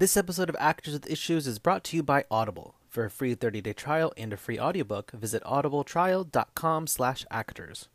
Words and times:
This 0.00 0.16
episode 0.16 0.48
of 0.48 0.56
Actors 0.58 0.94
with 0.94 1.10
Issues 1.10 1.46
is 1.46 1.58
brought 1.58 1.84
to 1.84 1.94
you 1.94 2.02
by 2.02 2.24
Audible. 2.30 2.74
For 2.88 3.04
a 3.04 3.10
free 3.10 3.36
30-day 3.36 3.74
trial 3.74 4.14
and 4.16 4.32
a 4.32 4.38
free 4.38 4.58
audiobook, 4.58 5.10
visit 5.10 5.44
audibletrial.com 5.44 6.86
slash 6.86 7.26
actors. 7.30 7.90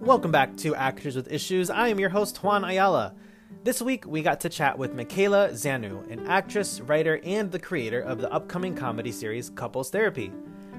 Welcome 0.00 0.32
back 0.32 0.56
to 0.56 0.74
Actors 0.74 1.14
with 1.14 1.30
Issues. 1.30 1.70
I 1.70 1.86
am 1.86 2.00
your 2.00 2.08
host, 2.08 2.42
Juan 2.42 2.64
Ayala. 2.64 3.14
This 3.62 3.80
week, 3.80 4.04
we 4.08 4.22
got 4.22 4.40
to 4.40 4.48
chat 4.48 4.76
with 4.76 4.92
Michaela 4.92 5.50
Zanu, 5.50 6.10
an 6.10 6.26
actress, 6.26 6.80
writer, 6.80 7.20
and 7.22 7.52
the 7.52 7.60
creator 7.60 8.00
of 8.00 8.18
the 8.18 8.32
upcoming 8.32 8.74
comedy 8.74 9.12
series 9.12 9.50
Couples 9.50 9.90
Therapy. 9.90 10.32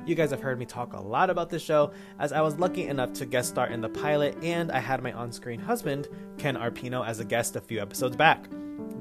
You 0.05 0.13
guys 0.13 0.29
have 0.29 0.41
heard 0.41 0.59
me 0.59 0.65
talk 0.67 0.93
a 0.93 1.01
lot 1.01 1.31
about 1.31 1.49
this 1.49 1.63
show, 1.63 1.91
as 2.19 2.31
I 2.31 2.41
was 2.41 2.59
lucky 2.59 2.85
enough 2.85 3.13
to 3.13 3.25
guest 3.25 3.49
star 3.49 3.67
in 3.69 3.81
the 3.81 3.89
pilot, 3.89 4.37
and 4.43 4.71
I 4.71 4.77
had 4.77 5.01
my 5.01 5.11
on 5.11 5.31
screen 5.31 5.59
husband, 5.59 6.09
Ken 6.37 6.55
Arpino, 6.55 7.03
as 7.03 7.19
a 7.19 7.25
guest 7.25 7.55
a 7.55 7.61
few 7.61 7.81
episodes 7.81 8.15
back. 8.15 8.47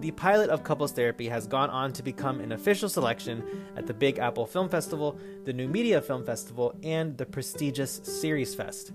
The 0.00 0.12
pilot 0.12 0.48
of 0.48 0.64
Couples 0.64 0.92
Therapy 0.92 1.28
has 1.28 1.46
gone 1.46 1.68
on 1.68 1.92
to 1.92 2.02
become 2.02 2.40
an 2.40 2.52
official 2.52 2.88
selection 2.88 3.44
at 3.76 3.86
the 3.86 3.92
Big 3.92 4.18
Apple 4.18 4.46
Film 4.46 4.70
Festival, 4.70 5.18
the 5.44 5.52
New 5.52 5.68
Media 5.68 6.00
Film 6.00 6.24
Festival, 6.24 6.74
and 6.82 7.18
the 7.18 7.26
prestigious 7.26 8.00
Series 8.02 8.54
Fest. 8.54 8.92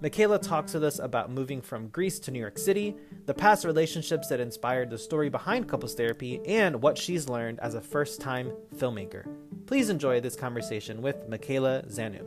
Michaela 0.00 0.38
talks 0.38 0.74
with 0.74 0.84
us 0.84 0.98
about 0.98 1.30
moving 1.30 1.60
from 1.60 1.88
Greece 1.88 2.18
to 2.20 2.30
New 2.30 2.38
York 2.38 2.58
City, 2.58 2.96
the 3.26 3.34
past 3.34 3.64
relationships 3.64 4.28
that 4.28 4.40
inspired 4.40 4.90
the 4.90 4.98
story 4.98 5.28
behind 5.28 5.68
couples 5.68 5.94
therapy, 5.94 6.40
and 6.46 6.82
what 6.82 6.96
she's 6.96 7.28
learned 7.28 7.60
as 7.60 7.74
a 7.74 7.80
first 7.80 8.20
time 8.20 8.52
filmmaker. 8.76 9.26
Please 9.66 9.90
enjoy 9.90 10.20
this 10.20 10.36
conversation 10.36 11.02
with 11.02 11.28
Michaela 11.28 11.82
Zanu. 11.88 12.26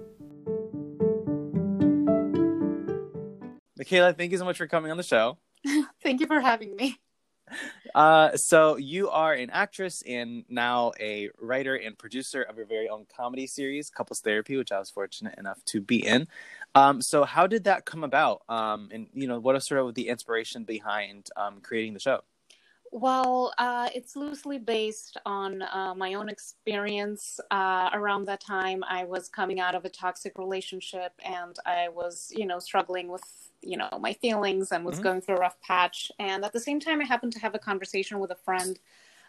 Michaela, 3.77 4.13
thank 4.13 4.31
you 4.31 4.37
so 4.37 4.45
much 4.45 4.57
for 4.57 4.67
coming 4.67 4.91
on 4.91 4.97
the 4.97 5.03
show. 5.03 5.37
thank 6.03 6.21
you 6.21 6.27
for 6.27 6.39
having 6.39 6.75
me. 6.75 6.97
Uh, 7.93 8.35
so 8.35 8.77
you 8.77 9.09
are 9.09 9.33
an 9.33 9.49
actress 9.51 10.01
and 10.07 10.43
now 10.49 10.91
a 10.99 11.29
writer 11.39 11.75
and 11.75 11.97
producer 11.97 12.41
of 12.41 12.57
your 12.57 12.65
very 12.65 12.89
own 12.89 13.05
comedy 13.15 13.45
series, 13.45 13.89
Couples 13.89 14.21
Therapy, 14.21 14.57
which 14.57 14.71
I 14.71 14.79
was 14.79 14.89
fortunate 14.89 15.35
enough 15.37 15.63
to 15.65 15.81
be 15.81 16.05
in. 16.05 16.27
Um, 16.75 17.01
so 17.01 17.23
how 17.23 17.47
did 17.47 17.65
that 17.65 17.85
come 17.85 18.03
about? 18.03 18.41
Um, 18.49 18.89
and 18.91 19.07
you 19.13 19.27
know, 19.27 19.39
what 19.39 19.55
is 19.55 19.65
sort 19.65 19.81
of 19.81 19.93
the 19.95 20.09
inspiration 20.09 20.63
behind 20.63 21.29
um, 21.37 21.59
creating 21.61 21.93
the 21.93 21.99
show? 21.99 22.21
Well, 22.95 23.55
uh, 23.57 23.89
it's 23.95 24.15
loosely 24.15 24.59
based 24.59 25.17
on 25.25 25.63
uh, 25.63 25.95
my 25.95 26.13
own 26.13 26.29
experience. 26.29 27.39
Uh, 27.49 27.89
around 27.91 28.25
that 28.25 28.39
time, 28.39 28.83
I 28.87 29.03
was 29.03 29.29
coming 29.29 29.59
out 29.59 29.73
of 29.73 29.83
a 29.83 29.89
toxic 29.89 30.37
relationship, 30.37 31.11
and 31.25 31.55
I 31.65 31.89
was, 31.89 32.31
you 32.35 32.45
know, 32.45 32.59
struggling 32.59 33.07
with, 33.07 33.23
you 33.63 33.77
know, 33.77 33.89
my 33.99 34.13
feelings 34.13 34.71
and 34.71 34.85
was 34.85 34.95
mm-hmm. 34.95 35.03
going 35.05 35.21
through 35.21 35.37
a 35.37 35.39
rough 35.39 35.59
patch. 35.61 36.11
And 36.19 36.45
at 36.45 36.53
the 36.53 36.59
same 36.59 36.79
time, 36.79 37.01
I 37.01 37.05
happened 37.05 37.33
to 37.33 37.39
have 37.39 37.55
a 37.55 37.59
conversation 37.59 38.19
with 38.19 38.29
a 38.29 38.35
friend 38.35 38.77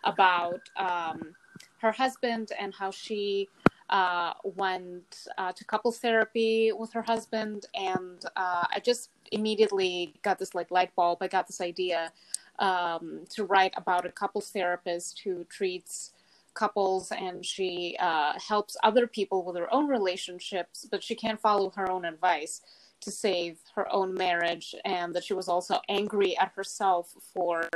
about 0.05 0.61
um, 0.77 1.35
her 1.79 1.93
husband 1.93 2.53
and 2.61 2.75
how 2.75 2.91
she 2.91 3.49
uh, 3.95 4.35
went 4.43 5.29
uh, 5.39 5.53
to 5.53 5.65
couples 5.65 5.99
therapy 6.01 6.73
with 6.73 6.93
her 6.93 7.03
husband, 7.03 7.67
and 7.77 8.25
uh, 8.35 8.65
I 8.75 8.81
just 8.85 9.11
immediately 9.31 10.17
got 10.23 10.37
this 10.41 10.53
like 10.53 10.73
light 10.73 10.93
bulb. 10.97 11.19
I 11.21 11.29
got 11.29 11.47
this 11.47 11.61
idea 11.61 12.13
um, 12.59 13.21
to 13.31 13.45
write 13.45 13.73
about 13.77 14.05
a 14.05 14.11
couples 14.11 14.51
therapist 14.51 15.21
who 15.21 15.45
treats 15.45 16.13
couples 16.55 17.13
and 17.13 17.47
she 17.47 17.97
uh, 18.01 18.33
helps 18.37 18.77
other 18.83 19.07
people 19.07 19.45
with 19.45 19.55
their 19.55 19.73
own 19.73 19.87
relationships, 19.87 20.89
but 20.91 21.03
she 21.03 21.15
can't 21.15 21.41
follow 21.41 21.71
her 21.71 21.89
own 21.89 22.05
advice 22.05 22.63
to 23.01 23.13
save 23.13 23.59
her 23.77 23.93
own 23.93 24.13
marriage, 24.13 24.75
and 24.85 25.15
that 25.15 25.23
she 25.23 25.35
was 25.35 25.49
also 25.49 25.81
angry 25.89 26.37
at 26.37 26.51
herself 26.57 27.15
for. 27.33 27.69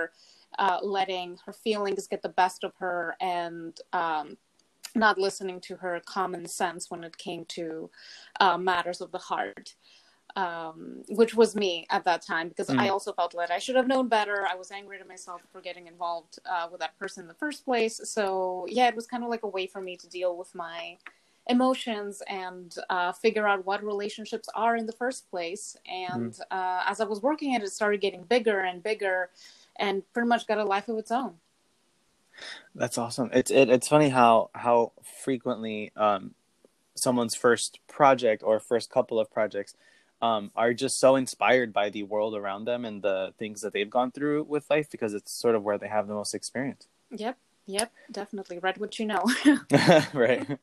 Uh, 0.59 0.79
letting 0.83 1.37
her 1.45 1.53
feelings 1.53 2.09
get 2.09 2.23
the 2.23 2.29
best 2.31 2.65
of 2.65 2.73
her 2.79 3.15
and 3.21 3.81
um, 3.93 4.35
not 4.99 5.19
listening 5.19 5.61
to 5.63 5.77
her 5.77 6.01
common 6.05 6.47
sense 6.47 6.91
when 6.91 7.05
it 7.05 7.17
came 7.17 7.45
to 7.47 7.91
uh, 8.41 8.59
matters 8.59 9.01
of 9.01 9.13
the 9.13 9.19
heart. 9.19 9.75
Um, 10.37 11.03
which 11.09 11.35
was 11.35 11.57
me 11.57 11.87
at 11.91 12.05
that 12.05 12.21
time 12.21 12.49
because 12.49 12.69
mm. 12.69 12.79
I 12.79 12.91
also 12.91 13.13
felt 13.15 13.35
that 13.37 13.51
I 13.51 13.59
should 13.59 13.75
have 13.75 13.89
known 13.89 14.09
better. 14.09 14.47
I 14.49 14.55
was 14.55 14.71
angry 14.71 15.01
at 15.01 15.09
myself 15.09 15.41
for 15.51 15.61
getting 15.63 15.87
involved 15.87 16.39
uh, 16.45 16.69
with 16.71 16.81
that 16.81 16.97
person 16.99 17.23
in 17.23 17.29
the 17.29 17.35
first 17.35 17.65
place. 17.65 17.99
So 18.05 18.67
yeah, 18.69 18.87
it 18.89 18.95
was 18.95 19.07
kind 19.07 19.25
of 19.25 19.31
like 19.31 19.43
a 19.43 19.49
way 19.49 19.67
for 19.67 19.81
me 19.81 19.97
to 19.97 20.07
deal 20.07 20.37
with 20.37 20.55
my 20.55 20.99
emotions 21.49 22.23
and 22.29 22.77
uh, 22.91 23.13
figure 23.13 23.49
out 23.49 23.65
what 23.65 23.83
relationships 23.83 24.49
are 24.55 24.77
in 24.77 24.87
the 24.87 24.93
first 24.93 25.31
place. 25.31 25.77
And 25.91 26.33
mm. 26.33 26.41
uh, 26.51 26.83
as 26.87 27.01
I 27.01 27.05
was 27.05 27.23
working 27.23 27.55
at 27.55 27.63
it, 27.63 27.65
it 27.65 27.73
started 27.73 28.01
getting 28.01 28.23
bigger 28.23 28.61
and 28.61 28.83
bigger, 28.83 29.31
and 29.77 30.03
pretty 30.13 30.29
much 30.29 30.47
got 30.47 30.59
a 30.59 30.65
life 30.65 30.89
of 30.89 30.99
its 30.99 31.11
own. 31.11 31.35
That's 32.75 32.99
awesome. 32.99 33.31
It's 33.33 33.51
it, 33.51 33.69
it's 33.69 33.89
funny 33.89 34.09
how 34.09 34.51
how 34.55 34.93
frequently 35.23 35.93
um, 35.97 36.35
someone's 36.95 37.35
first 37.35 37.81
project 37.89 38.43
or 38.43 38.61
first 38.61 38.91
couple 38.91 39.19
of 39.19 39.31
projects 39.31 39.75
um, 40.21 40.51
are 40.57 40.75
just 40.75 40.99
so 40.99 41.17
inspired 41.17 41.73
by 41.73 41.91
the 41.91 42.03
world 42.03 42.35
around 42.35 42.65
them 42.65 42.85
and 42.85 43.03
the 43.03 43.33
things 43.39 43.61
that 43.61 43.73
they've 43.73 43.91
gone 43.91 44.11
through 44.11 44.45
with 44.45 44.69
life 44.71 44.91
because 44.91 45.15
it's 45.15 45.33
sort 45.33 45.55
of 45.55 45.63
where 45.63 45.79
they 45.79 45.89
have 45.89 46.09
the 46.09 46.15
most 46.15 46.35
experience. 46.35 46.89
Yep, 47.11 47.39
yep, 47.67 47.93
definitely. 48.11 48.59
Read 48.59 48.79
what 48.79 48.99
you 48.99 49.07
know. 49.07 49.25
right. 50.13 50.59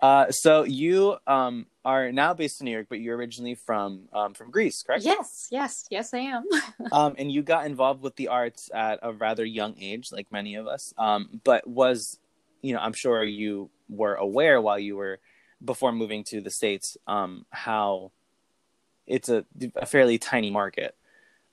Uh, 0.00 0.30
so 0.30 0.64
you 0.64 1.16
um, 1.26 1.66
are 1.84 2.12
now 2.12 2.34
based 2.34 2.60
in 2.60 2.66
New 2.66 2.72
York, 2.72 2.86
but 2.88 3.00
you're 3.00 3.16
originally 3.16 3.54
from 3.54 4.08
um, 4.12 4.34
from 4.34 4.50
Greece, 4.50 4.82
correct? 4.82 5.04
Yes, 5.04 5.48
yes, 5.50 5.86
yes, 5.90 6.12
I 6.14 6.18
am. 6.18 6.44
um, 6.92 7.14
and 7.18 7.30
you 7.30 7.42
got 7.42 7.66
involved 7.66 8.02
with 8.02 8.16
the 8.16 8.28
arts 8.28 8.70
at 8.74 8.98
a 9.02 9.12
rather 9.12 9.44
young 9.44 9.74
age, 9.80 10.10
like 10.12 10.30
many 10.30 10.54
of 10.54 10.66
us. 10.66 10.92
Um, 10.98 11.40
but 11.44 11.66
was, 11.66 12.18
you 12.62 12.74
know, 12.74 12.80
I'm 12.80 12.92
sure 12.92 13.22
you 13.24 13.70
were 13.88 14.14
aware 14.14 14.60
while 14.60 14.78
you 14.78 14.96
were 14.96 15.20
before 15.64 15.92
moving 15.92 16.24
to 16.24 16.40
the 16.40 16.50
states 16.50 16.96
um, 17.06 17.44
how 17.50 18.12
it's 19.06 19.28
a, 19.28 19.44
a 19.76 19.86
fairly 19.86 20.18
tiny 20.18 20.50
market. 20.50 20.94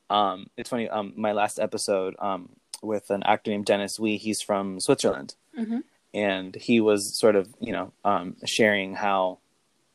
Um, 0.10 0.48
it's 0.56 0.70
funny. 0.70 0.88
Um, 0.88 1.14
my 1.18 1.34
last 1.34 1.60
episode 1.60 2.16
um, 2.20 2.50
with 2.82 3.10
an 3.10 3.24
actor 3.24 3.52
named 3.52 3.66
Dennis 3.66 4.00
Wee, 4.00 4.18
he's 4.18 4.42
from 4.42 4.80
Switzerland. 4.80 5.36
Mm-hmm 5.58 5.80
and 6.18 6.56
he 6.56 6.82
was 6.82 7.18
sort 7.18 7.36
of 7.36 7.48
you 7.60 7.72
know 7.72 7.94
um, 8.04 8.36
sharing 8.44 8.96
how 8.96 9.38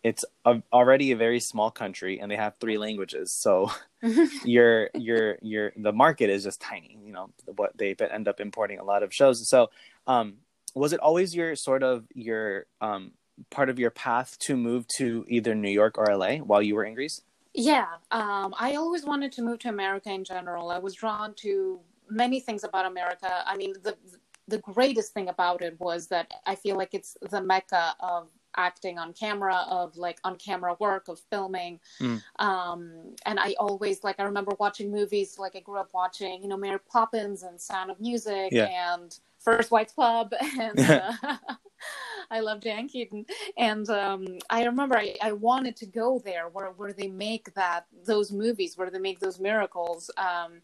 it's 0.04 0.24
a, 0.44 0.62
already 0.72 1.12
a 1.12 1.16
very 1.16 1.40
small 1.40 1.70
country 1.70 2.20
and 2.20 2.30
they 2.30 2.36
have 2.36 2.54
three 2.60 2.78
languages. 2.78 3.32
So 3.32 3.70
your 4.44 4.90
your 4.94 5.38
your 5.42 5.72
the 5.76 5.92
market 5.92 6.30
is 6.30 6.44
just 6.44 6.60
tiny 6.60 6.98
you 7.04 7.12
know 7.12 7.30
what 7.56 7.76
they 7.76 7.94
end 7.94 8.28
up 8.28 8.40
importing 8.40 8.78
a 8.78 8.84
lot 8.84 9.02
of 9.02 9.12
shows. 9.12 9.48
So 9.48 9.70
um, 10.06 10.34
was 10.74 10.92
it 10.92 11.00
always 11.00 11.34
your 11.34 11.56
sort 11.56 11.82
of 11.82 12.04
your 12.14 12.66
um, 12.80 13.12
part 13.50 13.68
of 13.68 13.78
your 13.78 13.90
path 13.90 14.38
to 14.40 14.56
move 14.56 14.86
to 14.98 15.24
either 15.28 15.54
new 15.54 15.70
york 15.70 15.98
or 15.98 16.16
la 16.16 16.36
while 16.36 16.62
you 16.62 16.74
were 16.76 16.84
in 16.84 16.94
greece? 16.94 17.20
Yeah 17.54 17.86
um, 18.10 18.54
i 18.58 18.74
always 18.76 19.04
wanted 19.04 19.32
to 19.32 19.42
move 19.42 19.58
to 19.60 19.68
america 19.68 20.10
in 20.10 20.24
general. 20.24 20.70
I 20.70 20.78
was 20.78 20.94
drawn 20.94 21.34
to 21.44 21.80
many 22.08 22.38
things 22.40 22.62
about 22.64 22.86
america. 22.86 23.42
I 23.46 23.56
mean 23.56 23.72
the 23.82 23.96
the 24.10 24.18
greatest 24.58 25.12
thing 25.12 25.28
about 25.28 25.62
it 25.62 25.78
was 25.80 26.08
that 26.08 26.32
I 26.46 26.54
feel 26.54 26.76
like 26.76 26.94
it's 26.94 27.16
the 27.30 27.42
mecca 27.42 27.94
of 28.00 28.28
acting 28.56 28.98
on 28.98 29.12
camera 29.12 29.64
of 29.68 29.96
like 29.96 30.18
on 30.24 30.36
camera 30.36 30.76
work 30.78 31.08
of 31.08 31.20
filming 31.30 31.80
mm. 32.00 32.22
um 32.38 33.14
and 33.24 33.38
i 33.40 33.54
always 33.58 34.04
like 34.04 34.16
i 34.18 34.24
remember 34.24 34.52
watching 34.58 34.90
movies 34.90 35.38
like 35.38 35.56
i 35.56 35.60
grew 35.60 35.78
up 35.78 35.90
watching 35.94 36.42
you 36.42 36.48
know 36.48 36.56
mary 36.56 36.78
poppins 36.90 37.42
and 37.42 37.60
sound 37.60 37.90
of 37.90 38.00
music 38.00 38.48
yeah. 38.52 38.94
and 38.94 39.18
first 39.38 39.70
white 39.70 39.92
club 39.94 40.32
and 40.60 40.78
uh, 40.80 41.12
i 42.30 42.40
love 42.40 42.60
diane 42.60 42.88
keaton 42.88 43.24
and 43.56 43.88
um 43.90 44.26
i 44.50 44.64
remember 44.64 44.96
I, 44.96 45.16
I 45.22 45.32
wanted 45.32 45.76
to 45.76 45.86
go 45.86 46.20
there 46.24 46.48
where 46.48 46.70
where 46.72 46.92
they 46.92 47.08
make 47.08 47.54
that 47.54 47.86
those 48.04 48.32
movies 48.32 48.76
where 48.76 48.90
they 48.90 48.98
make 48.98 49.20
those 49.20 49.40
miracles 49.40 50.10
um 50.16 50.60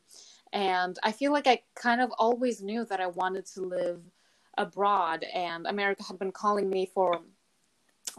and 0.52 0.98
I 1.02 1.12
feel 1.12 1.32
like 1.32 1.46
I 1.46 1.62
kind 1.74 2.00
of 2.00 2.12
always 2.18 2.62
knew 2.62 2.84
that 2.86 3.00
I 3.00 3.06
wanted 3.06 3.46
to 3.54 3.62
live 3.62 4.00
abroad, 4.56 5.24
and 5.34 5.66
America 5.66 6.02
had 6.02 6.18
been 6.18 6.32
calling 6.32 6.68
me 6.68 6.90
for 6.92 7.20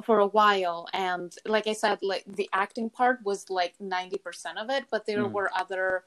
for 0.04 0.19
a 0.19 0.27
while 0.27 0.88
and 0.94 1.36
like 1.45 1.68
i 1.68 1.74
said 1.74 1.98
like 2.01 2.24
the 2.25 2.50
acting 2.54 2.89
part 2.89 3.19
was 3.24 3.50
like 3.50 3.74
90% 3.80 4.15
of 4.57 4.69
it 4.69 4.86
but 4.92 5.06
there 5.06 5.24
mm. 5.24 5.31
were 5.31 5.50
other 5.56 6.04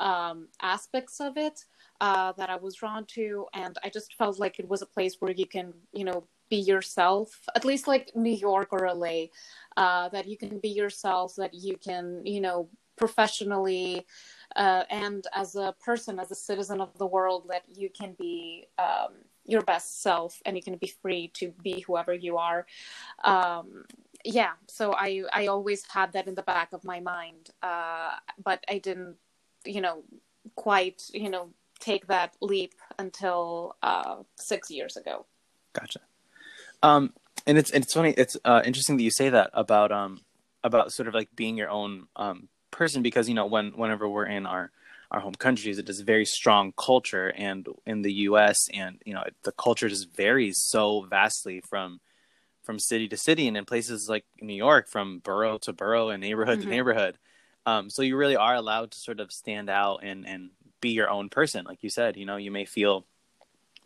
um, 0.00 0.48
aspects 0.60 1.20
of 1.20 1.36
it 1.36 1.64
uh, 2.00 2.32
that 2.32 2.50
i 2.50 2.56
was 2.56 2.76
drawn 2.76 3.04
to 3.06 3.46
and 3.54 3.78
i 3.84 3.88
just 3.88 4.14
felt 4.14 4.38
like 4.38 4.58
it 4.58 4.68
was 4.68 4.82
a 4.82 4.86
place 4.86 5.16
where 5.20 5.32
you 5.32 5.46
can 5.46 5.72
you 5.92 6.04
know 6.04 6.24
be 6.50 6.56
yourself 6.56 7.40
at 7.56 7.64
least 7.64 7.86
like 7.86 8.10
new 8.14 8.34
york 8.34 8.68
or 8.72 8.92
la 8.94 9.24
uh, 9.76 10.08
that 10.10 10.26
you 10.28 10.36
can 10.36 10.58
be 10.58 10.68
yourself 10.68 11.34
that 11.36 11.54
you 11.54 11.76
can 11.76 12.20
you 12.24 12.40
know 12.40 12.68
professionally 12.96 14.06
uh, 14.56 14.84
and 14.90 15.26
as 15.34 15.56
a 15.56 15.74
person, 15.84 16.18
as 16.18 16.30
a 16.30 16.34
citizen 16.34 16.80
of 16.80 16.96
the 16.98 17.06
world, 17.06 17.46
that 17.48 17.62
you 17.74 17.90
can 17.90 18.14
be 18.18 18.66
um, 18.78 19.12
your 19.44 19.62
best 19.62 20.02
self 20.02 20.40
and 20.44 20.56
you 20.56 20.62
can 20.62 20.76
be 20.76 20.92
free 21.02 21.28
to 21.34 21.52
be 21.62 21.80
whoever 21.80 22.14
you 22.14 22.38
are. 22.38 22.66
Um, 23.24 23.84
yeah, 24.24 24.52
so 24.68 24.94
I 24.94 25.24
I 25.32 25.46
always 25.46 25.84
had 25.88 26.12
that 26.12 26.28
in 26.28 26.34
the 26.34 26.42
back 26.42 26.72
of 26.72 26.84
my 26.84 27.00
mind, 27.00 27.50
uh, 27.62 28.12
but 28.42 28.64
I 28.68 28.78
didn't, 28.78 29.16
you 29.64 29.80
know, 29.80 30.04
quite 30.54 31.02
you 31.12 31.28
know 31.28 31.50
take 31.80 32.06
that 32.06 32.36
leap 32.40 32.74
until 32.98 33.76
uh, 33.82 34.16
six 34.36 34.70
years 34.70 34.96
ago. 34.96 35.26
Gotcha. 35.72 36.00
Um, 36.82 37.12
and 37.46 37.58
it's 37.58 37.70
it's 37.70 37.92
funny. 37.92 38.14
It's 38.16 38.36
uh, 38.44 38.62
interesting 38.64 38.96
that 38.96 39.02
you 39.02 39.10
say 39.10 39.28
that 39.30 39.50
about 39.52 39.90
um 39.90 40.20
about 40.62 40.92
sort 40.92 41.08
of 41.08 41.14
like 41.14 41.34
being 41.34 41.56
your 41.56 41.70
own 41.70 42.06
um 42.16 42.48
person 42.72 43.02
because 43.02 43.28
you 43.28 43.34
know 43.34 43.46
when 43.46 43.70
whenever 43.72 44.08
we're 44.08 44.26
in 44.26 44.46
our 44.46 44.72
our 45.12 45.20
home 45.20 45.34
countries 45.34 45.78
it 45.78 45.88
is 45.88 46.00
a 46.00 46.04
very 46.04 46.24
strong 46.24 46.72
culture. 46.76 47.28
And 47.36 47.68
in 47.86 48.02
the 48.02 48.12
US 48.28 48.68
and 48.72 49.00
you 49.04 49.14
know 49.14 49.22
the 49.44 49.52
culture 49.52 49.88
just 49.88 50.14
varies 50.16 50.58
so 50.58 51.02
vastly 51.02 51.60
from 51.60 52.00
from 52.62 52.78
city 52.78 53.08
to 53.08 53.16
city 53.16 53.46
and 53.46 53.56
in 53.56 53.64
places 53.64 54.08
like 54.08 54.24
New 54.40 54.54
York 54.54 54.88
from 54.88 55.18
borough 55.18 55.58
to 55.58 55.72
borough 55.72 56.08
and 56.10 56.20
neighborhood 56.20 56.58
mm-hmm. 56.58 56.70
to 56.70 56.74
neighborhood. 56.74 57.18
Um, 57.66 57.90
so 57.90 58.02
you 58.02 58.16
really 58.16 58.36
are 58.36 58.54
allowed 58.54 58.90
to 58.92 58.98
sort 58.98 59.20
of 59.20 59.30
stand 59.30 59.70
out 59.70 60.00
and 60.02 60.26
and 60.26 60.50
be 60.80 60.90
your 60.90 61.10
own 61.10 61.28
person. 61.28 61.64
Like 61.64 61.82
you 61.82 61.90
said 61.90 62.16
you 62.16 62.26
know 62.26 62.36
you 62.36 62.50
may 62.50 62.64
feel 62.64 63.04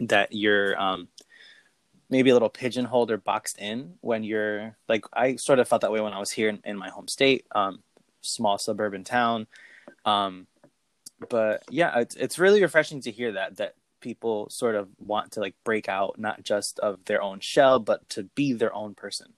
that 0.00 0.32
you're 0.32 0.80
um, 0.80 1.08
maybe 2.10 2.30
a 2.30 2.32
little 2.32 2.48
pigeonholed 2.48 3.10
or 3.10 3.18
boxed 3.18 3.58
in 3.58 3.94
when 4.00 4.22
you're 4.22 4.76
like 4.88 5.04
I 5.12 5.36
sort 5.36 5.58
of 5.58 5.68
felt 5.68 5.82
that 5.82 5.92
way 5.92 6.00
when 6.00 6.12
I 6.12 6.20
was 6.20 6.30
here 6.30 6.48
in, 6.48 6.60
in 6.64 6.76
my 6.76 6.88
home 6.88 7.08
state, 7.08 7.46
um, 7.54 7.80
small 8.26 8.58
suburban 8.58 9.04
town. 9.04 9.46
Um, 10.04 10.46
but 11.28 11.62
yeah, 11.70 12.00
it's 12.00 12.14
it's 12.14 12.38
really 12.38 12.62
refreshing 12.62 13.00
to 13.02 13.10
hear 13.10 13.32
that 13.32 13.56
that 13.56 13.74
people 14.00 14.48
sort 14.50 14.74
of 14.74 14.88
want 14.98 15.32
to 15.32 15.40
like 15.40 15.54
break 15.64 15.88
out 15.88 16.18
not 16.18 16.42
just 16.42 16.78
of 16.80 17.04
their 17.06 17.22
own 17.22 17.40
shell, 17.40 17.78
but 17.78 18.08
to 18.10 18.24
be 18.24 18.52
their 18.52 18.74
own 18.74 18.94
person. 18.94 19.32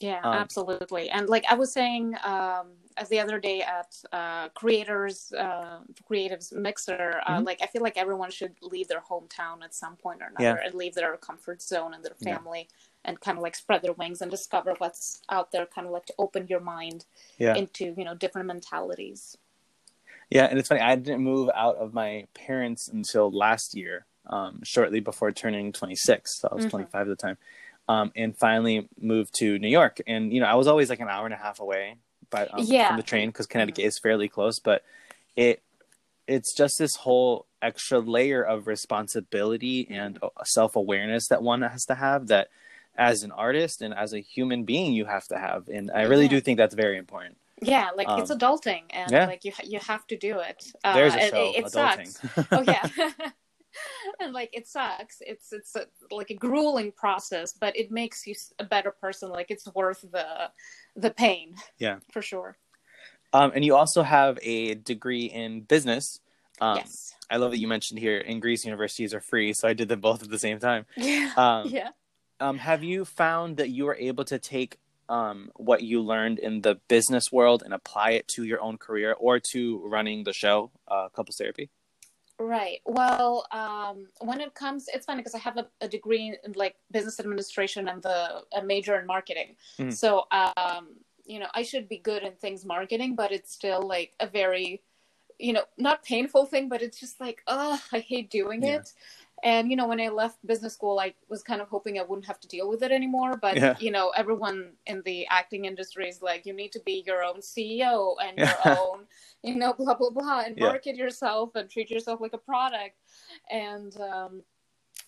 Yeah, 0.00 0.20
um, 0.24 0.34
absolutely. 0.34 1.08
And 1.08 1.28
like 1.28 1.44
I 1.48 1.54
was 1.54 1.72
saying, 1.72 2.16
um, 2.24 2.72
as 2.96 3.08
the 3.08 3.20
other 3.20 3.38
day 3.38 3.62
at 3.62 3.96
uh, 4.12 4.48
creators 4.50 5.32
uh, 5.38 5.78
creatives 6.10 6.52
mixer 6.52 7.20
uh, 7.26 7.36
mm-hmm. 7.36 7.44
like 7.44 7.60
i 7.62 7.66
feel 7.66 7.82
like 7.82 7.96
everyone 7.96 8.30
should 8.30 8.54
leave 8.62 8.88
their 8.88 9.00
hometown 9.00 9.62
at 9.62 9.74
some 9.74 9.96
point 9.96 10.20
or 10.22 10.26
another 10.26 10.60
yeah. 10.60 10.66
and 10.66 10.74
leave 10.74 10.94
their 10.94 11.16
comfort 11.16 11.62
zone 11.62 11.94
and 11.94 12.04
their 12.04 12.14
family 12.22 12.68
yeah. 12.68 12.76
And 13.04 13.20
kind 13.20 13.38
of 13.38 13.42
like 13.42 13.54
spread 13.54 13.82
their 13.82 13.92
wings 13.92 14.20
and 14.20 14.30
discover 14.30 14.74
what's 14.78 15.20
out 15.28 15.52
there 15.52 15.66
kind 15.66 15.86
of 15.86 15.92
like 15.92 16.06
to 16.06 16.14
open 16.18 16.46
your 16.48 16.60
mind 16.60 17.04
yeah. 17.38 17.54
into 17.54 17.94
you 17.96 18.04
know 18.04 18.14
different 18.14 18.46
mentalities 18.46 19.36
yeah 20.30 20.44
and 20.44 20.58
it's 20.58 20.68
funny 20.68 20.80
i 20.80 20.94
didn't 20.96 21.22
move 21.22 21.50
out 21.54 21.76
of 21.76 21.92
my 21.92 22.26
parents 22.34 22.88
until 22.88 23.30
last 23.30 23.74
year 23.74 24.06
um, 24.26 24.60
shortly 24.64 25.00
before 25.00 25.30
turning 25.32 25.72
26 25.72 26.40
so 26.40 26.48
i 26.50 26.54
was 26.54 26.64
mm-hmm. 26.64 26.70
25 26.70 27.00
at 27.00 27.06
the 27.08 27.16
time 27.16 27.36
um, 27.86 28.10
and 28.16 28.36
finally 28.38 28.88
moved 28.98 29.34
to 29.34 29.58
new 29.58 29.68
york 29.68 30.00
and 30.06 30.32
you 30.32 30.40
know 30.40 30.46
i 30.46 30.54
was 30.54 30.66
always 30.66 30.88
like 30.88 31.00
an 31.00 31.08
hour 31.08 31.26
and 31.26 31.34
a 31.34 31.38
half 31.38 31.60
away 31.60 31.98
by 32.34 32.46
um, 32.46 32.64
yeah. 32.64 32.88
from 32.88 32.96
the 32.96 33.02
train 33.02 33.28
because 33.28 33.46
Connecticut 33.46 33.82
mm-hmm. 33.82 33.88
is 33.88 33.98
fairly 33.98 34.28
close, 34.28 34.58
but 34.58 34.82
it 35.36 35.62
it's 36.26 36.54
just 36.54 36.78
this 36.78 36.96
whole 36.96 37.46
extra 37.60 37.98
layer 37.98 38.42
of 38.42 38.66
responsibility 38.66 39.86
and 39.90 40.18
uh, 40.22 40.28
self 40.44 40.76
awareness 40.76 41.28
that 41.28 41.42
one 41.42 41.62
has 41.62 41.84
to 41.86 41.94
have 41.94 42.26
that 42.28 42.48
as 42.96 43.22
an 43.22 43.32
artist 43.32 43.82
and 43.82 43.92
as 43.94 44.12
a 44.12 44.20
human 44.20 44.64
being 44.64 44.92
you 44.92 45.04
have 45.04 45.26
to 45.28 45.38
have, 45.38 45.68
and 45.68 45.90
I 45.90 46.02
really 46.02 46.24
yeah. 46.24 46.30
do 46.30 46.40
think 46.40 46.58
that's 46.58 46.74
very 46.74 46.98
important. 46.98 47.36
Yeah, 47.62 47.90
like 47.96 48.08
um, 48.08 48.20
it's 48.20 48.30
adulting, 48.30 48.82
and 48.90 49.10
yeah. 49.10 49.26
like 49.26 49.44
you 49.44 49.52
you 49.62 49.78
have 49.80 50.06
to 50.08 50.16
do 50.16 50.38
it. 50.38 50.64
Uh, 50.82 50.94
There's 50.94 51.14
a 51.14 51.28
show, 51.28 51.52
it, 51.54 51.64
it 51.64 51.70
sucks. 51.70 52.20
oh 52.52 52.62
yeah. 52.62 52.88
and 54.20 54.32
like 54.32 54.50
it 54.52 54.66
sucks 54.66 55.18
it's 55.20 55.52
it's 55.52 55.74
a, 55.76 55.86
like 56.10 56.30
a 56.30 56.34
grueling 56.34 56.92
process 56.92 57.52
but 57.52 57.76
it 57.76 57.90
makes 57.90 58.26
you 58.26 58.34
a 58.58 58.64
better 58.64 58.90
person 58.90 59.30
like 59.30 59.50
it's 59.50 59.66
worth 59.74 60.04
the 60.12 60.50
the 60.96 61.10
pain 61.10 61.54
yeah 61.78 61.98
for 62.12 62.22
sure 62.22 62.56
um, 63.32 63.50
and 63.54 63.64
you 63.64 63.74
also 63.74 64.02
have 64.02 64.38
a 64.42 64.74
degree 64.74 65.24
in 65.24 65.60
business 65.62 66.20
um, 66.60 66.76
yes 66.76 67.14
i 67.30 67.36
love 67.36 67.50
that 67.50 67.58
you 67.58 67.68
mentioned 67.68 67.98
here 67.98 68.18
in 68.18 68.40
greece 68.40 68.64
universities 68.64 69.12
are 69.12 69.20
free 69.20 69.52
so 69.52 69.66
i 69.66 69.72
did 69.72 69.88
them 69.88 70.00
both 70.00 70.22
at 70.22 70.30
the 70.30 70.38
same 70.38 70.58
time 70.58 70.86
yeah 70.96 71.32
um, 71.36 71.68
yeah 71.68 71.90
um, 72.40 72.58
have 72.58 72.82
you 72.82 73.04
found 73.04 73.56
that 73.56 73.70
you 73.70 73.84
were 73.84 73.96
able 73.96 74.24
to 74.24 74.38
take 74.38 74.78
um, 75.08 75.50
what 75.54 75.82
you 75.82 76.00
learned 76.00 76.38
in 76.38 76.62
the 76.62 76.76
business 76.88 77.30
world 77.30 77.62
and 77.62 77.74
apply 77.74 78.12
it 78.12 78.26
to 78.28 78.44
your 78.44 78.60
own 78.60 78.78
career 78.78 79.14
or 79.18 79.38
to 79.52 79.86
running 79.86 80.24
the 80.24 80.32
show 80.32 80.70
uh, 80.88 81.08
couples 81.10 81.36
therapy 81.36 81.70
Right. 82.38 82.80
Well, 82.84 83.46
um, 83.52 84.08
when 84.20 84.40
it 84.40 84.54
comes, 84.54 84.86
it's 84.92 85.06
funny 85.06 85.20
because 85.20 85.36
I 85.36 85.38
have 85.38 85.56
a, 85.56 85.66
a, 85.80 85.88
degree 85.88 86.36
in 86.44 86.52
like 86.54 86.74
business 86.90 87.20
administration 87.20 87.86
and 87.86 88.02
the 88.02 88.42
a 88.52 88.62
major 88.62 88.98
in 88.98 89.06
marketing. 89.06 89.54
Mm. 89.78 89.92
So, 89.92 90.24
um, 90.32 90.96
you 91.24 91.38
know, 91.38 91.46
I 91.54 91.62
should 91.62 91.88
be 91.88 91.98
good 91.98 92.24
in 92.24 92.32
things 92.32 92.64
marketing, 92.64 93.14
but 93.14 93.30
it's 93.30 93.52
still 93.52 93.82
like 93.82 94.14
a 94.18 94.26
very, 94.26 94.82
you 95.38 95.52
know, 95.52 95.62
not 95.78 96.02
painful 96.02 96.46
thing, 96.46 96.68
but 96.68 96.82
it's 96.82 96.98
just 96.98 97.20
like, 97.20 97.42
oh, 97.46 97.80
I 97.92 98.00
hate 98.00 98.30
doing 98.30 98.64
yeah. 98.64 98.78
it. 98.78 98.92
And 99.44 99.70
you 99.70 99.76
know, 99.76 99.86
when 99.86 100.00
I 100.00 100.08
left 100.08 100.44
business 100.46 100.72
school, 100.72 100.98
I 100.98 101.12
was 101.28 101.42
kind 101.42 101.60
of 101.60 101.68
hoping 101.68 101.98
I 101.98 102.02
wouldn't 102.02 102.26
have 102.26 102.40
to 102.40 102.48
deal 102.48 102.68
with 102.68 102.82
it 102.82 102.90
anymore. 102.90 103.36
But 103.36 103.56
yeah. 103.56 103.76
you 103.78 103.90
know, 103.90 104.10
everyone 104.16 104.72
in 104.86 105.02
the 105.04 105.26
acting 105.28 105.66
industry 105.66 106.08
is 106.08 106.22
like, 106.22 106.46
you 106.46 106.54
need 106.54 106.72
to 106.72 106.80
be 106.80 107.04
your 107.06 107.22
own 107.22 107.40
CEO 107.40 108.14
and 108.24 108.38
your 108.38 108.56
own, 108.78 109.04
you 109.42 109.54
know, 109.54 109.74
blah 109.74 109.94
blah 109.94 110.10
blah, 110.10 110.40
and 110.46 110.56
yeah. 110.56 110.64
market 110.64 110.96
yourself 110.96 111.54
and 111.56 111.70
treat 111.70 111.90
yourself 111.90 112.22
like 112.22 112.32
a 112.32 112.38
product. 112.38 112.96
And 113.50 113.94
um, 114.00 114.42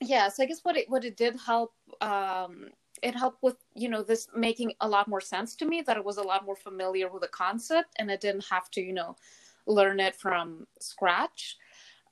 yeah, 0.02 0.28
so 0.28 0.42
I 0.42 0.46
guess 0.46 0.60
what 0.62 0.76
it 0.76 0.88
what 0.90 1.04
it 1.04 1.16
did 1.16 1.36
help. 1.40 1.72
Um, 2.02 2.66
it 3.02 3.14
helped 3.14 3.42
with 3.42 3.56
you 3.74 3.88
know 3.88 4.02
this 4.02 4.28
making 4.34 4.72
a 4.80 4.88
lot 4.88 5.08
more 5.08 5.20
sense 5.20 5.54
to 5.56 5.66
me 5.66 5.82
that 5.82 5.96
it 5.96 6.04
was 6.04 6.16
a 6.16 6.22
lot 6.22 6.46
more 6.46 6.56
familiar 6.56 7.10
with 7.10 7.20
the 7.20 7.28
concept 7.28 7.94
and 7.98 8.10
I 8.10 8.16
didn't 8.16 8.46
have 8.50 8.70
to 8.70 8.80
you 8.80 8.94
know 8.94 9.16
learn 9.66 10.00
it 10.00 10.16
from 10.16 10.66
scratch 10.80 11.58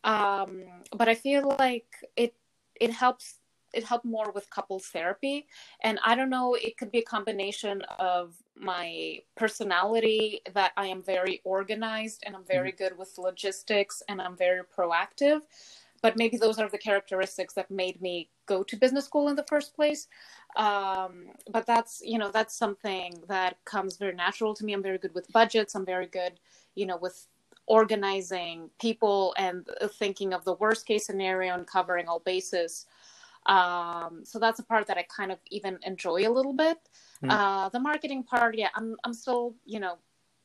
um, 0.04 0.62
but 0.92 1.08
I 1.08 1.14
feel 1.14 1.56
like 1.58 1.86
it 2.16 2.34
it 2.80 2.90
helps 2.90 3.38
it 3.74 3.84
helped 3.84 4.04
more 4.04 4.30
with 4.30 4.48
couples 4.50 4.86
therapy. 4.86 5.46
And 5.80 5.98
i 6.04 6.14
don't 6.14 6.30
know 6.30 6.54
it 6.54 6.76
could 6.76 6.90
be 6.90 6.98
a 6.98 7.10
combination 7.16 7.82
of 7.98 8.34
my 8.56 9.18
personality 9.34 10.40
that 10.52 10.72
i 10.76 10.86
am 10.86 11.02
very 11.02 11.40
organized 11.44 12.22
and 12.24 12.36
i'm 12.36 12.44
very 12.44 12.70
mm-hmm. 12.70 12.84
good 12.84 12.98
with 12.98 13.18
logistics 13.18 14.02
and 14.08 14.22
i'm 14.22 14.36
very 14.36 14.62
proactive. 14.62 15.40
But 16.02 16.18
maybe 16.18 16.36
those 16.36 16.58
are 16.58 16.68
the 16.68 16.78
characteristics 16.78 17.54
that 17.54 17.70
made 17.70 18.02
me 18.02 18.28
go 18.44 18.62
to 18.62 18.76
business 18.76 19.06
school 19.06 19.28
in 19.28 19.36
the 19.36 19.46
first 19.48 19.74
place. 19.74 20.06
Um, 20.54 21.30
but 21.50 21.64
that's 21.64 22.02
you 22.04 22.18
know 22.18 22.30
that's 22.30 22.54
something 22.54 23.14
that 23.26 23.56
comes 23.64 23.96
very 23.96 24.14
natural 24.14 24.52
to 24.54 24.64
me. 24.64 24.74
I'm 24.74 24.82
very 24.82 24.98
good 24.98 25.14
with 25.14 25.32
budgets. 25.32 25.74
I'm 25.74 25.86
very 25.86 26.06
good 26.06 26.34
you 26.74 26.86
know 26.86 26.98
with 26.98 27.26
organizing 27.66 28.70
people 28.80 29.34
and 29.36 29.68
thinking 29.98 30.32
of 30.32 30.44
the 30.44 30.54
worst 30.54 30.86
case 30.86 31.06
scenario 31.06 31.54
and 31.54 31.66
covering 31.66 32.08
all 32.08 32.20
bases. 32.20 32.86
Um, 33.46 34.22
so 34.24 34.38
that's 34.38 34.58
a 34.58 34.62
part 34.62 34.86
that 34.86 34.98
I 34.98 35.02
kind 35.02 35.30
of 35.30 35.38
even 35.50 35.78
enjoy 35.84 36.26
a 36.26 36.30
little 36.30 36.54
bit. 36.54 36.78
Mm. 37.22 37.30
Uh, 37.30 37.68
the 37.68 37.80
marketing 37.80 38.22
part, 38.22 38.56
yeah, 38.56 38.68
I'm 38.74 38.96
I'm 39.04 39.14
still 39.14 39.54
you 39.66 39.80
know 39.80 39.98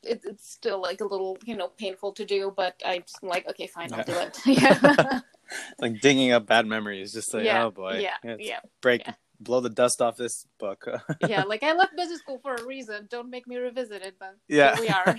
it, 0.03 0.21
it's 0.25 0.51
still 0.51 0.81
like 0.81 1.01
a 1.01 1.05
little 1.05 1.37
you 1.45 1.55
know 1.55 1.67
painful 1.67 2.13
to 2.13 2.25
do, 2.25 2.53
but 2.55 2.81
I'm 2.85 3.01
just 3.01 3.23
like 3.23 3.47
okay, 3.49 3.67
fine, 3.67 3.93
I'll 3.93 4.03
do 4.03 4.13
it. 4.13 4.39
yeah. 4.45 5.21
like 5.79 6.01
digging 6.01 6.31
up 6.31 6.45
bad 6.45 6.65
memories, 6.65 7.13
just 7.13 7.33
like 7.33 7.45
yeah, 7.45 7.65
oh 7.65 7.71
boy, 7.71 7.99
yeah, 7.99 8.35
yeah, 8.37 8.59
break. 8.81 9.03
Yeah. 9.05 9.13
Blow 9.41 9.61
the 9.61 9.69
dust 9.69 10.01
off 10.01 10.17
this 10.17 10.45
book. 10.59 10.85
yeah, 11.27 11.43
like 11.43 11.63
I 11.63 11.71
left 11.71 11.95
business 11.95 12.19
school 12.19 12.39
for 12.39 12.55
a 12.55 12.65
reason. 12.65 13.07
Don't 13.09 13.29
make 13.29 13.47
me 13.47 13.55
revisit 13.55 14.01
it, 14.01 14.15
but 14.19 14.35
yeah, 14.49 14.77
we 14.77 14.89
are. 14.89 15.17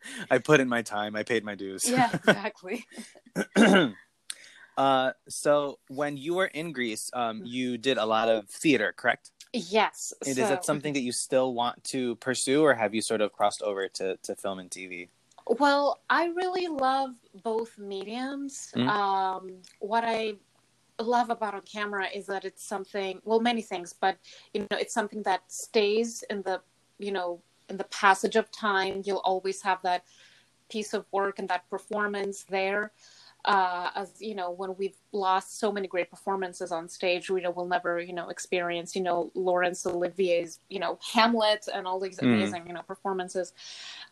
I 0.30 0.38
put 0.38 0.60
in 0.60 0.68
my 0.68 0.82
time. 0.82 1.16
I 1.16 1.22
paid 1.22 1.44
my 1.44 1.54
dues. 1.54 1.88
Yeah, 1.88 2.10
exactly. 2.14 2.86
uh, 4.76 5.12
so 5.28 5.78
when 5.88 6.16
you 6.16 6.34
were 6.34 6.46
in 6.46 6.72
Greece, 6.72 7.10
um, 7.12 7.42
you 7.44 7.78
did 7.78 7.98
a 7.98 8.04
lot 8.04 8.28
of 8.28 8.48
theater, 8.48 8.94
correct? 8.96 9.30
Yes. 9.52 10.12
And 10.26 10.36
so... 10.36 10.42
is 10.42 10.48
that 10.48 10.64
something 10.64 10.92
that 10.92 11.00
you 11.00 11.12
still 11.12 11.54
want 11.54 11.82
to 11.84 12.16
pursue, 12.16 12.62
or 12.62 12.74
have 12.74 12.94
you 12.94 13.02
sort 13.02 13.20
of 13.20 13.32
crossed 13.32 13.62
over 13.62 13.88
to, 13.88 14.16
to 14.16 14.36
film 14.36 14.58
and 14.58 14.70
TV? 14.70 15.08
Well, 15.46 16.00
I 16.10 16.26
really 16.26 16.68
love 16.68 17.14
both 17.42 17.78
mediums. 17.78 18.70
Mm-hmm. 18.76 18.88
Um, 18.88 19.50
what 19.80 20.04
I 20.04 20.34
love 21.00 21.30
about 21.30 21.54
on 21.54 21.62
camera 21.62 22.06
is 22.14 22.26
that 22.26 22.44
it's 22.44 22.64
something, 22.64 23.20
well, 23.24 23.40
many 23.40 23.62
things, 23.62 23.94
but 23.98 24.18
you 24.52 24.60
know, 24.70 24.76
it's 24.76 24.92
something 24.92 25.22
that 25.22 25.40
stays 25.48 26.22
in 26.28 26.42
the, 26.42 26.60
you 26.98 27.12
know, 27.12 27.40
in 27.68 27.76
the 27.76 27.84
passage 27.84 28.36
of 28.36 28.50
time, 28.50 29.02
you'll 29.04 29.18
always 29.18 29.62
have 29.62 29.80
that 29.82 30.04
piece 30.68 30.94
of 30.94 31.06
work 31.12 31.38
and 31.38 31.48
that 31.48 31.68
performance 31.70 32.44
there. 32.44 32.92
Uh, 33.44 33.90
as 33.94 34.20
you 34.20 34.34
know, 34.34 34.50
when 34.50 34.74
we've 34.76 34.96
lost 35.12 35.58
so 35.58 35.70
many 35.70 35.86
great 35.86 36.10
performances 36.10 36.72
on 36.72 36.88
stage, 36.88 37.30
we 37.30 37.40
know 37.40 37.50
we'll 37.50 37.66
never, 37.66 38.00
you 38.00 38.12
know, 38.12 38.28
experience, 38.28 38.96
you 38.96 39.02
know, 39.02 39.30
Laurence 39.34 39.86
Olivier's, 39.86 40.58
you 40.68 40.80
know, 40.80 40.98
Hamlet 41.12 41.68
and 41.72 41.86
all 41.86 42.00
these 42.00 42.18
hmm. 42.18 42.26
amazing, 42.26 42.64
mm. 42.64 42.68
you 42.68 42.74
know, 42.74 42.82
performances. 42.82 43.52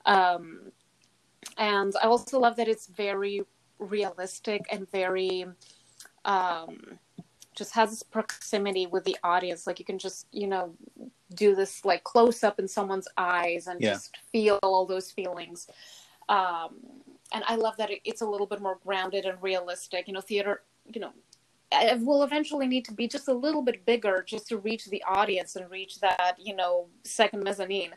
Um, 0.07 0.73
and 1.59 1.93
I 2.03 2.07
also 2.07 2.39
love 2.39 2.57
that 2.57 2.69
it's 2.69 2.87
very 2.87 3.43
realistic 3.79 4.63
and 4.71 4.91
very 4.91 5.47
um, 6.25 6.99
just 7.55 7.75
has 7.75 7.91
this 7.91 8.03
proximity 8.03 8.87
with 8.87 9.05
the 9.05 9.17
audience. 9.25 9.67
Like 9.67 9.79
you 9.79 9.85
can 9.85 9.99
just, 9.99 10.27
you 10.31 10.47
know, 10.47 10.75
do 11.35 11.55
this 11.55 11.85
like 11.85 12.05
close 12.05 12.45
up 12.45 12.59
in 12.59 12.69
someone's 12.69 13.09
eyes 13.17 13.67
and 13.67 13.81
yeah. 13.81 13.95
just 13.95 14.17
feel 14.33 14.59
all 14.63 14.87
those 14.87 15.11
feelings. 15.11 15.69
Um, 16.29 16.77
and 17.33 17.43
I 17.47 17.57
love 17.57 17.77
that 17.79 17.91
it, 17.91 18.01
it's 18.05 18.23
a 18.23 18.27
little 18.27 18.47
bit 18.47 18.61
more 18.61 18.79
grounded 18.85 19.25
and 19.25 19.41
realistic. 19.43 20.07
You 20.07 20.15
know, 20.15 20.21
theater, 20.21 20.63
you 20.93 21.01
know, 21.01 21.13
it 21.73 22.01
will 22.01 22.23
eventually 22.23 22.67
need 22.67 22.85
to 22.85 22.95
be 22.95 23.09
just 23.09 23.29
a 23.29 23.33
little 23.33 23.63
bit 23.63 23.85
bigger 23.85 24.25
just 24.27 24.47
to 24.49 24.59
reach 24.59 24.87
the 24.87 25.03
audience 25.05 25.57
and 25.57 25.69
reach 25.71 26.01
that 26.01 26.37
you 26.39 26.55
know 26.55 26.87
second 27.05 27.43
mezzanine 27.43 27.93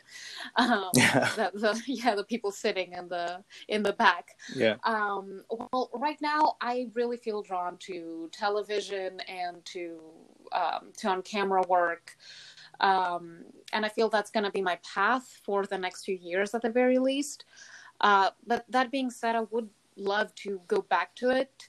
um 0.56 0.90
yeah. 0.94 1.30
The, 1.36 1.50
the, 1.54 1.82
yeah 1.86 2.14
the 2.14 2.24
people 2.24 2.50
sitting 2.50 2.92
in 2.92 3.08
the 3.08 3.42
in 3.68 3.82
the 3.82 3.92
back 3.92 4.34
yeah 4.54 4.76
um 4.84 5.42
well 5.50 5.90
right 5.94 6.20
now 6.20 6.56
i 6.60 6.88
really 6.94 7.16
feel 7.16 7.42
drawn 7.42 7.76
to 7.78 8.28
television 8.32 9.20
and 9.28 9.64
to 9.66 10.00
um 10.52 10.92
to 10.96 11.08
on 11.08 11.22
camera 11.22 11.62
work 11.68 12.16
um 12.80 13.44
and 13.72 13.84
i 13.84 13.88
feel 13.88 14.08
that's 14.08 14.30
going 14.30 14.44
to 14.44 14.50
be 14.50 14.62
my 14.62 14.78
path 14.94 15.40
for 15.44 15.66
the 15.66 15.78
next 15.78 16.04
few 16.04 16.16
years 16.16 16.54
at 16.54 16.62
the 16.62 16.70
very 16.70 16.98
least 16.98 17.44
uh 18.00 18.30
but 18.46 18.64
that 18.68 18.90
being 18.90 19.10
said 19.10 19.36
i 19.36 19.40
would 19.50 19.68
love 19.96 20.34
to 20.34 20.60
go 20.66 20.80
back 20.82 21.14
to 21.14 21.30
it 21.30 21.68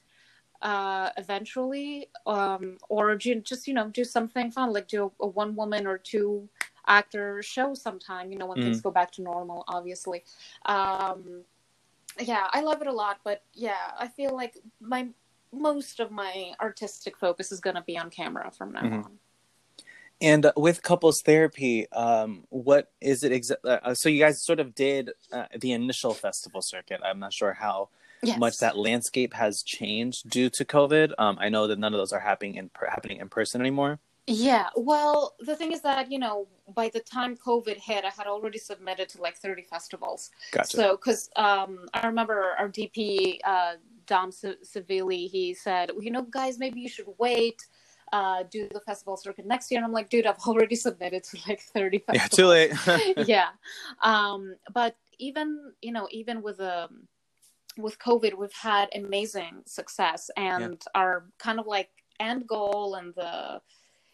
uh, 0.62 1.10
eventually, 1.16 2.08
um, 2.26 2.78
or 2.88 3.16
just 3.16 3.66
you 3.66 3.74
know 3.74 3.88
do 3.88 4.04
something 4.04 4.50
fun, 4.50 4.72
like 4.72 4.88
do 4.88 5.12
a, 5.20 5.24
a 5.24 5.26
one 5.26 5.56
woman 5.56 5.86
or 5.86 5.98
two 5.98 6.48
actor 6.86 7.42
show 7.42 7.74
sometime. 7.74 8.30
You 8.30 8.38
know 8.38 8.46
when 8.46 8.58
mm. 8.58 8.62
things 8.62 8.80
go 8.80 8.90
back 8.90 9.10
to 9.12 9.22
normal, 9.22 9.64
obviously. 9.68 10.22
Um, 10.66 11.42
yeah, 12.20 12.46
I 12.52 12.60
love 12.60 12.80
it 12.80 12.86
a 12.86 12.92
lot, 12.92 13.20
but 13.24 13.42
yeah, 13.54 13.90
I 13.98 14.06
feel 14.06 14.34
like 14.36 14.58
my 14.80 15.08
most 15.52 16.00
of 16.00 16.10
my 16.10 16.52
artistic 16.60 17.16
focus 17.16 17.52
is 17.52 17.60
going 17.60 17.76
to 17.76 17.82
be 17.82 17.98
on 17.98 18.08
camera 18.08 18.50
from 18.50 18.72
now 18.72 18.82
mm-hmm. 18.82 18.94
on. 18.94 19.18
And 20.22 20.46
uh, 20.46 20.52
with 20.56 20.82
couples 20.82 21.20
therapy, 21.20 21.90
um, 21.90 22.44
what 22.48 22.92
is 23.00 23.24
it 23.24 23.32
exactly? 23.32 23.72
Uh, 23.72 23.92
so 23.92 24.08
you 24.08 24.20
guys 24.20 24.40
sort 24.40 24.60
of 24.60 24.74
did 24.74 25.10
uh, 25.32 25.46
the 25.58 25.72
initial 25.72 26.14
festival 26.14 26.62
circuit. 26.62 27.00
I'm 27.04 27.18
not 27.18 27.32
sure 27.32 27.52
how 27.52 27.88
yes. 28.22 28.38
much 28.38 28.58
that 28.58 28.78
landscape 28.78 29.34
has 29.34 29.64
changed 29.64 30.30
due 30.30 30.48
to 30.50 30.64
COVID. 30.64 31.12
Um, 31.18 31.38
I 31.40 31.48
know 31.48 31.66
that 31.66 31.78
none 31.78 31.92
of 31.92 31.98
those 31.98 32.12
are 32.12 32.20
happening 32.20 32.54
in 32.54 32.70
happening 32.88 33.18
in 33.18 33.28
person 33.28 33.60
anymore. 33.60 33.98
Yeah, 34.28 34.68
well, 34.76 35.34
the 35.40 35.56
thing 35.56 35.72
is 35.72 35.80
that 35.80 36.12
you 36.12 36.20
know, 36.20 36.46
by 36.72 36.88
the 36.88 37.00
time 37.00 37.36
COVID 37.36 37.78
hit, 37.78 38.04
I 38.04 38.10
had 38.10 38.28
already 38.28 38.58
submitted 38.58 39.08
to 39.10 39.20
like 39.20 39.36
30 39.36 39.62
festivals. 39.62 40.30
Gotcha. 40.52 40.76
So, 40.76 40.96
because 40.96 41.30
um, 41.34 41.88
I 41.92 42.06
remember 42.06 42.54
our 42.56 42.68
DP 42.68 43.40
uh, 43.44 43.72
Dom 44.06 44.30
Civilli, 44.30 45.28
he 45.28 45.54
said, 45.54 45.90
you 46.00 46.12
know, 46.12 46.22
guys, 46.22 46.58
maybe 46.58 46.80
you 46.80 46.88
should 46.88 47.08
wait. 47.18 47.66
Uh, 48.12 48.42
do 48.50 48.68
the 48.72 48.80
festival 48.80 49.16
circuit 49.16 49.46
next 49.46 49.70
year. 49.70 49.78
And 49.78 49.86
I'm 49.86 49.92
like, 49.92 50.10
dude, 50.10 50.26
I've 50.26 50.36
already 50.46 50.76
submitted 50.76 51.24
to 51.24 51.38
like 51.48 51.60
30 51.60 52.00
festivals. 52.00 52.20
Yeah, 52.20 52.36
too 52.36 52.46
late. 52.46 53.26
yeah. 53.26 53.48
Um, 54.02 54.54
but 54.74 54.96
even, 55.18 55.72
you 55.80 55.92
know, 55.92 56.08
even 56.10 56.42
with 56.42 56.60
um, 56.60 57.08
with 57.78 57.98
COVID, 57.98 58.36
we've 58.36 58.52
had 58.52 58.88
amazing 58.94 59.62
success, 59.64 60.30
and 60.36 60.72
yeah. 60.72 61.00
our 61.00 61.26
kind 61.38 61.58
of 61.58 61.66
like 61.66 61.90
end 62.20 62.46
goal 62.46 62.94
and 62.94 63.14
the 63.14 63.60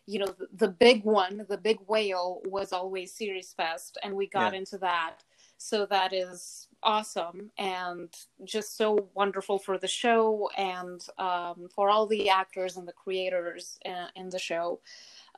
you 0.07 0.19
know 0.19 0.26
the, 0.26 0.49
the, 0.55 0.69
big 0.69 1.05
one, 1.05 1.45
the 1.49 1.59
big 1.59 1.78
whale 1.87 2.40
was 2.47 2.73
always 2.73 3.12
Series 3.12 3.52
Fest, 3.52 3.99
and 4.02 4.14
we 4.14 4.26
got 4.28 4.52
yeah. 4.52 4.61
into 4.61 4.78
that. 4.78 5.17
So 5.59 5.87
that 5.87 6.12
is 6.12 6.67
awesome 6.82 7.50
and 7.58 8.08
just 8.44 8.76
so 8.76 9.08
wonderful 9.14 9.58
for 9.58 9.78
the 9.78 9.88
show 9.88 10.49
and 10.56 11.06
um, 11.18 11.68
for 11.75 11.90
all 11.90 12.06
the 12.06 12.28
actors 12.28 12.76
and 12.76 12.87
the 12.87 12.92
creators 12.92 13.78
in, 13.85 14.06
in 14.16 14.28
the 14.30 14.38
show. 14.38 14.80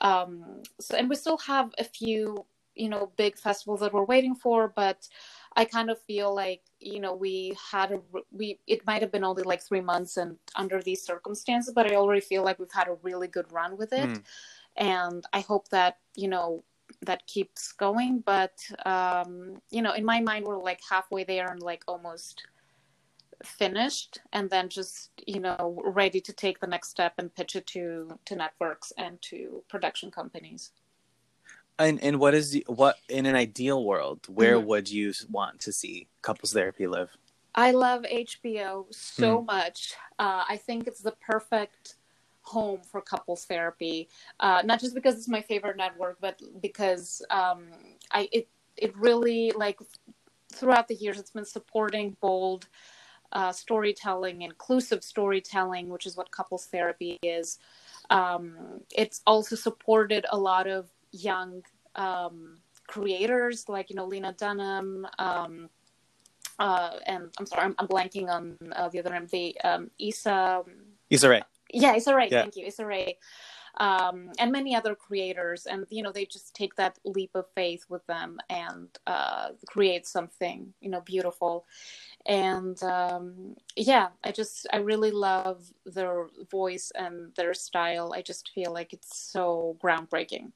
Um, 0.00 0.62
so, 0.80 0.96
and 0.96 1.08
we 1.08 1.16
still 1.16 1.38
have 1.38 1.72
a 1.78 1.84
few, 1.84 2.44
you 2.74 2.88
know, 2.88 3.12
big 3.16 3.36
festivals 3.36 3.80
that 3.80 3.92
we're 3.92 4.04
waiting 4.04 4.34
for, 4.34 4.72
but 4.74 5.08
I 5.56 5.64
kind 5.64 5.90
of 5.90 6.00
feel 6.02 6.34
like 6.34 6.62
you 6.78 7.00
know 7.00 7.14
we 7.14 7.56
had 7.70 7.92
a 7.92 8.00
we 8.30 8.60
it 8.66 8.86
might 8.86 9.02
have 9.02 9.10
been 9.10 9.24
only 9.24 9.42
like 9.42 9.62
three 9.62 9.80
months 9.80 10.16
and 10.16 10.36
under 10.54 10.80
these 10.80 11.02
circumstances, 11.02 11.74
but 11.74 11.90
I 11.90 11.96
already 11.96 12.20
feel 12.20 12.44
like 12.44 12.58
we've 12.58 12.72
had 12.72 12.88
a 12.88 12.96
really 13.02 13.26
good 13.26 13.50
run 13.52 13.76
with 13.76 13.92
it, 13.92 14.08
mm. 14.08 14.22
and 14.76 15.24
I 15.32 15.40
hope 15.40 15.68
that 15.68 15.98
you 16.14 16.28
know 16.28 16.62
that 17.02 17.26
keeps 17.26 17.72
going. 17.72 18.22
But 18.24 18.54
um, 18.84 19.60
you 19.70 19.82
know, 19.82 19.92
in 19.92 20.04
my 20.04 20.20
mind, 20.20 20.44
we're 20.44 20.62
like 20.62 20.80
halfway 20.88 21.24
there 21.24 21.50
and 21.50 21.62
like 21.62 21.84
almost 21.88 22.46
finished 23.42 24.18
and 24.34 24.50
then 24.50 24.68
just 24.68 25.10
you 25.26 25.40
know 25.40 25.80
ready 25.82 26.20
to 26.20 26.30
take 26.30 26.60
the 26.60 26.66
next 26.66 26.90
step 26.90 27.14
and 27.16 27.34
pitch 27.34 27.56
it 27.56 27.66
to 27.66 28.18
to 28.26 28.36
networks 28.36 28.92
and 28.98 29.20
to 29.22 29.64
production 29.66 30.10
companies 30.10 30.72
and 31.80 32.02
and 32.02 32.20
what 32.20 32.34
is 32.34 32.50
the, 32.50 32.64
what 32.68 32.96
in 33.08 33.26
an 33.26 33.34
ideal 33.34 33.84
world, 33.84 34.20
where 34.28 34.56
mm-hmm. 34.56 34.66
would 34.66 34.90
you 34.90 35.12
want 35.30 35.60
to 35.60 35.72
see 35.72 36.06
couples 36.22 36.52
therapy 36.52 36.86
live? 36.86 37.10
I 37.54 37.72
love 37.72 38.02
HBO 38.02 38.86
so 38.94 39.38
mm. 39.38 39.46
much. 39.46 39.94
Uh, 40.18 40.44
I 40.48 40.56
think 40.56 40.86
it's 40.86 41.00
the 41.00 41.12
perfect 41.12 41.96
home 42.42 42.80
for 42.82 43.00
couples 43.00 43.44
therapy. 43.44 44.08
Uh, 44.38 44.62
not 44.64 44.80
just 44.80 44.94
because 44.94 45.16
it's 45.16 45.28
my 45.28 45.40
favorite 45.40 45.76
network, 45.76 46.18
but 46.20 46.40
because 46.60 47.22
um, 47.30 47.66
I 48.10 48.28
it 48.32 48.48
it 48.76 48.96
really 48.96 49.52
like 49.56 49.78
throughout 50.52 50.88
the 50.88 50.94
years 50.94 51.18
it's 51.18 51.30
been 51.30 51.44
supporting 51.44 52.16
bold 52.20 52.66
uh, 53.32 53.52
storytelling, 53.52 54.42
inclusive 54.42 55.04
storytelling, 55.04 55.88
which 55.88 56.06
is 56.06 56.16
what 56.16 56.30
couples 56.30 56.66
therapy 56.66 57.18
is. 57.22 57.58
Um, 58.10 58.80
it's 58.96 59.22
also 59.26 59.54
supported 59.54 60.26
a 60.30 60.38
lot 60.38 60.66
of 60.66 60.88
young 61.12 61.62
um, 61.94 62.58
creators 62.86 63.68
like 63.68 63.90
you 63.90 63.96
know 63.96 64.06
Lena 64.06 64.32
Dunham. 64.32 65.06
Um, 65.18 65.68
uh, 66.58 66.96
and 67.06 67.30
I'm 67.38 67.46
sorry, 67.46 67.64
I'm, 67.64 67.74
I'm 67.78 67.88
blanking 67.88 68.28
on 68.28 68.56
uh, 68.72 68.88
the 68.88 68.98
other 68.98 69.10
name. 69.10 69.26
The 69.30 69.60
um, 69.62 69.90
Issa. 69.98 70.62
Issa 71.08 71.28
Rae. 71.28 71.42
Yeah, 71.72 71.94
it's 71.94 72.06
all 72.08 72.16
right. 72.16 72.30
Yeah. 72.30 72.42
Thank 72.42 72.56
you, 72.56 72.66
it's 72.66 72.80
all 72.80 72.86
right. 72.86 73.16
Um, 73.76 74.30
and 74.38 74.50
many 74.50 74.74
other 74.74 74.94
creators, 74.94 75.66
and 75.66 75.86
you 75.90 76.02
know 76.02 76.12
they 76.12 76.24
just 76.26 76.54
take 76.54 76.74
that 76.76 76.98
leap 77.04 77.30
of 77.34 77.46
faith 77.54 77.84
with 77.88 78.04
them 78.06 78.38
and 78.50 78.88
uh, 79.06 79.50
create 79.66 80.06
something 80.06 80.74
you 80.80 80.90
know 80.90 81.00
beautiful. 81.00 81.64
And 82.26 82.80
um, 82.82 83.56
yeah, 83.76 84.08
I 84.24 84.32
just 84.32 84.66
I 84.72 84.78
really 84.78 85.10
love 85.10 85.72
their 85.86 86.26
voice 86.50 86.90
and 86.94 87.34
their 87.36 87.54
style. 87.54 88.12
I 88.14 88.22
just 88.22 88.50
feel 88.54 88.72
like 88.72 88.92
it's 88.92 89.30
so 89.30 89.76
groundbreaking. 89.82 90.52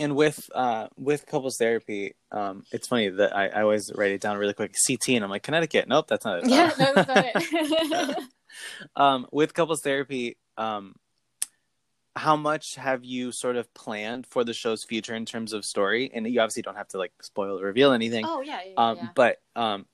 And 0.00 0.14
with 0.14 0.48
uh 0.54 0.88
with 0.96 1.26
couples 1.26 1.56
therapy 1.56 2.14
um 2.30 2.62
it's 2.70 2.86
funny 2.86 3.08
that 3.08 3.36
I, 3.36 3.48
I 3.48 3.62
always 3.62 3.90
write 3.92 4.12
it 4.12 4.20
down 4.20 4.38
really 4.38 4.54
quick. 4.54 4.72
Ct 4.72 5.08
and 5.08 5.24
i'm 5.24 5.30
like 5.30 5.42
connecticut. 5.42 5.88
Nope 5.88 6.06
that's 6.06 6.24
not 6.24 6.38
it. 6.38 6.44
Yeah 6.48 6.72
no, 6.78 6.92
that's 6.94 7.08
not 7.08 7.24
it 7.34 8.16
um 8.96 9.26
with 9.32 9.54
couples 9.54 9.80
therapy 9.80 10.36
um 10.56 10.94
how 12.16 12.36
much 12.36 12.74
have 12.74 13.04
you 13.04 13.30
sort 13.30 13.56
of 13.56 13.72
planned 13.74 14.26
for 14.26 14.42
the 14.42 14.52
show's 14.52 14.82
future 14.82 15.14
in 15.14 15.24
terms 15.24 15.52
of 15.52 15.64
story 15.64 16.10
and 16.12 16.26
you 16.26 16.40
obviously 16.40 16.62
don't 16.62 16.76
have 16.76 16.88
to 16.88 16.98
like 16.98 17.12
spoil 17.22 17.60
or 17.60 17.64
reveal 17.64 17.92
anything 17.92 18.24
oh 18.26 18.40
yeah, 18.40 18.60
yeah, 18.66 18.74
um 18.76 18.96
yeah. 18.96 19.08
but 19.14 19.40
um 19.54 19.86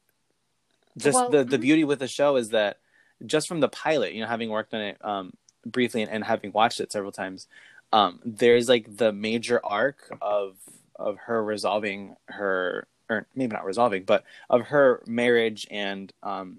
just 0.97 1.15
well, 1.15 1.31
the 1.31 1.39
the 1.39 1.57
mm-hmm. 1.57 1.63
beauty 1.63 1.85
with 1.85 1.99
the 1.99 2.09
show 2.09 2.37
is 2.37 2.51
that 2.51 2.79
just 3.27 3.47
from 3.49 3.61
the 3.61 3.69
pilot 3.69 4.13
you 4.13 4.21
know 4.21 4.29
having 4.29 4.49
worked 4.49 4.73
on 4.75 4.81
it 4.81 4.97
um 5.05 5.33
briefly 5.67 6.03
and, 6.03 6.11
and 6.11 6.25
having 6.25 6.53
watched 6.53 6.81
it 6.81 6.93
several 6.93 7.13
times 7.13 7.47
um, 7.95 8.19
there's 8.25 8.69
like 8.69 8.97
the 8.97 9.13
major 9.13 9.61
arc 9.65 10.11
of 10.21 10.57
of 10.97 11.17
her 11.19 11.43
resolving 11.43 12.17
her 12.27 12.89
or 13.09 13.27
maybe 13.35 13.55
not 13.55 13.65
resolving, 13.65 14.05
but 14.05 14.25
of 14.51 14.63
her 14.63 15.03
marriage 15.07 15.67
and 15.71 16.13
um 16.23 16.59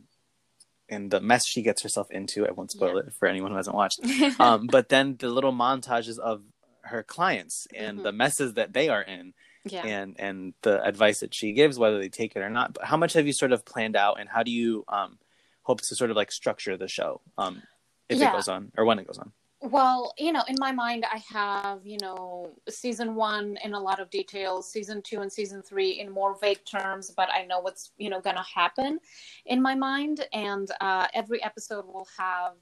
and 0.90 1.12
the 1.12 1.20
mess 1.20 1.46
she 1.48 1.62
gets 1.62 1.84
herself 1.84 2.10
into. 2.12 2.48
I 2.48 2.52
won't 2.52 2.72
spoil 2.72 2.96
yeah. 2.96 3.08
it 3.08 3.14
for 3.14 3.28
anyone 3.28 3.52
who 3.52 3.58
hasn't 3.58 3.76
watched. 3.76 4.00
um, 4.40 4.68
but 4.68 4.90
then 4.90 5.16
the 5.18 5.30
little 5.30 5.54
montages 5.54 6.20
of 6.20 6.44
her 6.84 7.04
clients 7.04 7.68
and 7.76 7.98
mm-hmm. 7.98 8.04
the 8.04 8.12
messes 8.12 8.54
that 8.56 8.74
they 8.74 8.90
are 8.90 9.02
in. 9.02 9.34
Yeah. 9.68 9.84
And 9.84 10.16
and 10.20 10.54
the 10.62 10.84
advice 10.84 11.22
that 11.22 11.34
she 11.34 11.54
gives, 11.54 11.80
whether 11.80 11.98
they 11.98 12.10
take 12.10 12.36
it 12.36 12.40
or 12.42 12.52
not. 12.52 12.76
But 12.76 12.86
how 12.86 12.98
much 12.98 13.14
have 13.14 13.26
you 13.26 13.34
sort 13.34 13.52
of 13.52 13.66
planned 13.66 13.96
out, 13.96 14.20
and 14.20 14.30
how 14.30 14.44
do 14.44 14.52
you 14.52 14.86
um, 14.88 15.18
hope 15.64 15.82
to 15.82 15.96
sort 15.96 16.12
of 16.12 16.16
like 16.16 16.32
structure 16.32 16.78
the 16.78 16.88
show 16.88 17.22
um, 17.40 17.64
if 18.08 18.20
yeah. 18.20 18.30
it 18.30 18.34
goes 18.34 18.48
on 18.48 18.72
or 18.78 18.86
when 18.86 19.00
it 19.00 19.08
goes 19.08 19.18
on? 19.18 19.32
Well, 19.66 20.14
you 20.20 20.32
know, 20.32 20.44
in 20.48 20.58
my 20.60 20.72
mind, 20.72 21.06
I 21.12 21.24
have, 21.34 21.88
you 21.88 21.98
know, 22.00 22.52
season 22.70 23.16
one 23.16 23.58
in 23.64 23.74
a 23.74 23.80
lot 23.80 24.00
of 24.00 24.12
details, 24.12 24.72
season 24.72 25.02
two 25.02 25.22
and 25.22 25.34
season 25.34 25.64
three 25.64 26.00
in 26.00 26.12
more 26.12 26.38
vague 26.40 26.64
terms, 26.66 27.12
but 27.18 27.30
I 27.32 27.46
know 27.46 27.62
what's, 27.62 27.92
you 27.98 28.12
know, 28.12 28.22
going 28.22 28.36
to 28.36 28.44
happen 28.44 29.00
in 29.48 29.60
my 29.60 29.74
mind. 29.74 30.28
And 30.34 30.70
uh, 30.82 31.08
every 31.16 31.44
episode 31.44 31.88
will 31.88 32.08
have 32.16 32.54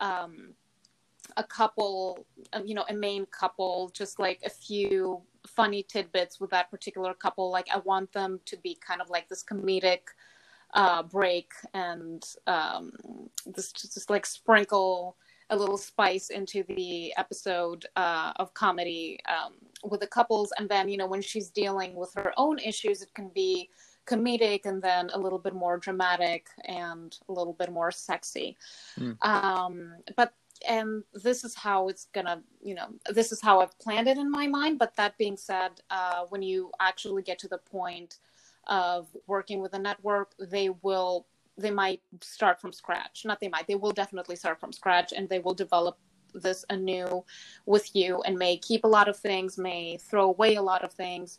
um, 0.00 0.54
a 1.36 1.44
couple, 1.44 2.24
um, 2.54 2.64
you 2.64 2.74
know, 2.74 2.86
a 2.88 2.94
main 2.94 3.26
couple, 3.26 3.90
just 3.94 4.18
like 4.18 4.40
a 4.42 4.50
few 4.50 5.20
funny 5.46 5.82
tidbits 5.82 6.40
with 6.40 6.48
that 6.48 6.70
particular 6.70 7.12
couple. 7.12 7.50
Like, 7.50 7.66
I 7.70 7.80
want 7.80 8.10
them 8.10 8.40
to 8.46 8.56
be 8.56 8.74
kind 8.74 9.02
of 9.02 9.10
like 9.10 9.28
this 9.28 9.44
comedic 9.44 10.00
uh, 10.72 11.02
break 11.02 11.52
and 11.74 12.24
um, 12.46 12.90
this 13.44 13.70
just, 13.70 13.92
just 13.92 14.08
like 14.08 14.24
sprinkle 14.24 15.18
a 15.52 15.56
little 15.56 15.78
spice 15.78 16.30
into 16.30 16.64
the 16.64 17.12
episode 17.16 17.86
uh, 17.96 18.32
of 18.36 18.52
comedy 18.54 19.18
um, 19.28 19.52
with 19.84 20.00
the 20.00 20.06
couples 20.06 20.52
and 20.58 20.68
then 20.68 20.88
you 20.88 20.96
know 20.96 21.06
when 21.06 21.22
she's 21.22 21.50
dealing 21.50 21.94
with 21.94 22.12
her 22.14 22.32
own 22.36 22.58
issues 22.58 23.02
it 23.02 23.12
can 23.14 23.30
be 23.34 23.68
comedic 24.06 24.62
and 24.64 24.82
then 24.82 25.10
a 25.12 25.18
little 25.18 25.38
bit 25.38 25.54
more 25.54 25.78
dramatic 25.78 26.46
and 26.64 27.18
a 27.28 27.32
little 27.32 27.52
bit 27.52 27.70
more 27.70 27.90
sexy. 27.90 28.56
Mm. 28.98 29.16
Um, 29.24 29.92
but 30.16 30.34
and 30.68 31.02
this 31.14 31.44
is 31.44 31.54
how 31.54 31.88
it's 31.88 32.06
gonna 32.12 32.40
you 32.62 32.74
know 32.74 32.86
this 33.10 33.32
is 33.32 33.40
how 33.40 33.60
i've 33.60 33.76
planned 33.80 34.06
it 34.06 34.16
in 34.16 34.30
my 34.30 34.46
mind 34.46 34.78
but 34.78 34.94
that 34.94 35.18
being 35.18 35.36
said 35.36 35.72
uh, 35.90 36.22
when 36.28 36.40
you 36.40 36.70
actually 36.78 37.22
get 37.22 37.36
to 37.36 37.48
the 37.48 37.58
point 37.58 38.18
of 38.68 39.08
working 39.26 39.60
with 39.60 39.74
a 39.74 39.78
network 39.78 40.34
they 40.38 40.68
will 40.82 41.26
they 41.56 41.70
might 41.70 42.00
start 42.20 42.60
from 42.60 42.72
scratch. 42.72 43.22
Not 43.24 43.40
they 43.40 43.48
might 43.48 43.66
they 43.66 43.74
will 43.74 43.92
definitely 43.92 44.36
start 44.36 44.60
from 44.60 44.72
scratch 44.72 45.12
and 45.12 45.28
they 45.28 45.38
will 45.38 45.54
develop 45.54 45.98
this 46.34 46.64
anew 46.70 47.24
with 47.66 47.94
you 47.94 48.22
and 48.22 48.38
may 48.38 48.56
keep 48.56 48.84
a 48.84 48.88
lot 48.88 49.08
of 49.08 49.16
things 49.16 49.58
may 49.58 49.98
throw 49.98 50.28
away 50.28 50.54
a 50.54 50.62
lot 50.62 50.82
of 50.82 50.92
things. 50.92 51.38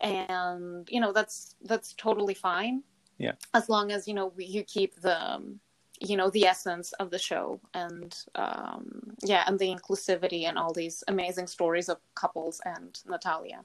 And 0.00 0.88
you 0.90 1.00
know 1.00 1.12
that's 1.12 1.56
that's 1.62 1.94
totally 1.94 2.34
fine. 2.34 2.82
Yeah. 3.18 3.32
As 3.52 3.68
long 3.68 3.92
as 3.92 4.08
you 4.08 4.14
know 4.14 4.32
you 4.38 4.62
keep 4.64 5.00
the 5.00 5.22
um, 5.22 5.60
you 6.00 6.16
know 6.16 6.30
the 6.30 6.46
essence 6.46 6.92
of 6.94 7.10
the 7.10 7.18
show 7.18 7.60
and 7.74 8.16
um 8.34 9.14
yeah 9.22 9.44
and 9.46 9.58
the 9.58 9.68
inclusivity 9.68 10.44
and 10.48 10.58
all 10.58 10.72
these 10.72 11.04
amazing 11.08 11.46
stories 11.46 11.88
of 11.88 11.98
couples 12.14 12.60
and 12.64 13.00
natalia 13.06 13.60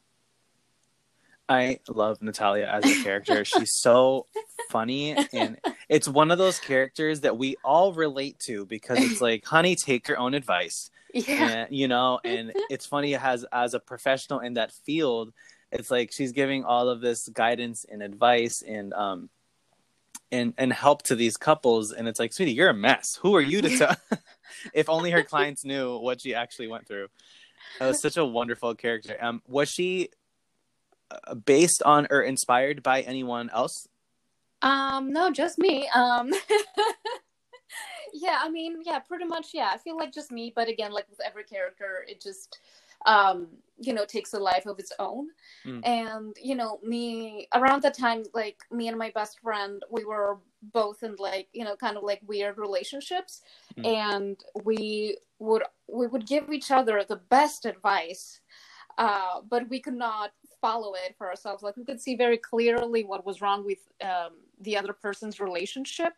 I 1.47 1.79
love 1.87 2.21
Natalia 2.21 2.65
as 2.65 2.85
a 2.85 3.03
character. 3.03 3.45
She's 3.45 3.75
so 3.75 4.25
funny 4.69 5.15
and 5.33 5.57
it's 5.89 6.07
one 6.07 6.31
of 6.31 6.37
those 6.37 6.59
characters 6.59 7.21
that 7.21 7.37
we 7.37 7.55
all 7.63 7.93
relate 7.93 8.39
to 8.39 8.65
because 8.65 8.99
it's 8.99 9.21
like, 9.21 9.45
honey, 9.45 9.75
take 9.75 10.07
your 10.07 10.17
own 10.17 10.33
advice. 10.33 10.89
Yeah. 11.13 11.47
And, 11.47 11.75
you 11.75 11.87
know, 11.87 12.19
and 12.25 12.51
it's 12.69 12.85
funny 12.85 13.15
as 13.15 13.45
as 13.51 13.73
a 13.73 13.79
professional 13.79 14.39
in 14.39 14.53
that 14.55 14.71
field, 14.71 15.33
it's 15.71 15.91
like 15.91 16.11
she's 16.11 16.31
giving 16.31 16.63
all 16.63 16.89
of 16.89 17.01
this 17.01 17.27
guidance 17.29 17.85
and 17.89 18.01
advice 18.01 18.61
and 18.61 18.93
um 18.93 19.29
and 20.31 20.53
and 20.57 20.73
help 20.73 21.03
to 21.03 21.15
these 21.15 21.37
couples 21.37 21.91
and 21.91 22.07
it's 22.07 22.19
like, 22.19 22.33
sweetie, 22.33 22.53
you're 22.53 22.69
a 22.69 22.73
mess. 22.73 23.19
Who 23.21 23.35
are 23.35 23.41
you 23.41 23.61
to 23.61 23.77
tell 23.77 23.95
if 24.73 24.89
only 24.89 25.11
her 25.11 25.23
clients 25.23 25.63
knew 25.63 25.97
what 25.97 26.21
she 26.21 26.33
actually 26.33 26.67
went 26.67 26.87
through. 26.87 27.07
That 27.79 27.87
was 27.87 28.01
such 28.01 28.17
a 28.17 28.25
wonderful 28.25 28.73
character. 28.75 29.15
Um 29.21 29.41
was 29.47 29.69
she 29.69 30.09
based 31.45 31.83
on 31.83 32.07
or 32.09 32.21
inspired 32.21 32.83
by 32.83 33.01
anyone 33.01 33.49
else? 33.51 33.87
Um, 34.61 35.11
no, 35.11 35.31
just 35.31 35.57
me. 35.57 35.87
Um, 35.93 36.31
yeah, 38.13 38.39
I 38.41 38.49
mean, 38.49 38.81
yeah, 38.83 38.99
pretty 38.99 39.25
much. 39.25 39.47
Yeah, 39.53 39.69
I 39.73 39.77
feel 39.77 39.97
like 39.97 40.13
just 40.13 40.31
me. 40.31 40.51
But 40.55 40.69
again, 40.69 40.91
like 40.91 41.09
with 41.09 41.19
every 41.25 41.43
character, 41.43 42.05
it 42.07 42.21
just, 42.21 42.59
um, 43.05 43.47
you 43.77 43.93
know, 43.93 44.05
takes 44.05 44.33
a 44.33 44.39
life 44.39 44.65
of 44.65 44.79
its 44.79 44.91
own. 44.97 45.27
Mm. 45.65 45.85
And 45.85 46.37
you 46.41 46.55
know, 46.55 46.79
me 46.83 47.47
around 47.53 47.83
that 47.83 47.97
time, 47.97 48.23
like 48.33 48.57
me 48.71 48.87
and 48.87 48.97
my 48.97 49.11
best 49.11 49.39
friend, 49.39 49.83
we 49.91 50.05
were 50.05 50.39
both 50.73 51.03
in 51.03 51.15
like 51.19 51.47
you 51.53 51.63
know, 51.63 51.75
kind 51.75 51.97
of 51.97 52.03
like 52.03 52.21
weird 52.25 52.57
relationships, 52.57 53.41
mm. 53.77 53.85
and 53.85 54.37
we 54.63 55.17
would 55.39 55.63
we 55.87 56.07
would 56.07 56.25
give 56.25 56.51
each 56.51 56.71
other 56.71 57.03
the 57.07 57.17
best 57.17 57.65
advice 57.65 58.39
uh, 58.97 59.41
but 59.49 59.67
we 59.69 59.79
could 59.79 59.93
not 59.95 60.31
follow 60.65 60.93
it 60.95 61.15
for 61.17 61.29
ourselves. 61.29 61.61
Like 61.61 61.77
we 61.77 61.85
could 61.85 62.01
see 62.01 62.15
very 62.15 62.37
clearly 62.37 63.03
what 63.03 63.25
was 63.25 63.39
wrong 63.41 63.63
with 63.63 63.81
um, 64.01 64.33
the 64.61 64.75
other 64.77 64.93
person's 64.93 65.39
relationship, 65.39 66.13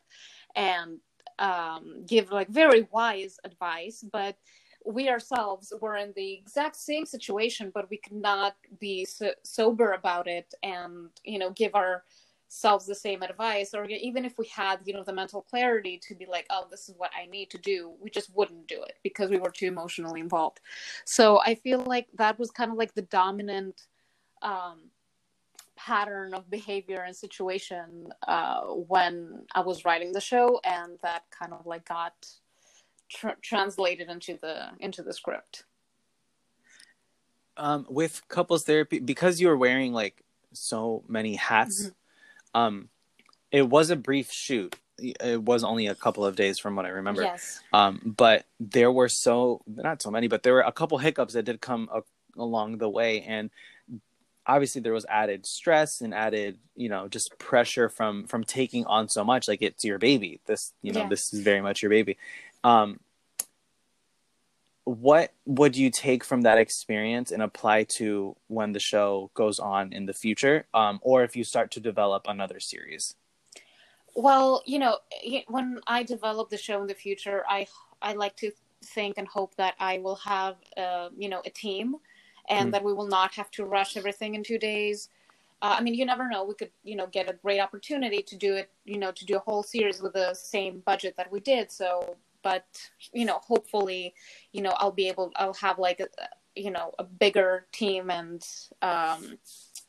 and 0.55 0.99
um, 1.39 2.05
give 2.07 2.31
like 2.31 2.49
very 2.49 2.87
wise 2.91 3.37
advice. 3.43 4.05
But 4.09 4.37
we 4.85 5.09
ourselves 5.09 5.73
were 5.81 5.97
in 5.97 6.13
the 6.15 6.33
exact 6.33 6.77
same 6.77 7.05
situation, 7.05 7.71
but 7.73 7.89
we 7.89 7.97
could 7.97 8.21
not 8.31 8.55
be 8.79 9.03
so- 9.03 9.39
sober 9.43 9.91
about 9.91 10.27
it, 10.27 10.53
and 10.63 11.09
you 11.25 11.39
know, 11.39 11.49
give 11.49 11.75
our 11.75 12.03
selves 12.49 12.85
the 12.85 12.95
same 12.95 13.21
advice 13.23 13.73
or 13.73 13.83
even 13.85 14.23
if 14.23 14.37
we 14.37 14.47
had 14.47 14.79
you 14.85 14.93
know 14.93 15.03
the 15.03 15.11
mental 15.11 15.41
clarity 15.41 15.99
to 16.01 16.15
be 16.15 16.25
like 16.25 16.45
oh 16.49 16.65
this 16.71 16.87
is 16.87 16.95
what 16.97 17.11
i 17.21 17.25
need 17.25 17.49
to 17.49 17.57
do 17.57 17.91
we 17.99 18.09
just 18.09 18.33
wouldn't 18.37 18.65
do 18.67 18.81
it 18.83 18.95
because 19.03 19.29
we 19.29 19.37
were 19.37 19.49
too 19.49 19.67
emotionally 19.67 20.21
involved 20.21 20.61
so 21.03 21.41
i 21.41 21.53
feel 21.53 21.79
like 21.79 22.07
that 22.13 22.39
was 22.39 22.49
kind 22.49 22.71
of 22.71 22.77
like 22.77 22.93
the 22.93 23.01
dominant 23.01 23.87
um, 24.41 24.79
pattern 25.75 26.33
of 26.33 26.49
behavior 26.49 27.01
and 27.01 27.15
situation 27.15 28.09
uh, 28.27 28.61
when 28.61 29.43
i 29.53 29.59
was 29.59 29.85
writing 29.85 30.11
the 30.11 30.21
show 30.21 30.59
and 30.63 30.97
that 31.03 31.23
kind 31.29 31.53
of 31.53 31.65
like 31.65 31.87
got 31.87 32.13
tr- 33.09 33.39
translated 33.41 34.09
into 34.09 34.37
the 34.41 34.69
into 34.79 35.03
the 35.03 35.13
script 35.13 35.63
um, 37.57 37.85
with 37.89 38.21
couples 38.27 38.63
therapy 38.63 38.99
because 38.99 39.39
you 39.39 39.47
were 39.47 39.57
wearing 39.57 39.93
like 39.93 40.23
so 40.53 41.03
many 41.07 41.35
hats 41.35 41.83
mm-hmm 41.83 41.93
um, 42.57 42.89
it 43.51 43.67
was 43.67 43.89
a 43.89 43.95
brief 43.95 44.31
shoot. 44.31 44.75
It 44.99 45.41
was 45.41 45.63
only 45.63 45.87
a 45.87 45.95
couple 45.95 46.25
of 46.25 46.35
days 46.35 46.57
from 46.57 46.75
what 46.75 46.85
I 46.85 46.89
remember. 46.89 47.21
Yes. 47.21 47.59
Um, 47.71 48.01
but 48.17 48.45
there 48.59 48.91
were 48.91 49.09
so 49.09 49.61
not 49.67 50.01
so 50.01 50.09
many, 50.09 50.27
but 50.27 50.41
there 50.41 50.53
were 50.53 50.61
a 50.61 50.71
couple 50.71 50.97
hiccups 50.97 51.35
that 51.35 51.43
did 51.43 51.61
come 51.61 51.87
a- 51.93 52.01
along 52.41 52.79
the 52.79 52.89
way, 52.89 53.21
and 53.21 53.51
obviously 54.47 54.81
there 54.81 54.93
was 54.93 55.05
added 55.09 55.45
stress 55.45 56.01
and 56.01 56.13
added 56.13 56.57
you 56.75 56.89
know 56.89 57.07
just 57.07 57.37
pressure 57.37 57.89
from 57.89 58.25
from 58.25 58.43
taking 58.43 58.85
on 58.85 59.09
so 59.09 59.23
much 59.23 59.47
like 59.47 59.61
it's 59.61 59.83
your 59.83 59.99
baby. 59.99 60.39
This 60.45 60.73
you 60.81 60.93
know 60.93 61.01
yeah. 61.01 61.09
this 61.09 61.33
is 61.33 61.41
very 61.41 61.61
much 61.61 61.81
your 61.81 61.89
baby. 61.89 62.17
Um 62.63 62.99
what 64.85 65.33
would 65.45 65.75
you 65.75 65.89
take 65.89 66.23
from 66.23 66.43
that 66.43 66.57
experience 66.57 67.29
and 67.29 67.43
apply 67.43 67.83
to 67.83 68.37
when 68.47 68.71
the 68.71 68.79
show 68.79 69.29
goes 69.33 69.59
on 69.59 69.91
in 69.91 70.05
the 70.05 70.13
future 70.13 70.65
um, 70.73 70.97
or 71.01 71.25
if 71.25 71.35
you 71.35 71.43
start 71.43 71.71
to 71.71 71.81
develop 71.81 72.25
another 72.25 72.61
series? 72.61 73.13
Well 74.15 74.63
you 74.65 74.79
know 74.79 74.97
when 75.47 75.79
i 75.85 76.03
develop 76.03 76.49
the 76.49 76.57
show 76.57 76.81
in 76.81 76.87
the 76.87 76.95
future 76.95 77.43
i 77.47 77.67
i 78.01 78.13
like 78.13 78.35
to 78.37 78.51
think 78.83 79.17
and 79.17 79.27
hope 79.27 79.55
that 79.55 79.75
i 79.79 79.99
will 79.99 80.15
have 80.15 80.55
uh, 80.77 81.09
you 81.17 81.29
know 81.29 81.41
a 81.45 81.49
team 81.49 81.97
and 82.47 82.69
mm. 82.69 82.71
that 82.71 82.83
we 82.83 82.93
will 82.93 83.07
not 83.07 83.33
have 83.33 83.51
to 83.51 83.65
rush 83.65 83.97
everything 83.97 84.35
in 84.35 84.43
two 84.43 84.57
days. 84.57 85.09
Uh, 85.61 85.75
i 85.79 85.81
mean 85.81 85.95
you 85.95 86.05
never 86.05 86.29
know. 86.29 86.43
We 86.43 86.53
could 86.53 86.71
you 86.83 86.95
know 86.95 87.07
get 87.07 87.29
a 87.29 87.33
great 87.33 87.59
opportunity 87.59 88.21
to 88.21 88.35
do 88.35 88.55
it 88.55 88.69
you 88.85 88.97
know 88.97 89.11
to 89.11 89.25
do 89.25 89.37
a 89.37 89.39
whole 89.39 89.63
series 89.63 90.01
with 90.01 90.13
the 90.13 90.33
same 90.33 90.81
budget 90.85 91.15
that 91.17 91.31
we 91.31 91.39
did. 91.39 91.71
So 91.71 92.17
but 92.43 92.65
you 93.13 93.25
know 93.25 93.39
hopefully 93.39 94.13
you 94.53 94.61
know 94.61 94.73
i'll 94.77 94.91
be 94.91 95.07
able 95.07 95.31
i'll 95.37 95.55
have 95.55 95.79
like 95.79 95.99
a 95.99 96.07
you 96.57 96.71
know 96.71 96.93
a 96.99 97.03
bigger 97.03 97.65
team 97.71 98.09
and 98.09 98.45
um, 98.81 99.37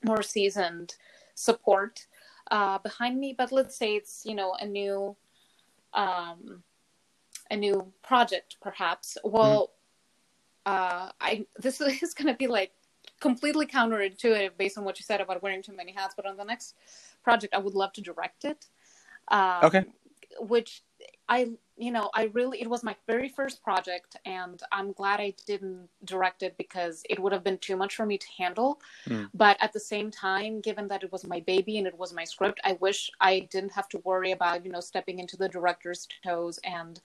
more 0.04 0.22
seasoned 0.22 0.94
support 1.34 2.06
uh, 2.50 2.78
behind 2.78 3.18
me. 3.18 3.34
But 3.36 3.52
let's 3.52 3.76
say 3.76 3.94
it's 3.96 4.24
you 4.24 4.34
know 4.34 4.54
a 4.60 4.66
new 4.66 5.16
um, 5.94 6.62
a 7.50 7.56
new 7.56 7.92
project 8.02 8.56
perhaps. 8.60 9.16
Well 9.24 9.62
mm-hmm. 9.62 9.77
Uh, 10.70 11.10
i 11.20 11.44
this 11.58 11.80
is 12.06 12.14
going 12.14 12.32
to 12.32 12.38
be 12.44 12.46
like 12.46 12.72
completely 13.20 13.66
counterintuitive 13.66 14.50
based 14.58 14.78
on 14.78 14.84
what 14.84 14.98
you 14.98 15.04
said 15.04 15.20
about 15.20 15.42
wearing 15.42 15.62
too 15.62 15.74
many 15.74 15.92
hats 15.92 16.14
but 16.16 16.26
on 16.26 16.36
the 16.36 16.44
next 16.44 16.74
project 17.22 17.54
i 17.54 17.58
would 17.58 17.74
love 17.74 17.92
to 17.92 18.00
direct 18.00 18.44
it 18.44 18.66
um, 19.28 19.64
okay 19.64 19.84
which 20.40 20.82
I, 21.28 21.50
you 21.76 21.90
know, 21.90 22.10
I 22.14 22.24
really, 22.32 22.60
it 22.60 22.68
was 22.68 22.82
my 22.82 22.96
very 23.06 23.28
first 23.28 23.62
project, 23.62 24.16
and 24.24 24.60
I'm 24.72 24.92
glad 24.92 25.20
I 25.20 25.34
didn't 25.46 25.88
direct 26.04 26.42
it 26.42 26.56
because 26.56 27.02
it 27.08 27.18
would 27.18 27.32
have 27.32 27.44
been 27.44 27.58
too 27.58 27.76
much 27.76 27.96
for 27.96 28.06
me 28.06 28.16
to 28.18 28.26
handle. 28.36 28.80
Mm. 29.06 29.28
But 29.34 29.56
at 29.60 29.72
the 29.72 29.80
same 29.80 30.10
time, 30.10 30.60
given 30.60 30.88
that 30.88 31.02
it 31.02 31.12
was 31.12 31.26
my 31.26 31.40
baby 31.40 31.78
and 31.78 31.86
it 31.86 31.98
was 31.98 32.14
my 32.14 32.24
script, 32.24 32.60
I 32.64 32.72
wish 32.80 33.10
I 33.20 33.40
didn't 33.50 33.72
have 33.72 33.88
to 33.90 33.98
worry 34.04 34.32
about, 34.32 34.64
you 34.64 34.72
know, 34.72 34.80
stepping 34.80 35.18
into 35.18 35.36
the 35.36 35.48
director's 35.48 36.08
toes, 36.24 36.58
and 36.64 37.00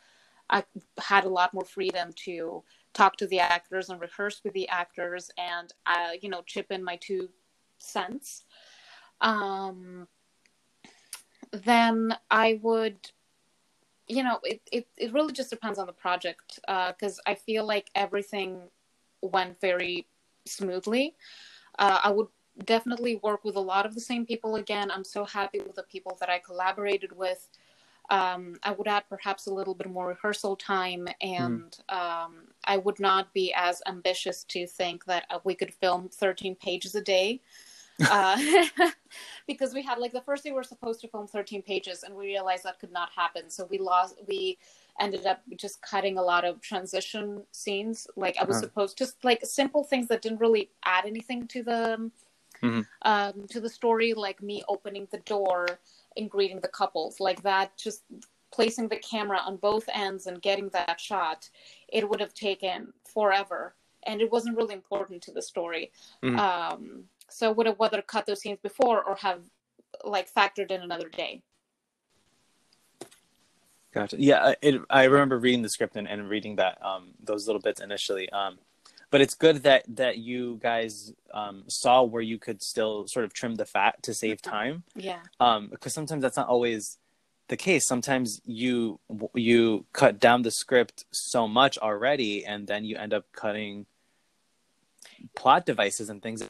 I 0.49 0.63
had 0.97 1.25
a 1.25 1.29
lot 1.29 1.53
more 1.53 1.65
freedom 1.65 2.11
to 2.25 2.63
talk 2.93 3.17
to 3.17 3.27
the 3.27 3.39
actors 3.39 3.89
and 3.89 3.99
rehearse 3.99 4.41
with 4.43 4.53
the 4.53 4.67
actors, 4.69 5.31
and, 5.37 5.73
uh, 5.85 6.09
you 6.21 6.29
know, 6.29 6.41
chip 6.45 6.71
in 6.71 6.83
my 6.83 6.97
two 6.97 7.29
cents. 7.79 8.43
Um, 9.21 10.07
then 11.51 12.15
I 12.31 12.59
would 12.61 13.11
you 14.07 14.23
know, 14.23 14.39
it, 14.43 14.61
it, 14.71 14.87
it 14.97 15.13
really 15.13 15.33
just 15.33 15.49
depends 15.49 15.79
on 15.79 15.87
the 15.87 15.93
project 15.93 16.59
because 16.67 17.19
uh, 17.19 17.31
I 17.31 17.35
feel 17.35 17.65
like 17.65 17.89
everything 17.95 18.59
went 19.21 19.59
very 19.61 20.07
smoothly. 20.45 21.15
Uh, 21.79 21.99
I 22.03 22.11
would 22.11 22.27
definitely 22.65 23.19
work 23.23 23.43
with 23.43 23.55
a 23.55 23.61
lot 23.61 23.85
of 23.85 23.95
the 23.95 24.01
same 24.01 24.25
people 24.25 24.55
again. 24.55 24.91
I'm 24.91 25.03
so 25.03 25.25
happy 25.25 25.59
with 25.59 25.75
the 25.75 25.83
people 25.83 26.17
that 26.19 26.29
I 26.29 26.39
collaborated 26.39 27.15
with. 27.15 27.47
Um, 28.13 28.57
I 28.61 28.71
would 28.73 28.87
add 28.87 29.05
perhaps 29.09 29.47
a 29.47 29.53
little 29.53 29.73
bit 29.73 29.89
more 29.89 30.09
rehearsal 30.09 30.55
time, 30.55 31.07
and 31.19 31.75
mm. 31.89 31.95
um, 31.95 32.35
I 32.63 32.77
would 32.77 32.99
not 32.99 33.33
be 33.33 33.51
as 33.55 33.81
ambitious 33.87 34.43
to 34.49 34.67
think 34.67 35.05
that 35.05 35.25
uh, 35.31 35.39
we 35.43 35.55
could 35.55 35.73
film 35.73 36.09
13 36.09 36.55
pages 36.55 36.93
a 36.93 37.01
day 37.01 37.41
uh, 38.11 38.37
because 39.47 39.73
we 39.73 39.81
had 39.81 39.97
like 39.97 40.13
the 40.13 40.21
first 40.21 40.43
day 40.43 40.51
we 40.51 40.55
were 40.55 40.63
supposed 40.63 41.01
to 41.01 41.07
film 41.07 41.25
13 41.25 41.63
pages 41.63 42.03
and 42.03 42.13
we 42.13 42.25
realized 42.25 42.63
that 42.63 42.79
could 42.79 42.91
not 42.91 43.09
happen 43.15 43.49
so 43.51 43.67
we 43.69 43.77
lost 43.77 44.15
we 44.27 44.57
ended 44.99 45.27
up 45.27 45.41
just 45.57 45.79
cutting 45.83 46.17
a 46.17 46.21
lot 46.21 46.43
of 46.43 46.59
transition 46.59 47.43
scenes 47.51 48.07
like 48.15 48.35
i 48.41 48.43
was 48.43 48.57
uh-huh. 48.57 48.65
supposed 48.65 48.97
just 48.97 49.23
like 49.23 49.39
simple 49.45 49.83
things 49.83 50.07
that 50.07 50.23
didn't 50.23 50.39
really 50.39 50.71
add 50.85 51.05
anything 51.05 51.47
to 51.47 51.61
the 51.61 52.11
Mhm. 52.63 52.87
um, 53.01 53.47
to 53.49 53.59
the 53.59 53.69
story, 53.69 54.13
like 54.13 54.41
me 54.41 54.63
opening 54.67 55.07
the 55.11 55.19
door 55.19 55.67
and 56.17 56.29
greeting 56.29 56.59
the 56.59 56.67
couples, 56.67 57.19
like 57.19 57.41
that, 57.43 57.77
just 57.77 58.03
placing 58.51 58.87
the 58.87 58.97
camera 58.97 59.39
on 59.39 59.57
both 59.57 59.87
ends 59.93 60.27
and 60.27 60.41
getting 60.41 60.69
that 60.69 60.99
shot, 60.99 61.49
it 61.87 62.07
would 62.07 62.19
have 62.19 62.33
taken 62.33 62.93
forever, 63.11 63.75
and 64.05 64.21
it 64.21 64.31
wasn't 64.31 64.55
really 64.55 64.73
important 64.75 65.21
to 65.23 65.31
the 65.31 65.41
story. 65.41 65.91
Mhm. 66.21 66.37
Um, 66.37 67.09
so 67.29 67.51
would 67.51 67.65
have 67.65 67.79
whether 67.79 68.01
cut 68.01 68.25
those 68.25 68.41
scenes 68.41 68.59
before 68.61 69.03
or 69.03 69.15
have 69.15 69.41
like 70.03 70.31
factored 70.31 70.71
in 70.71 70.81
another 70.81 71.09
day. 71.09 71.41
Gotcha. 73.91 74.17
Yeah, 74.19 74.43
I- 74.43 74.55
it, 74.61 74.81
I 74.89 75.03
remember 75.03 75.37
reading 75.37 75.61
the 75.61 75.69
script 75.69 75.95
and, 75.95 76.07
and 76.07 76.29
reading 76.29 76.55
that 76.55 76.83
um, 76.83 77.13
those 77.19 77.45
little 77.47 77.61
bits 77.61 77.79
initially. 77.79 78.27
Um, 78.31 78.57
but 79.13 79.21
it's 79.21 79.35
good 79.35 79.57
that 79.61 79.83
that 79.95 80.17
you 80.17 80.59
guys 80.59 81.13
um, 81.35 81.65
saw 81.67 82.01
where 82.01 82.23
you 82.23 82.39
could 82.39 82.63
still 82.63 83.05
sort 83.07 83.23
of 83.25 83.31
trim 83.31 83.53
the 83.53 83.63
fat 83.65 84.01
to 84.01 84.11
save 84.11 84.41
time. 84.41 84.81
Yeah. 84.95 85.19
Um, 85.39 85.67
because 85.69 85.93
sometimes 85.93 86.23
that's 86.23 86.35
not 86.35 86.47
always 86.47 86.97
the 87.47 87.55
case. 87.55 87.85
Sometimes 87.85 88.41
you 88.43 88.99
you 89.35 89.85
cut 89.93 90.19
down 90.19 90.41
the 90.41 90.49
script 90.49 91.05
so 91.11 91.47
much 91.47 91.77
already, 91.77 92.43
and 92.43 92.65
then 92.65 92.85
you 92.85 92.95
end 92.97 93.13
up 93.13 93.25
cutting 93.33 93.85
plot 95.35 95.67
devices 95.67 96.09
and 96.09 96.19
things. 96.19 96.41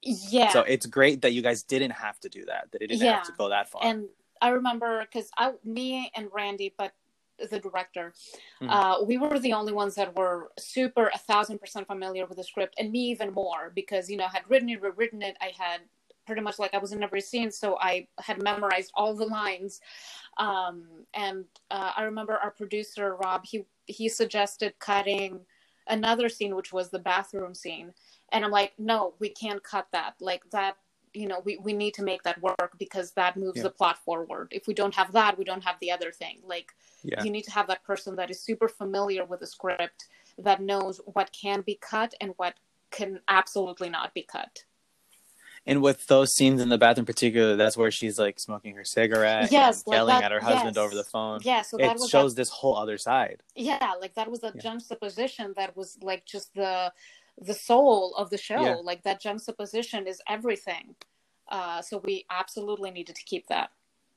Yeah. 0.00 0.50
So 0.50 0.60
it's 0.60 0.86
great 0.86 1.22
that 1.22 1.32
you 1.32 1.42
guys 1.42 1.64
didn't 1.64 1.90
have 1.90 2.20
to 2.20 2.28
do 2.28 2.44
that. 2.44 2.68
That 2.70 2.82
it 2.82 2.86
didn't 2.86 3.02
Yeah. 3.02 3.16
have 3.16 3.26
to 3.26 3.32
go 3.36 3.48
that 3.48 3.68
far. 3.68 3.80
and 3.84 4.08
I 4.40 4.50
remember 4.50 5.00
because 5.00 5.28
I, 5.36 5.54
me 5.64 6.12
and 6.14 6.28
Randy, 6.32 6.72
but 6.78 6.92
the 7.38 7.58
director, 7.58 8.14
Mhm. 8.60 8.70
uh, 8.70 9.04
we 9.04 9.18
were 9.18 9.38
the 9.38 9.52
only 9.52 9.72
ones 9.72 9.94
that 9.94 10.16
were 10.16 10.52
super 10.58 11.08
a 11.08 11.18
thousand 11.18 11.58
percent 11.58 11.86
familiar 11.86 12.26
with 12.26 12.38
the 12.38 12.44
script, 12.44 12.74
and 12.78 12.90
me 12.90 13.10
even 13.10 13.32
more 13.32 13.70
because 13.74 14.10
you 14.10 14.16
know 14.16 14.24
I 14.24 14.30
had 14.30 14.48
written 14.50 14.68
it, 14.70 14.80
rewritten 14.82 15.22
it. 15.22 15.36
I 15.40 15.52
had 15.56 15.82
pretty 16.26 16.42
much 16.42 16.58
like 16.58 16.74
I 16.74 16.78
was 16.78 16.92
in 16.92 17.02
every 17.02 17.20
scene, 17.20 17.50
so 17.52 17.78
I 17.80 18.08
had 18.18 18.42
memorized 18.42 18.90
all 18.94 19.14
the 19.14 19.26
lines. 19.26 19.80
Um, 20.38 21.06
and 21.14 21.44
uh, 21.70 21.92
I 21.96 22.02
remember 22.02 22.36
our 22.36 22.50
producer 22.50 23.16
Rob, 23.16 23.44
he 23.44 23.64
he 23.86 24.08
suggested 24.08 24.78
cutting 24.78 25.46
another 25.88 26.28
scene, 26.28 26.56
which 26.56 26.72
was 26.72 26.90
the 26.90 26.98
bathroom 26.98 27.54
scene, 27.54 27.94
and 28.32 28.44
I'm 28.44 28.50
like, 28.50 28.72
no, 28.78 29.14
we 29.20 29.28
can't 29.28 29.62
cut 29.62 29.86
that. 29.92 30.14
Like 30.20 30.48
that 30.50 30.76
you 31.16 31.26
know 31.30 31.40
we, 31.44 31.56
we 31.66 31.72
need 31.72 31.94
to 31.94 32.02
make 32.02 32.22
that 32.24 32.40
work 32.42 32.72
because 32.78 33.12
that 33.12 33.36
moves 33.36 33.56
Yeah. 33.58 33.64
the 33.64 33.70
plot 33.70 33.96
forward 34.04 34.48
if 34.58 34.66
we 34.66 34.74
don't 34.74 34.94
have 35.00 35.10
that 35.12 35.32
we 35.38 35.44
don't 35.50 35.64
have 35.64 35.76
the 35.80 35.90
other 35.96 36.10
thing 36.12 36.36
like 36.54 36.68
yeah. 37.02 37.22
you 37.24 37.30
need 37.30 37.44
to 37.44 37.50
have 37.58 37.66
that 37.68 37.82
person 37.90 38.16
that 38.16 38.30
is 38.30 38.38
super 38.48 38.68
familiar 38.68 39.24
with 39.24 39.40
the 39.40 39.46
script 39.46 40.06
that 40.38 40.60
knows 40.60 41.00
what 41.16 41.28
can 41.32 41.62
be 41.62 41.76
cut 41.80 42.12
and 42.20 42.32
what 42.36 42.54
can 42.90 43.20
absolutely 43.28 43.88
not 43.88 44.12
be 44.14 44.22
cut 44.22 44.64
And 45.68 45.82
with 45.82 46.06
those 46.06 46.28
scenes 46.36 46.60
in 46.64 46.68
the 46.68 46.78
bathroom, 46.78 47.02
in 47.02 47.06
particular, 47.06 47.56
that's 47.56 47.76
where 47.76 47.90
she's 47.98 48.18
like 48.24 48.38
smoking 48.38 48.72
her 48.76 48.84
cigarette, 48.84 49.50
Yes, 49.50 49.82
and 49.82 49.86
like 49.88 49.96
yelling 49.96 50.14
that- 50.20 50.24
at 50.26 50.32
her 50.32 50.44
husband 50.50 50.76
yes. 50.76 50.84
over 50.84 50.94
the 50.94 51.08
phone. 51.14 51.40
yeah 51.42 51.62
so 51.62 51.76
that 51.78 51.96
it 51.96 51.98
was 52.00 52.08
shows 52.08 52.30
that, 52.34 52.40
this 52.42 52.50
whole 52.58 52.76
other 52.76 52.98
side. 52.98 53.38
yeah 53.56 53.92
like 54.02 54.14
that 54.14 54.30
was 54.30 54.42
a 54.44 54.52
Yeah. 54.54 54.62
juxtaposition 54.66 55.46
that 55.56 55.70
was 55.76 55.88
like 56.10 56.22
just 56.34 56.48
the 56.54 56.92
the 57.38 57.54
soul 57.54 58.14
of 58.16 58.30
the 58.30 58.38
show 58.38 58.60
Yeah. 58.62 58.74
like 58.82 59.02
that 59.04 59.20
juxtaposition 59.20 60.06
is 60.06 60.20
everything 60.28 60.94
uh 61.48 61.82
so 61.82 61.98
we 61.98 62.24
absolutely 62.30 62.90
needed 62.90 63.14
to 63.16 63.22
keep 63.24 63.46
that 63.48 63.70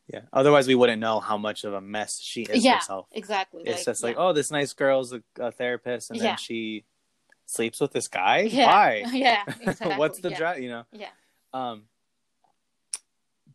Yeah. 0.07 0.21
Otherwise, 0.33 0.67
we 0.67 0.73
wouldn't 0.75 0.99
know 1.01 1.19
how 1.19 1.37
much 1.37 1.63
of 1.63 1.73
a 1.73 1.81
mess 1.81 2.19
she 2.19 2.41
is 2.43 2.63
yeah 2.65 2.75
herself. 2.77 3.05
exactly 3.11 3.63
It's 3.65 3.85
just 3.85 4.01
like, 4.03 4.15
yeah. 4.15 4.23
oh, 4.23 4.33
this 4.33 4.49
nice 4.49 4.73
girl's 4.73 5.13
a, 5.13 5.21
a 5.39 5.51
therapist, 5.51 6.09
and 6.09 6.17
Yeah. 6.17 6.23
then 6.29 6.37
she 6.37 6.83
sleeps 7.45 7.79
with 7.79 7.91
this 7.91 8.07
guy. 8.07 8.39
yeah 8.49 8.65
Why? 8.67 9.03
yeah 9.13 9.43
exactly. 9.61 9.95
What's 10.01 10.19
the 10.19 10.29
yeah. 10.31 10.37
drive? 10.37 10.59
You 10.63 10.69
know. 10.69 10.83
yeah 10.91 11.13
Um. 11.53 11.83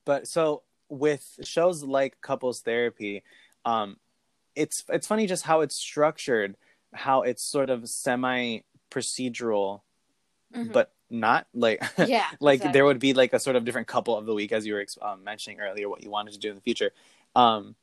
But 0.04 0.28
so 0.28 0.62
with 0.88 1.38
shows 1.42 1.82
like 1.82 2.20
couples 2.20 2.60
therapy, 2.60 3.22
um, 3.64 3.96
it's 4.54 4.84
it's 4.88 5.06
funny 5.06 5.26
just 5.26 5.44
how 5.44 5.60
it's 5.62 5.76
structured, 5.76 6.56
how 6.92 7.22
it's 7.22 7.42
sort 7.42 7.70
of 7.70 7.88
semi 7.88 8.60
procedural, 8.94 9.80
Mhm. 10.54 10.72
but 10.72 10.92
not 11.10 11.46
like 11.52 11.80
yeah 11.98 12.26
like 12.40 12.56
exactly. 12.56 12.72
there 12.72 12.84
would 12.84 12.98
be 12.98 13.12
like 13.12 13.32
a 13.32 13.38
sort 13.38 13.56
of 13.56 13.64
different 13.64 13.86
couple 13.86 14.16
of 14.16 14.24
the 14.26 14.34
week 14.34 14.52
as 14.52 14.66
you 14.66 14.74
were 14.74 14.86
um, 15.02 15.22
mentioning 15.24 15.60
earlier 15.60 15.88
what 15.88 16.02
you 16.02 16.10
wanted 16.10 16.32
to 16.32 16.38
do 16.38 16.48
in 16.48 16.54
the 16.54 16.60
future 16.60 16.92
um 17.36 17.74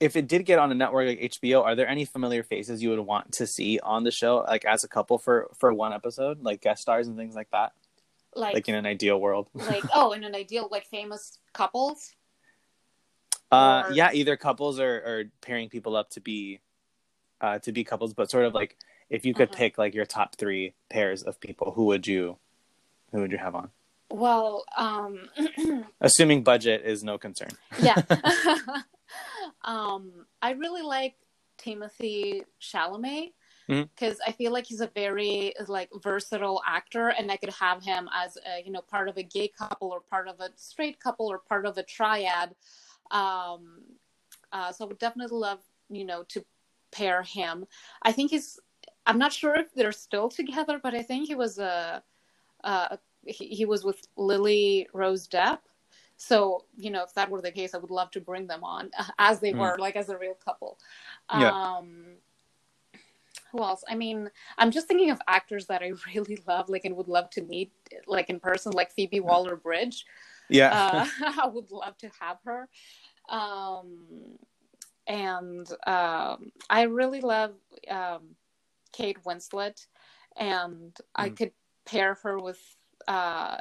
if 0.00 0.14
it 0.16 0.26
did 0.28 0.44
get 0.46 0.58
on 0.58 0.70
a 0.70 0.74
network 0.74 1.06
like 1.08 1.20
hbo 1.32 1.62
are 1.64 1.74
there 1.74 1.88
any 1.88 2.04
familiar 2.04 2.42
faces 2.42 2.82
you 2.82 2.90
would 2.90 3.00
want 3.00 3.32
to 3.32 3.46
see 3.46 3.78
on 3.82 4.04
the 4.04 4.10
show 4.10 4.44
like 4.48 4.64
as 4.64 4.84
a 4.84 4.88
couple 4.88 5.18
for 5.18 5.48
for 5.58 5.72
one 5.74 5.92
episode 5.92 6.42
like 6.42 6.60
guest 6.60 6.80
stars 6.82 7.08
and 7.08 7.16
things 7.16 7.34
like 7.34 7.50
that 7.50 7.72
like 8.34 8.54
like 8.54 8.68
in 8.68 8.74
an 8.74 8.86
ideal 8.86 9.18
world 9.20 9.48
like 9.54 9.84
oh 9.94 10.12
in 10.12 10.22
an 10.24 10.34
ideal 10.34 10.68
like 10.70 10.86
famous 10.86 11.38
couples 11.52 12.14
uh 13.50 13.84
Or- 13.86 13.92
yeah 13.92 14.10
either 14.12 14.36
couples 14.36 14.78
or 14.78 14.94
or 14.94 15.24
pairing 15.40 15.68
people 15.68 15.96
up 15.96 16.10
to 16.10 16.20
be 16.20 16.60
uh 17.40 17.58
to 17.60 17.72
be 17.72 17.82
couples 17.84 18.14
but 18.14 18.30
sort 18.30 18.44
of 18.44 18.54
like 18.54 18.76
if 19.10 19.24
you 19.24 19.34
could 19.34 19.50
Mhm. 19.50 19.56
pick 19.56 19.78
like 19.78 19.94
your 19.94 20.06
top 20.06 20.36
three 20.36 20.74
pairs 20.90 21.22
of 21.22 21.40
people 21.40 21.72
who 21.72 21.84
would 21.84 22.06
you 22.06 22.38
who 23.12 23.20
would 23.20 23.32
you 23.32 23.38
have 23.38 23.54
on? 23.54 23.70
Well 24.10 24.64
um 24.76 25.28
assuming 26.00 26.42
budget 26.44 26.82
is 26.84 27.02
no 27.04 27.18
concern. 27.18 27.50
Yeah. 27.82 28.02
Um 29.64 30.26
i 30.42 30.50
really 30.52 30.82
like 30.82 31.14
timothée 31.58 32.44
chalamet 32.60 33.32
because 33.66 34.18
i 34.26 34.32
feel 34.32 34.52
like 34.52 34.66
he's 34.66 34.80
a 34.80 34.88
very 34.94 35.54
like 35.68 35.88
versatile 36.02 36.60
actor 36.66 37.08
and 37.08 37.30
i 37.30 37.36
could 37.36 37.52
have 37.52 37.82
him 37.82 38.08
as 38.14 38.36
a, 38.46 38.62
you 38.64 38.70
know 38.70 38.80
part 38.82 39.08
of 39.08 39.16
a 39.16 39.22
gay 39.22 39.48
couple 39.48 39.88
or 39.88 40.00
part 40.00 40.28
of 40.28 40.38
a 40.40 40.50
straight 40.56 41.00
couple 41.00 41.26
or 41.26 41.38
part 41.38 41.66
of 41.66 41.78
a 41.78 41.82
triad. 41.82 42.54
Um 43.10 43.82
uh, 44.52 44.70
so 44.72 44.84
i 44.84 44.88
would 44.88 44.98
definitely 44.98 45.36
love 45.36 45.60
you 45.88 46.04
know 46.04 46.24
to 46.28 46.44
pair 46.92 47.22
him. 47.22 47.66
I 48.02 48.12
think 48.12 48.30
he's 48.30 48.58
i'm 49.06 49.18
not 49.18 49.32
sure 49.32 49.54
if 49.54 49.72
they're 49.74 49.92
still 49.92 50.28
together 50.28 50.80
but 50.82 50.94
i 50.94 51.02
think 51.02 51.26
he 51.26 51.34
was 51.34 51.58
a 51.58 52.02
uh, 52.64 52.96
he, 53.26 53.46
he 53.48 53.64
was 53.64 53.84
with 53.84 54.06
lily 54.16 54.88
rose 54.92 55.28
depp 55.28 55.60
so 56.16 56.64
you 56.76 56.90
know 56.90 57.02
if 57.04 57.14
that 57.14 57.30
were 57.30 57.42
the 57.42 57.50
case 57.50 57.74
i 57.74 57.78
would 57.78 57.90
love 57.90 58.10
to 58.10 58.20
bring 58.20 58.46
them 58.46 58.64
on 58.64 58.90
as 59.18 59.40
they 59.40 59.52
Mm. 59.52 59.58
were 59.58 59.76
like 59.78 59.96
as 59.96 60.08
a 60.08 60.18
real 60.18 60.34
couple 60.34 60.78
Yeah. 61.32 61.54
um 61.54 62.16
who 63.52 63.62
else 63.62 63.84
i 63.88 63.94
mean 63.94 64.30
i'm 64.58 64.70
just 64.70 64.88
thinking 64.88 65.10
of 65.10 65.20
actors 65.28 65.66
that 65.66 65.82
i 65.82 65.92
really 66.14 66.38
love 66.46 66.68
like 66.68 66.84
and 66.84 66.96
would 66.96 67.08
love 67.08 67.30
to 67.30 67.42
meet 67.42 67.72
like 68.06 68.30
in 68.30 68.40
person 68.40 68.72
like 68.72 68.92
phoebe 68.92 69.20
waller 69.20 69.56
bridge 69.56 70.04
yeah 70.48 70.70
uh, 70.70 71.06
I 71.20 71.46
would 71.46 71.70
love 71.70 71.96
to 71.98 72.10
have 72.20 72.38
her. 72.44 72.68
Um, 73.28 74.38
and 75.06 75.68
um, 75.86 76.52
I 76.68 76.82
really 76.82 77.20
love 77.20 77.54
um, 77.90 78.34
Kate 78.96 79.22
Winslet, 79.24 79.86
and 80.36 80.96
I 81.14 81.28
Mm. 81.30 81.36
could 81.36 81.52
pair 81.84 82.14
her 82.22 82.38
with. 82.38 82.60
Uh, 83.06 83.58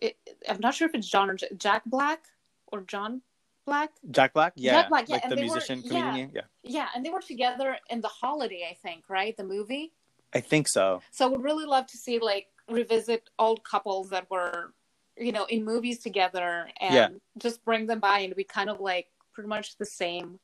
it, 0.00 0.16
I'm 0.48 0.60
not 0.60 0.74
sure 0.74 0.88
if 0.88 0.94
it's 0.94 1.08
John 1.08 1.28
or 1.30 1.34
J- 1.34 1.54
Jack 1.56 1.82
Black 1.84 2.24
or 2.72 2.80
John 2.82 3.22
Black. 3.66 3.90
Jack 4.10 4.32
Black, 4.32 4.52
yeah, 4.56 4.72
Jack 4.72 4.88
Black, 4.88 5.08
yeah, 5.08 5.14
like 5.16 5.24
and 5.24 5.32
the 5.32 5.36
they 5.36 5.42
were- 5.42 5.54
musician 5.54 5.82
yeah. 5.84 6.16
yeah. 6.32 6.40
Yeah, 6.62 6.88
and 6.94 7.04
they 7.04 7.10
were 7.10 7.20
together 7.20 7.78
in 7.90 8.00
The 8.00 8.08
Holiday, 8.08 8.66
I 8.70 8.74
think, 8.74 9.04
right? 9.10 9.36
The 9.36 9.44
movie. 9.44 9.92
I 10.34 10.40
think 10.40 10.68
so. 10.68 11.02
So 11.10 11.26
I 11.26 11.28
would 11.28 11.42
really 11.42 11.66
love 11.66 11.86
to 11.88 11.96
see 11.98 12.18
like 12.18 12.48
revisit 12.68 13.28
old 13.38 13.62
couples 13.64 14.10
that 14.10 14.30
were, 14.30 14.74
you 15.16 15.32
know, 15.32 15.44
in 15.46 15.64
movies 15.64 15.98
together 16.00 16.68
and 16.80 16.94
Yeah. 16.94 17.08
just 17.38 17.64
bring 17.64 17.86
them 17.86 18.00
by 18.00 18.20
and 18.20 18.34
be 18.34 18.44
kind 18.44 18.68
of 18.70 18.80
like 18.80 19.08
pretty 19.32 19.48
much 19.48 19.76
the 19.76 19.86
same 19.86 20.38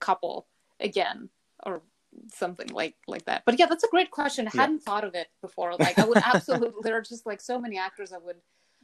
couple 0.00 0.46
again 0.80 1.30
or 1.64 1.82
something 2.32 2.68
like 2.68 2.94
like 3.06 3.24
that. 3.26 3.42
But 3.44 3.58
yeah, 3.58 3.66
that's 3.66 3.84
a 3.84 3.88
great 3.88 4.10
question. 4.10 4.46
I 4.46 4.50
Yeah. 4.54 4.60
hadn't 4.62 4.82
thought 4.82 5.04
of 5.04 5.14
it 5.14 5.28
before. 5.40 5.76
Like 5.76 5.98
I 5.98 6.04
would 6.04 6.18
absolutely 6.24 6.80
there 6.82 6.96
are 6.96 7.02
just 7.02 7.26
like 7.26 7.40
so 7.40 7.58
many 7.58 7.78
actors 7.78 8.12
I 8.12 8.18
would 8.18 8.40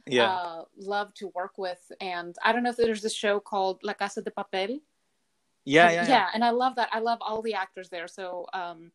Yeah, 0.07 0.33
uh, 0.33 0.63
love 0.77 1.13
to 1.15 1.27
work 1.33 1.57
with 1.57 1.81
and 2.01 2.35
I 2.43 2.51
don't 2.51 2.63
know 2.63 2.71
if 2.71 2.77
there's 2.77 3.05
a 3.05 3.09
show 3.09 3.39
called 3.39 3.79
La 3.83 3.93
Casa 3.93 4.21
de 4.21 4.31
Papel 4.31 4.81
yeah, 5.65 5.85
and- 5.87 5.95
yeah, 5.95 6.07
yeah. 6.07 6.27
and 6.33 6.43
I 6.43 6.49
love 6.49 6.75
that. 6.75 6.89
I 6.91 6.99
love 6.99 7.19
all 7.21 7.41
the 7.41 7.53
actors 7.53 7.89
there. 7.89 8.07
So, 8.09 8.45
um, 8.53 8.91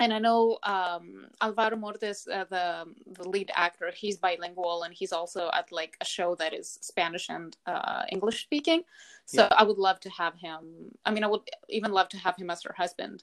and 0.00 0.12
I 0.12 0.18
know 0.18 0.58
um, 0.62 1.26
Alvaro 1.40 1.76
Mortes, 1.76 2.26
uh, 2.28 2.44
the 2.48 2.66
the 3.18 3.28
lead 3.28 3.50
actor, 3.54 3.90
he's 3.94 4.16
bilingual 4.16 4.84
and 4.84 4.94
he's 4.94 5.12
also 5.12 5.50
at 5.52 5.70
like 5.72 5.96
a 6.00 6.04
show 6.04 6.34
that 6.36 6.52
is 6.54 6.78
Spanish 6.80 7.28
and 7.28 7.56
uh, 7.66 8.04
English 8.10 8.42
speaking. 8.42 8.82
So 9.26 9.42
Yeah. 9.42 9.48
I 9.60 9.64
would 9.64 9.78
love 9.78 9.98
to 10.00 10.10
have 10.10 10.34
him. 10.36 10.60
I 11.04 11.10
mean, 11.10 11.24
I 11.24 11.26
would 11.26 11.42
even 11.68 11.92
love 11.92 12.08
to 12.10 12.18
have 12.18 12.36
him 12.36 12.48
as 12.50 12.62
her 12.62 12.74
husband, 12.76 13.22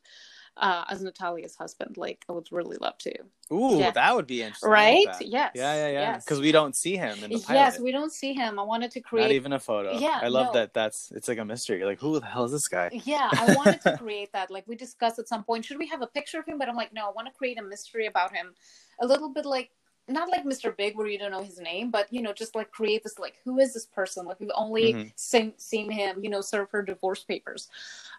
uh, 0.57 0.85
as 0.89 1.01
Natalia's 1.01 1.55
husband. 1.55 1.97
Like, 1.97 2.25
I 2.29 2.31
would 2.31 2.47
really 2.51 2.77
love 2.77 2.97
to. 2.99 3.13
Ooh, 3.51 3.77
Yeah. 3.77 3.91
that 3.91 4.15
would 4.15 4.25
be 4.25 4.41
interesting. 4.41 4.69
Right? 4.69 5.05
like. 5.07 5.17
Yes. 5.21 5.51
Yeah, 5.53 5.75
yeah, 5.75 5.87
yeah. 5.87 5.99
Yes. 5.99 6.25
Because 6.25 6.39
we 6.39 6.51
don't 6.51 6.75
see 6.75 6.95
him 6.95 7.23
in 7.23 7.29
the 7.29 7.39
pilot. 7.39 7.59
Yes, 7.59 7.79
we 7.79 7.91
don't 7.91 8.11
see 8.11 8.33
him. 8.33 8.57
I 8.57 8.63
wanted 8.63 8.91
to 8.91 9.01
create. 9.01 9.23
Not 9.23 9.31
even 9.31 9.53
a 9.53 9.59
photo. 9.59 9.97
Yeah, 9.97 10.19
I 10.21 10.29
love 10.29 10.47
no. 10.47 10.53
that. 10.53 10.73
That's 10.73 11.11
it's 11.11 11.27
like 11.27 11.37
a 11.37 11.45
mystery. 11.45 11.77
You're 11.77 11.87
like, 11.87 11.99
who 11.99 12.19
the 12.19 12.25
hell 12.25 12.45
is 12.45 12.51
this 12.51 12.67
guy? 12.67 12.89
yeah 13.05 13.29
i 13.33 13.53
wanted 13.55 13.81
to 13.81 13.97
create 13.97 14.31
that 14.33 14.49
like 14.49 14.67
we 14.67 14.75
discussed 14.75 15.19
at 15.19 15.27
some 15.27 15.43
point 15.43 15.63
should 15.65 15.77
we 15.77 15.87
have 15.87 16.01
a 16.01 16.07
picture 16.07 16.39
of 16.39 16.45
him 16.45 16.57
but 16.57 16.67
i'm 16.67 16.75
like 16.75 16.93
no 16.93 17.07
i 17.07 17.11
want 17.11 17.27
to 17.27 17.33
create 17.33 17.59
a 17.59 17.61
mystery 17.61 18.07
about 18.07 18.33
him 18.33 18.53
a 19.01 19.05
little 19.05 19.29
bit 19.29 19.45
like 19.45 19.69
not 20.07 20.29
like 20.29 20.45
Mr. 20.45 20.75
Big 20.75 20.95
where 20.95 21.07
you 21.07 21.17
don't 21.17 21.31
know 21.31 21.43
his 21.43 21.59
name, 21.59 21.89
but 21.89 22.11
you 22.11 22.21
know, 22.21 22.33
just 22.33 22.55
like 22.55 22.71
create 22.71 23.03
this 23.03 23.17
like 23.19 23.35
who 23.43 23.59
is 23.59 23.73
this 23.73 23.85
person? 23.85 24.25
Like 24.25 24.39
we've 24.39 24.49
only 24.55 24.93
mm-hmm. 24.93 25.07
seen 25.15 25.53
seen 25.57 25.89
him, 25.89 26.23
you 26.23 26.29
know, 26.29 26.41
serve 26.41 26.69
her 26.71 26.81
divorce 26.81 27.23
papers. 27.23 27.69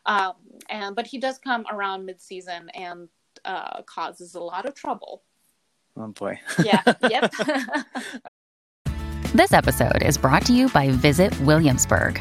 Um, 0.05 0.35
and 0.68 0.96
but 0.96 1.07
he 1.07 1.18
does 1.18 1.38
come 1.38 1.64
around 1.70 2.07
mid 2.07 2.20
season 2.20 2.70
and 2.70 3.09
uh, 3.44 3.83
causes 3.83 4.35
a 4.35 4.40
lot 4.40 4.66
of 4.66 4.75
trouble. 4.75 5.22
Oh 5.96 6.09
boy. 6.09 6.38
yeah. 6.62 6.83
Yep. 7.09 7.33
this 9.35 9.53
episode 9.53 10.03
is 10.03 10.18
brought 10.18 10.44
to 10.46 10.53
you 10.53 10.68
by 10.68 10.90
Visit 10.90 11.38
Williamsburg. 11.40 12.20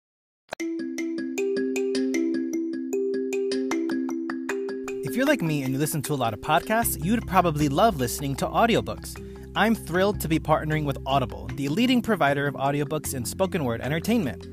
you're 5.21 5.27
like 5.27 5.43
me 5.43 5.61
and 5.61 5.71
you 5.71 5.77
listen 5.77 6.01
to 6.01 6.15
a 6.15 6.15
lot 6.15 6.33
of 6.33 6.41
podcasts, 6.41 6.97
you'd 7.05 7.27
probably 7.27 7.69
love 7.69 7.97
listening 7.97 8.35
to 8.35 8.47
audiobooks. 8.47 9.15
I'm 9.55 9.75
thrilled 9.75 10.19
to 10.21 10.27
be 10.27 10.39
partnering 10.39 10.83
with 10.83 10.97
Audible, 11.05 11.47
the 11.53 11.69
leading 11.69 12.01
provider 12.01 12.47
of 12.47 12.55
audiobooks 12.55 13.13
and 13.13 13.27
spoken 13.27 13.63
word 13.63 13.81
entertainment. 13.81 14.47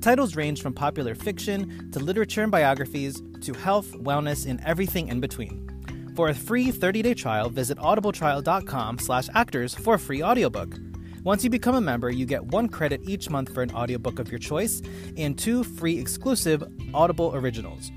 Titles 0.00 0.34
range 0.34 0.62
from 0.62 0.72
popular 0.72 1.14
fiction 1.14 1.90
to 1.92 2.00
literature 2.00 2.42
and 2.42 2.50
biographies 2.50 3.22
to 3.42 3.52
health, 3.52 3.92
wellness, 3.92 4.48
and 4.48 4.62
everything 4.64 5.08
in 5.08 5.20
between. 5.20 5.68
For 6.16 6.30
a 6.30 6.34
free 6.34 6.72
30-day 6.72 7.12
trial, 7.12 7.50
visit 7.50 7.76
audibletrial.com 7.76 9.00
slash 9.00 9.28
actors 9.34 9.74
for 9.74 9.96
a 9.96 9.98
free 9.98 10.22
audiobook. 10.22 10.74
Once 11.22 11.44
you 11.44 11.50
become 11.50 11.74
a 11.74 11.82
member, 11.82 12.08
you 12.08 12.24
get 12.24 12.42
one 12.46 12.70
credit 12.70 13.02
each 13.04 13.28
month 13.28 13.52
for 13.52 13.62
an 13.62 13.72
audiobook 13.72 14.18
of 14.18 14.30
your 14.30 14.38
choice 14.38 14.80
and 15.18 15.38
two 15.38 15.62
free 15.62 15.98
exclusive 15.98 16.64
Audible 16.94 17.34
originals. 17.34 17.90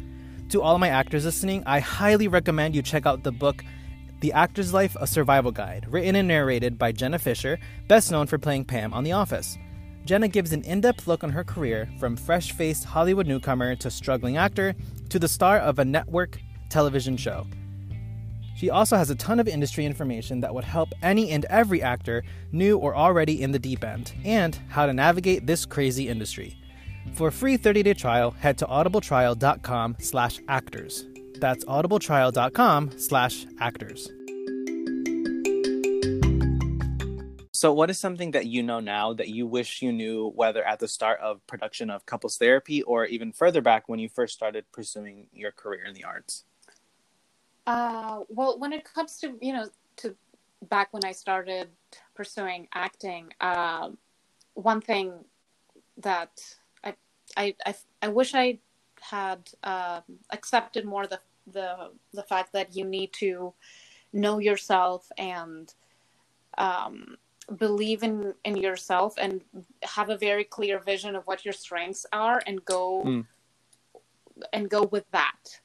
To 0.49 0.61
all 0.61 0.75
of 0.75 0.79
my 0.79 0.87
actors 0.87 1.25
listening, 1.25 1.61
I 1.65 1.81
highly 1.81 2.29
recommend 2.29 2.73
you 2.73 2.81
check 2.81 3.05
out 3.05 3.23
the 3.23 3.33
book 3.33 3.65
The 4.21 4.31
Actor's 4.31 4.73
Life 4.73 4.95
A 4.97 5.05
Survival 5.05 5.51
Guide, 5.51 5.85
written 5.89 6.15
and 6.15 6.25
narrated 6.25 6.77
by 6.77 6.93
Jenna 6.93 7.19
Fischer, 7.19 7.59
best 7.89 8.11
known 8.11 8.27
for 8.27 8.37
playing 8.37 8.63
Pam 8.63 8.93
on 8.93 9.03
The 9.03 9.11
Office. 9.11 9.57
Jenna 10.05 10.29
gives 10.29 10.53
an 10.53 10.61
in 10.61 10.79
depth 10.79 11.05
look 11.05 11.25
on 11.25 11.31
her 11.31 11.43
career 11.43 11.89
from 11.99 12.15
fresh 12.15 12.53
faced 12.53 12.85
Hollywood 12.85 13.27
newcomer 13.27 13.75
to 13.75 13.91
struggling 13.91 14.37
actor 14.37 14.73
to 15.09 15.19
the 15.19 15.27
star 15.27 15.57
of 15.57 15.79
a 15.79 15.85
network 15.85 16.39
television 16.69 17.17
show. 17.17 17.45
She 18.55 18.69
also 18.69 18.95
has 18.95 19.09
a 19.09 19.15
ton 19.15 19.41
of 19.41 19.49
industry 19.49 19.85
information 19.85 20.39
that 20.39 20.55
would 20.55 20.63
help 20.63 20.93
any 21.03 21.31
and 21.31 21.43
every 21.45 21.81
actor, 21.81 22.23
new 22.53 22.77
or 22.77 22.95
already 22.95 23.41
in 23.41 23.51
the 23.51 23.59
deep 23.59 23.83
end, 23.83 24.13
and 24.23 24.57
how 24.69 24.85
to 24.85 24.93
navigate 24.93 25.45
this 25.45 25.65
crazy 25.65 26.07
industry. 26.07 26.57
For 27.13 27.29
a 27.29 27.31
free 27.31 27.57
30-day 27.57 27.93
trial, 27.95 28.31
head 28.31 28.57
to 28.59 28.65
audibletrial.com 28.65 29.97
slash 29.99 30.39
actors. 30.47 31.05
That's 31.35 31.65
audibletrial.com 31.65 32.97
slash 32.97 33.45
actors. 33.59 34.09
So, 37.57 37.73
what 37.73 37.89
is 37.89 37.97
something 37.97 38.31
that 38.31 38.45
you 38.45 38.61
know 38.61 38.79
now 38.79 39.13
that 39.13 39.29
you 39.29 39.47
wish 39.47 39.81
you 39.81 39.91
knew, 39.91 40.31
whether 40.35 40.63
at 40.63 40.77
the 40.77 40.87
start 40.87 41.19
of 41.21 41.45
production 41.47 41.89
of 41.89 42.05
couples 42.05 42.37
therapy 42.37 42.83
or 42.83 43.07
even 43.07 43.31
further 43.31 43.61
back 43.61 43.89
when 43.89 43.97
you 43.97 44.09
first 44.09 44.35
started 44.35 44.65
pursuing 44.71 45.25
your 45.33 45.51
career 45.51 45.83
in 45.83 45.95
the 45.95 46.03
arts? 46.03 46.43
Uh, 47.65 48.19
well, 48.29 48.59
when 48.59 48.73
it 48.73 48.83
comes 48.83 49.17
to 49.21 49.33
you 49.41 49.53
know 49.53 49.67
to 49.95 50.15
back 50.69 50.93
when 50.93 51.03
I 51.03 51.13
started 51.13 51.69
pursuing 52.13 52.67
acting, 52.75 53.33
uh, 53.41 53.89
one 54.53 54.79
thing 54.79 55.13
that 55.97 56.39
I 57.37 57.55
I 57.65 57.75
I, 58.01 58.07
wish 58.09 58.33
I 58.35 58.59
had 58.99 59.49
uh, 59.63 60.01
accepted 60.31 60.85
more 60.85 61.07
the 61.07 61.19
the 61.51 61.91
the 62.13 62.23
fact 62.23 62.53
that 62.53 62.75
you 62.75 62.83
need 62.83 63.13
to 63.13 63.53
know 64.11 64.39
yourself 64.39 65.09
and 65.17 65.73
um, 66.57 67.17
believe 67.57 68.03
in 68.03 68.33
in 68.43 68.57
yourself 68.57 69.15
and 69.17 69.41
have 69.83 70.09
a 70.09 70.17
very 70.17 70.43
clear 70.43 70.79
vision 70.79 71.15
of 71.15 71.23
what 71.27 71.45
your 71.45 71.53
strengths 71.53 72.05
are 72.11 72.41
and 72.47 72.65
go 72.65 73.03
mm. 73.05 73.25
and 74.51 74.69
go 74.69 74.83
with 74.83 75.05
that 75.11 75.59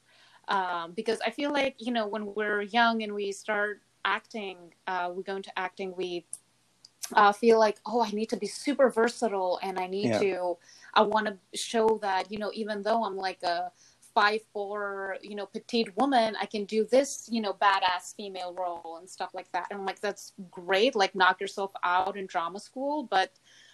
um, 0.47 0.91
because 0.91 1.19
I 1.25 1.29
feel 1.29 1.51
like 1.51 1.75
you 1.79 1.91
know 1.91 2.07
when 2.07 2.33
we're 2.33 2.61
young 2.61 3.03
and 3.03 3.13
we 3.13 3.31
start 3.31 3.81
acting, 4.05 4.57
uh, 4.87 5.11
we 5.13 5.23
go 5.23 5.37
into 5.37 5.57
acting, 5.57 5.93
we 5.95 6.25
uh, 7.13 7.31
feel 7.31 7.59
like 7.59 7.77
oh 7.85 8.03
I 8.03 8.11
need 8.11 8.29
to 8.29 8.37
be 8.37 8.47
super 8.47 8.89
versatile 8.89 9.59
and 9.61 9.79
I 9.79 9.87
need 9.87 10.09
yeah. 10.09 10.19
to 10.19 10.57
I 10.93 11.01
want 11.01 11.27
to 11.27 11.37
show 11.57 11.99
that 12.01 12.31
you 12.31 12.37
know 12.37 12.51
even 12.53 12.81
though 12.81 13.03
I'm 13.03 13.17
like 13.17 13.43
a 13.43 13.71
five 14.13 14.41
four 14.53 15.17
you 15.21 15.35
know 15.35 15.45
petite 15.45 15.95
woman 15.97 16.35
I 16.39 16.45
can 16.45 16.65
do 16.65 16.85
this 16.85 17.27
you 17.31 17.41
know 17.41 17.53
badass 17.53 18.15
female 18.15 18.53
role 18.53 18.97
and 18.99 19.09
stuff 19.09 19.31
like 19.33 19.51
that. 19.53 19.67
And 19.69 19.79
I'm 19.79 19.85
like 19.85 20.01
that's 20.01 20.33
great 20.51 20.95
like 20.95 21.15
knock 21.15 21.41
yourself 21.41 21.71
out 21.83 22.17
in 22.17 22.27
drama 22.27 22.59
school. 22.59 23.03
But 23.03 23.31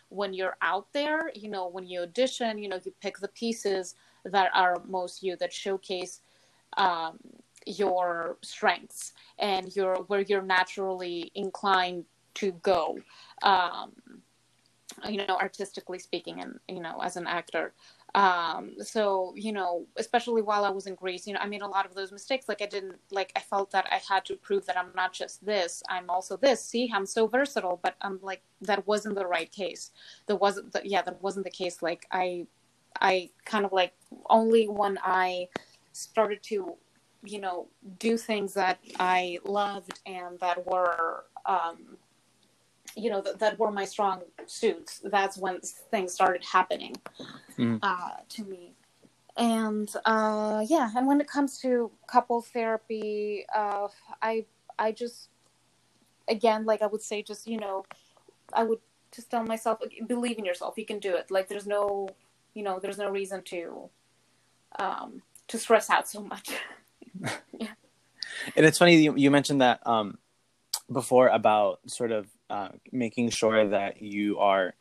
when 0.10 0.34
you're 0.34 0.58
out 0.62 0.88
there 0.94 1.32
you 1.36 1.50
know 1.50 1.68
when 1.68 1.86
you 1.86 2.02
audition 2.02 2.58
you 2.58 2.70
know 2.70 2.80
you 2.84 2.94
pick 3.02 3.20
the 3.20 3.28
pieces 3.30 3.96
that 4.26 4.50
are 4.56 4.82
most 4.88 5.22
you 5.22 5.36
that 5.38 5.54
showcase 5.54 6.22
um, 6.78 7.20
your 7.66 8.38
strengths 8.42 9.14
and 9.38 9.76
your 9.76 9.96
where 10.08 10.22
you're 10.22 10.42
naturally 10.42 11.32
inclined 11.36 12.06
to 12.36 12.52
go. 12.64 12.98
Um, 13.44 13.92
you 15.08 15.18
know 15.18 15.38
artistically 15.40 16.00
speaking 16.00 16.42
and 16.42 16.60
you 16.68 16.80
know 16.80 17.00
as 17.02 17.16
an 17.18 17.28
actor. 17.28 17.74
Um 18.16 18.76
so 18.80 19.34
you 19.36 19.52
know 19.52 19.86
especially 19.98 20.42
while 20.42 20.66
i 20.66 20.70
was 20.70 20.88
in 20.88 20.96
greece 20.96 21.28
you 21.28 21.34
know 21.34 21.40
i 21.42 21.46
made 21.46 21.62
a 21.62 21.68
lot 21.68 21.86
of 21.86 21.94
those 21.96 22.12
mistakes. 22.12 22.48
Like 22.50 22.62
i 22.62 22.66
didn't 22.66 22.98
like 23.12 23.32
i 23.36 23.40
felt 23.40 23.72
that 23.72 23.88
i 23.92 24.02
had 24.12 24.26
to 24.26 24.36
prove 24.36 24.66
that 24.66 24.78
i'm 24.78 24.92
not 24.96 25.14
just 25.14 25.46
this 25.46 25.84
i'm 25.90 26.10
also 26.10 26.38
this. 26.38 26.64
See 26.64 26.92
i'm 26.94 27.06
so 27.06 27.28
versatile 27.28 27.80
but 27.82 27.96
i'm 28.02 28.20
like 28.22 28.42
that 28.62 28.86
wasn't 28.88 29.16
the 29.16 29.28
right 29.28 29.52
case. 29.52 29.92
That 30.28 30.38
wasn't 30.38 30.74
the, 30.74 30.82
yeah 30.84 31.02
that 31.04 31.22
wasn't 31.22 31.46
the 31.46 31.52
case. 31.52 31.82
Like 31.82 32.08
i 32.12 32.48
i 33.02 33.30
kind 33.46 33.66
of 33.66 33.72
like 33.72 33.94
only 34.30 34.68
when 34.68 34.98
i 35.04 35.48
started 35.94 36.42
to 36.42 36.76
you 37.24 37.40
know 37.40 37.68
do 38.00 38.18
things 38.18 38.54
that 38.54 38.80
i 39.00 39.38
loved 39.44 40.00
and 40.06 40.40
that 40.40 40.66
were 40.66 41.26
um, 41.46 41.98
you 42.96 43.10
know 43.10 43.22
that, 43.22 43.40
that 43.40 43.60
were 43.60 43.72
my 43.72 43.86
strong 43.86 44.22
suits 44.46 45.02
that's 45.06 45.38
when 45.38 45.60
things 45.92 46.14
started 46.14 46.44
happening 46.44 46.96
mm. 47.58 47.80
uh, 47.82 48.18
to 48.28 48.44
me 48.46 48.74
and 49.38 49.94
uh, 50.06 50.64
yeah 50.68 50.90
and 50.96 51.08
when 51.08 51.22
it 51.22 51.28
comes 51.28 51.60
to 51.60 51.92
couple 52.08 52.42
therapy 52.42 53.46
uh, 53.56 53.88
i 54.22 54.46
i 54.78 54.92
just 54.92 55.30
again 56.28 56.66
like 56.66 56.82
i 56.82 56.88
would 56.88 57.02
say 57.02 57.22
just 57.22 57.48
you 57.48 57.58
know 57.58 57.84
i 58.54 58.64
would 58.64 58.80
just 59.14 59.30
tell 59.32 59.44
myself 59.44 59.80
believe 60.08 60.38
in 60.38 60.46
yourself 60.46 60.76
you 60.78 60.86
can 60.86 61.00
do 61.00 61.16
it 61.16 61.32
like 61.32 61.48
there's 61.48 61.66
no 61.68 62.08
you 62.54 62.64
know 62.64 62.80
there's 62.80 62.98
no 62.98 63.10
reason 63.10 63.42
to 63.42 63.90
um 64.78 65.22
to 65.50 65.58
stress 65.58 65.90
out 65.90 66.08
so 66.08 66.22
much. 66.22 66.52
yeah. 67.60 67.68
And 68.56 68.66
it's 68.66 68.78
funny 68.78 68.96
you, 68.96 69.16
you 69.18 69.32
mentioned 69.32 69.62
that 69.62 69.86
um, 69.86 70.18
before 70.90 71.28
about 71.28 71.80
sort 71.88 72.12
of 72.12 72.28
uh, 72.50 72.70
making 72.92 73.30
sure 73.30 73.70
that 73.70 74.02
you 74.02 74.40
are, 74.40 74.74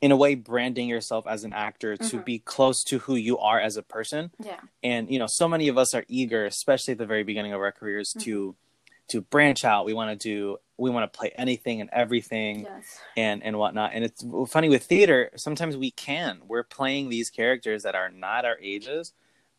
in 0.00 0.12
a 0.12 0.16
way, 0.16 0.34
branding 0.34 0.88
yourself 0.88 1.26
as 1.26 1.44
an 1.44 1.52
actor 1.52 1.94
mm-hmm. 1.94 2.08
to 2.08 2.22
be 2.22 2.38
close 2.38 2.82
to 2.84 2.98
who 3.00 3.14
you 3.14 3.38
are 3.38 3.60
as 3.60 3.76
a 3.76 3.82
person. 3.82 4.30
Yeah. 4.42 4.60
And 4.82 5.10
you 5.10 5.18
know, 5.18 5.26
so 5.28 5.48
many 5.48 5.68
of 5.68 5.78
us 5.78 5.94
are 5.94 6.04
eager, 6.08 6.44
especially 6.44 6.92
at 6.92 6.98
the 6.98 7.06
very 7.06 7.24
beginning 7.24 7.52
of 7.52 7.60
our 7.60 7.72
careers, 7.72 8.10
mm-hmm. 8.10 8.24
to 8.24 8.56
to 9.08 9.20
branch 9.20 9.64
out. 9.64 9.84
We 9.84 9.92
want 9.92 10.18
to 10.18 10.28
do 10.28 10.58
we 10.76 10.90
want 10.90 11.12
to 11.12 11.18
play 11.18 11.32
anything 11.36 11.80
and 11.80 11.90
everything 11.92 12.60
yes. 12.60 13.00
and 13.16 13.42
and 13.42 13.58
whatnot. 13.58 13.90
And 13.92 14.04
it's 14.04 14.24
funny 14.48 14.68
with 14.68 14.84
theater, 14.84 15.30
sometimes 15.36 15.76
we 15.76 15.90
can. 15.90 16.40
We're 16.46 16.64
playing 16.64 17.08
these 17.08 17.28
characters 17.28 17.82
that 17.82 17.94
are 17.94 18.08
not 18.08 18.44
our 18.44 18.56
ages, 18.62 19.12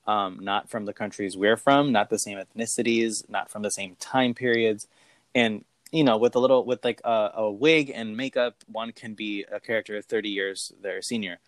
um, 0.07 0.39
not 0.41 0.69
from 0.69 0.85
the 0.85 0.93
countries 0.93 1.37
we're 1.37 1.57
from, 1.57 1.91
not 1.91 2.09
the 2.09 2.17
same 2.17 2.39
ethnicities, 2.39 3.29
not 3.29 3.49
from 3.49 3.61
the 3.61 3.71
same 3.71 3.95
time 3.97 4.33
periods, 4.33 4.87
and 5.35 5.63
you 5.91 6.03
know, 6.03 6.17
with 6.17 6.35
a 6.35 6.39
little 6.39 6.65
with 6.65 6.83
like 6.83 7.01
a, 7.03 7.31
a 7.35 7.51
wig 7.51 7.91
and 7.93 8.15
makeup, 8.15 8.55
one 8.67 8.91
can 8.93 9.13
be 9.13 9.45
a 9.51 9.59
character 9.59 10.01
thirty 10.01 10.29
years 10.29 10.71
their 10.81 11.01
senior. 11.01 11.39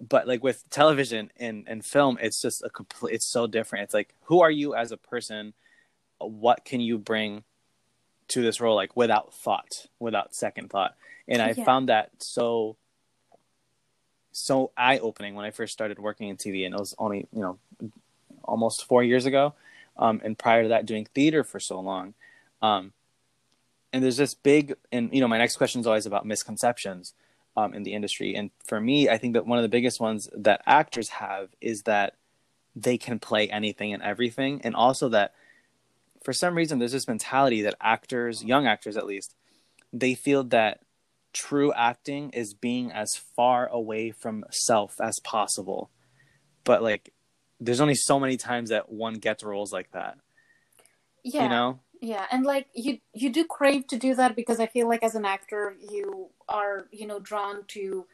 But 0.00 0.26
like 0.26 0.42
with 0.42 0.68
television 0.70 1.30
and, 1.36 1.64
and 1.68 1.84
film, 1.84 2.18
it's 2.20 2.40
just 2.40 2.62
a 2.64 2.70
complete. 2.70 3.14
It's 3.14 3.26
so 3.26 3.46
different. 3.46 3.84
It's 3.84 3.94
like, 3.94 4.14
who 4.22 4.40
are 4.40 4.50
you 4.50 4.74
as 4.74 4.92
a 4.92 4.96
person? 4.96 5.52
What 6.18 6.64
can 6.64 6.80
you 6.80 6.96
bring 6.96 7.44
to 8.28 8.40
this 8.40 8.60
role, 8.60 8.76
like 8.76 8.96
without 8.96 9.34
thought, 9.34 9.86
without 9.98 10.34
second 10.34 10.70
thought? 10.70 10.94
And 11.28 11.42
I 11.42 11.52
yeah. 11.56 11.64
found 11.64 11.90
that 11.90 12.10
so 12.18 12.76
so 14.32 14.70
eye 14.76 14.98
opening 14.98 15.34
when 15.34 15.44
I 15.44 15.50
first 15.50 15.72
started 15.72 15.98
working 15.98 16.28
in 16.28 16.36
TV, 16.36 16.64
and 16.64 16.74
it 16.74 16.80
was 16.80 16.94
only 16.98 17.26
you 17.32 17.40
know 17.40 17.58
almost 18.44 18.86
four 18.86 19.02
years 19.02 19.26
ago, 19.26 19.54
um, 19.98 20.22
and 20.24 20.38
prior 20.38 20.62
to 20.62 20.68
that, 20.70 20.86
doing 20.86 21.06
theater 21.14 21.44
for 21.44 21.60
so 21.60 21.80
long. 21.80 22.14
Um, 22.62 22.92
and 23.92 24.02
there's 24.02 24.16
this 24.16 24.34
big, 24.34 24.74
and 24.92 25.12
you 25.12 25.20
know, 25.20 25.28
my 25.28 25.38
next 25.38 25.56
question 25.56 25.80
is 25.80 25.86
always 25.86 26.06
about 26.06 26.26
misconceptions 26.26 27.14
um, 27.56 27.74
in 27.74 27.82
the 27.82 27.92
industry. 27.92 28.34
And 28.34 28.50
for 28.66 28.80
me, 28.80 29.08
I 29.08 29.18
think 29.18 29.34
that 29.34 29.46
one 29.46 29.58
of 29.58 29.62
the 29.62 29.68
biggest 29.68 30.00
ones 30.00 30.28
that 30.34 30.62
actors 30.66 31.08
have 31.08 31.48
is 31.60 31.82
that 31.82 32.14
they 32.76 32.98
can 32.98 33.18
play 33.18 33.48
anything 33.48 33.92
and 33.92 34.02
everything, 34.02 34.60
and 34.62 34.74
also 34.74 35.08
that 35.10 35.34
for 36.22 36.32
some 36.32 36.54
reason 36.54 36.78
there's 36.78 36.92
this 36.92 37.08
mentality 37.08 37.62
that 37.62 37.74
actors, 37.80 38.44
young 38.44 38.66
actors 38.66 38.96
at 38.96 39.06
least, 39.06 39.34
they 39.92 40.14
feel 40.14 40.44
that 40.44 40.80
true 41.32 41.72
acting 41.72 42.30
is 42.30 42.54
being 42.54 42.90
as 42.92 43.10
far 43.36 43.66
away 43.68 44.10
from 44.10 44.44
self 44.50 45.00
as 45.00 45.18
possible. 45.20 45.90
But 46.64 46.82
like 46.82 47.12
there's 47.60 47.80
only 47.80 47.94
so 47.94 48.18
many 48.18 48.36
times 48.36 48.70
that 48.70 48.90
one 48.90 49.14
gets 49.14 49.44
roles 49.44 49.72
like 49.72 49.90
that. 49.92 50.18
Yeah. 51.22 51.44
You 51.44 51.48
know? 51.48 51.80
Yeah, 52.00 52.26
and 52.30 52.44
like 52.46 52.68
you 52.74 52.98
you 53.14 53.30
do 53.30 53.44
crave 53.44 53.86
to 53.88 53.98
do 53.98 54.14
that 54.14 54.36
because 54.36 54.60
I 54.60 54.66
feel 54.66 54.88
like 54.88 55.02
as 55.02 55.14
an 55.14 55.24
actor 55.26 55.76
you 55.80 56.28
are, 56.48 56.86
you 56.92 57.06
know, 57.06 57.20
drawn 57.20 57.64
to 57.68 58.06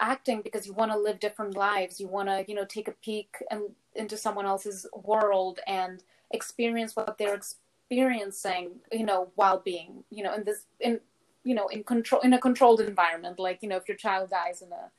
acting 0.00 0.42
because 0.42 0.66
you 0.66 0.72
want 0.74 0.92
to 0.92 0.98
live 0.98 1.20
different 1.20 1.56
lives. 1.56 2.00
You 2.00 2.08
want 2.08 2.28
to, 2.28 2.44
you 2.48 2.54
know, 2.54 2.64
take 2.64 2.88
a 2.88 2.92
peek 2.92 3.36
and 3.50 3.62
into 3.94 4.16
someone 4.16 4.46
else's 4.46 4.86
world 4.94 5.60
and 5.66 6.02
experience 6.32 6.96
what 6.96 7.18
they're 7.18 7.34
experiencing, 7.34 8.80
you 8.92 9.06
know, 9.06 9.30
while 9.36 9.60
being, 9.60 10.04
you 10.10 10.24
know, 10.24 10.34
in 10.34 10.44
this 10.44 10.66
in 10.80 11.00
you 11.44 11.54
know, 11.54 11.68
in 11.68 11.84
control 11.84 12.22
in 12.22 12.32
a 12.34 12.38
controlled 12.40 12.80
environment 12.80 13.38
like, 13.38 13.62
you 13.62 13.68
know, 13.68 13.76
if 13.76 13.88
your 13.88 13.96
child 13.98 14.30
dies 14.30 14.62
in 14.62 14.72
a 14.72 14.90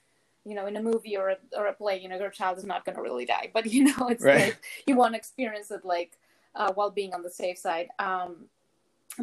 you 0.46 0.56
know, 0.56 0.68
in 0.68 0.78
a 0.78 0.82
movie 0.82 1.18
or 1.18 1.30
a, 1.30 1.38
or 1.58 1.68
a 1.68 1.74
play, 1.74 2.00
you 2.00 2.08
know, 2.08 2.18
your 2.20 2.30
child 2.30 2.58
is 2.58 2.64
not 2.66 2.86
going 2.86 2.96
to 2.96 3.02
really 3.02 3.26
die, 3.26 3.50
but 3.54 3.66
you 3.66 3.84
know, 3.86 4.08
it's 4.10 4.24
Right. 4.24 4.40
like 4.48 4.58
you 4.88 4.96
want 4.96 5.14
to 5.14 5.18
experience 5.18 5.72
it 5.72 5.84
like 5.86 6.18
uh, 6.56 6.72
while 6.74 6.92
being 6.92 7.14
on 7.14 7.24
the 7.24 7.30
safe 7.30 7.58
side. 7.58 7.90
Um, 8.00 8.46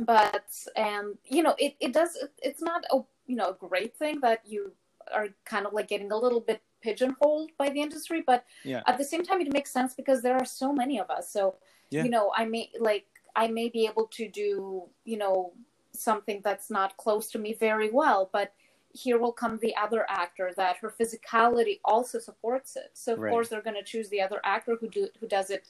but 0.05 0.45
and 0.77 1.19
you 1.25 1.43
know, 1.43 1.55
it 1.59 1.75
it 1.81 1.93
does. 1.93 2.17
It's 2.43 2.63
not 2.63 2.85
a 2.91 3.01
you 3.27 3.37
know 3.37 3.51
a 3.51 3.69
great 3.69 3.97
thing 3.97 4.21
that 4.21 4.41
you 4.47 4.73
are 5.13 5.29
kind 5.45 5.67
of 5.67 5.73
like 5.73 5.89
getting 5.89 6.13
a 6.13 6.17
little 6.17 6.41
bit 6.41 6.63
pigeonholed 6.81 7.51
by 7.59 7.69
the 7.71 7.81
industry, 7.81 8.23
but 8.27 8.45
Yeah. 8.65 8.83
at 8.87 8.99
the 8.99 9.05
same 9.05 9.23
time, 9.23 9.41
it 9.41 9.53
makes 9.53 9.71
sense 9.71 9.95
because 9.95 10.23
there 10.23 10.37
are 10.37 10.45
so 10.45 10.73
many 10.73 10.99
of 10.99 11.11
us. 11.11 11.31
So 11.31 11.57
Yeah. 11.91 12.05
you 12.05 12.11
know, 12.11 12.33
I 12.37 12.45
may 12.45 12.71
like 12.79 13.07
I 13.37 13.49
may 13.49 13.69
be 13.69 13.87
able 13.87 14.07
to 14.09 14.29
do 14.29 14.89
you 15.05 15.17
know 15.17 15.53
something 15.93 16.41
that's 16.43 16.71
not 16.71 16.97
close 16.97 17.31
to 17.31 17.39
me 17.39 17.53
very 17.55 17.91
well, 17.91 18.31
but 18.33 18.55
here 18.95 19.19
will 19.19 19.33
come 19.33 19.59
the 19.59 19.75
other 19.77 20.05
actor 20.09 20.53
that 20.57 20.77
her 20.79 20.91
physicality 20.91 21.81
also 21.85 22.19
supports 22.19 22.77
it. 22.77 22.91
So 22.95 23.15
of 23.15 23.21
Right. 23.21 23.31
course 23.31 23.49
they're 23.49 23.63
going 23.63 23.77
to 23.77 23.83
choose 23.83 24.09
the 24.09 24.21
other 24.21 24.41
actor 24.45 24.77
who 24.81 24.89
do 24.89 25.09
who 25.21 25.27
does 25.27 25.51
it 25.51 25.69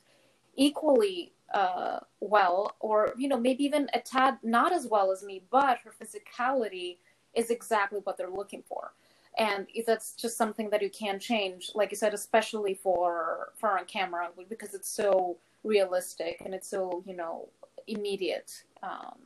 equally 0.56 1.32
uh, 1.52 2.00
well, 2.20 2.76
or 2.80 3.14
you 3.16 3.28
know 3.28 3.38
maybe 3.38 3.64
even 3.64 3.88
a 3.94 4.00
tad 4.00 4.38
not 4.42 4.72
as 4.72 4.86
well 4.86 5.12
as 5.12 5.22
me, 5.22 5.42
but 5.50 5.78
her 5.84 5.92
physicality 6.00 6.96
is 7.34 7.50
exactly 7.50 8.00
what 8.04 8.16
they're 8.16 8.30
looking 8.30 8.62
for. 8.66 8.92
And 9.38 9.66
that's 9.86 10.12
just 10.12 10.36
something 10.36 10.68
that 10.70 10.82
you 10.82 10.90
can 10.90 11.18
change, 11.18 11.70
like 11.74 11.90
you 11.90 11.96
said, 11.96 12.12
especially 12.14 12.74
for 12.74 13.52
for 13.56 13.78
on 13.78 13.86
camera, 13.86 14.28
because 14.48 14.74
it's 14.74 14.88
so 14.88 15.36
realistic 15.64 16.42
and 16.44 16.54
it's 16.54 16.68
so 16.68 17.02
you 17.06 17.16
know 17.16 17.48
immediate 17.86 18.64
um, 18.82 19.18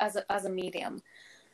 as 0.00 0.16
a 0.16 0.32
as 0.32 0.44
a 0.44 0.50
medium. 0.50 1.02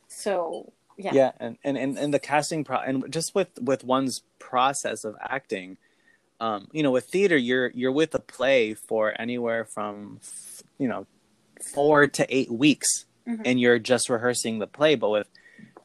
So 0.07 0.71
yeah, 0.97 1.13
yeah 1.13 1.31
and, 1.39 1.57
and 1.63 1.77
and 1.77 1.97
and 1.97 2.13
the 2.13 2.19
casting 2.19 2.63
pro 2.63 2.77
and 2.77 3.11
just 3.11 3.33
with 3.33 3.49
with 3.59 3.83
one's 3.83 4.23
process 4.39 5.03
of 5.03 5.15
acting 5.21 5.77
um 6.41 6.67
you 6.73 6.83
know 6.83 6.91
with 6.91 7.05
theater 7.05 7.37
you're 7.37 7.69
you're 7.73 7.91
with 7.93 8.13
a 8.15 8.19
play 8.19 8.73
for 8.73 9.13
anywhere 9.21 9.63
from 9.63 10.19
you 10.77 10.87
know 10.89 11.05
four 11.73 12.07
to 12.07 12.25
eight 12.35 12.51
weeks 12.51 13.05
Mhm. 13.27 13.41
and 13.45 13.59
you're 13.61 13.77
just 13.79 14.09
rehearsing 14.09 14.57
the 14.59 14.65
play 14.67 14.95
but 14.95 15.09
with 15.11 15.29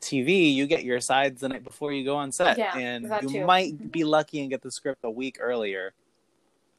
tv 0.01 0.55
you 0.55 0.67
get 0.67 0.85
your 0.85 1.01
sides 1.01 1.43
the 1.43 1.49
night 1.51 1.63
before 1.65 1.93
you 1.93 2.03
go 2.05 2.17
on 2.17 2.33
set 2.33 2.57
Yeah, 2.57 2.75
and 2.77 3.05
you 3.23 3.29
too. 3.29 3.45
might 3.45 3.93
be 3.93 4.05
lucky 4.05 4.41
and 4.41 4.49
get 4.51 4.63
the 4.63 4.71
script 4.71 5.01
a 5.05 5.11
week 5.11 5.37
earlier 5.39 5.93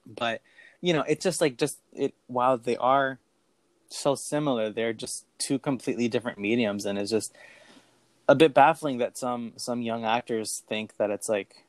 but 0.06 0.42
you 0.82 0.94
know 0.94 1.04
it's 1.08 1.24
just 1.24 1.42
like 1.42 1.58
just 1.58 1.78
it 1.94 2.14
while 2.26 2.58
they 2.58 2.76
are 2.78 3.20
so 3.90 4.16
similar 4.16 4.70
they're 4.72 4.94
just 4.94 5.26
two 5.38 5.60
completely 5.60 6.08
different 6.08 6.40
mediums 6.40 6.86
and 6.86 6.98
it's 6.98 7.12
just 7.12 7.34
a 8.28 8.34
bit 8.36 8.54
baffling 8.54 8.98
that 8.98 9.18
some 9.18 9.54
some 9.58 9.82
young 9.84 10.04
actors 10.06 10.64
think 10.68 10.98
that 10.98 11.10
it's 11.12 11.30
like 11.30 11.64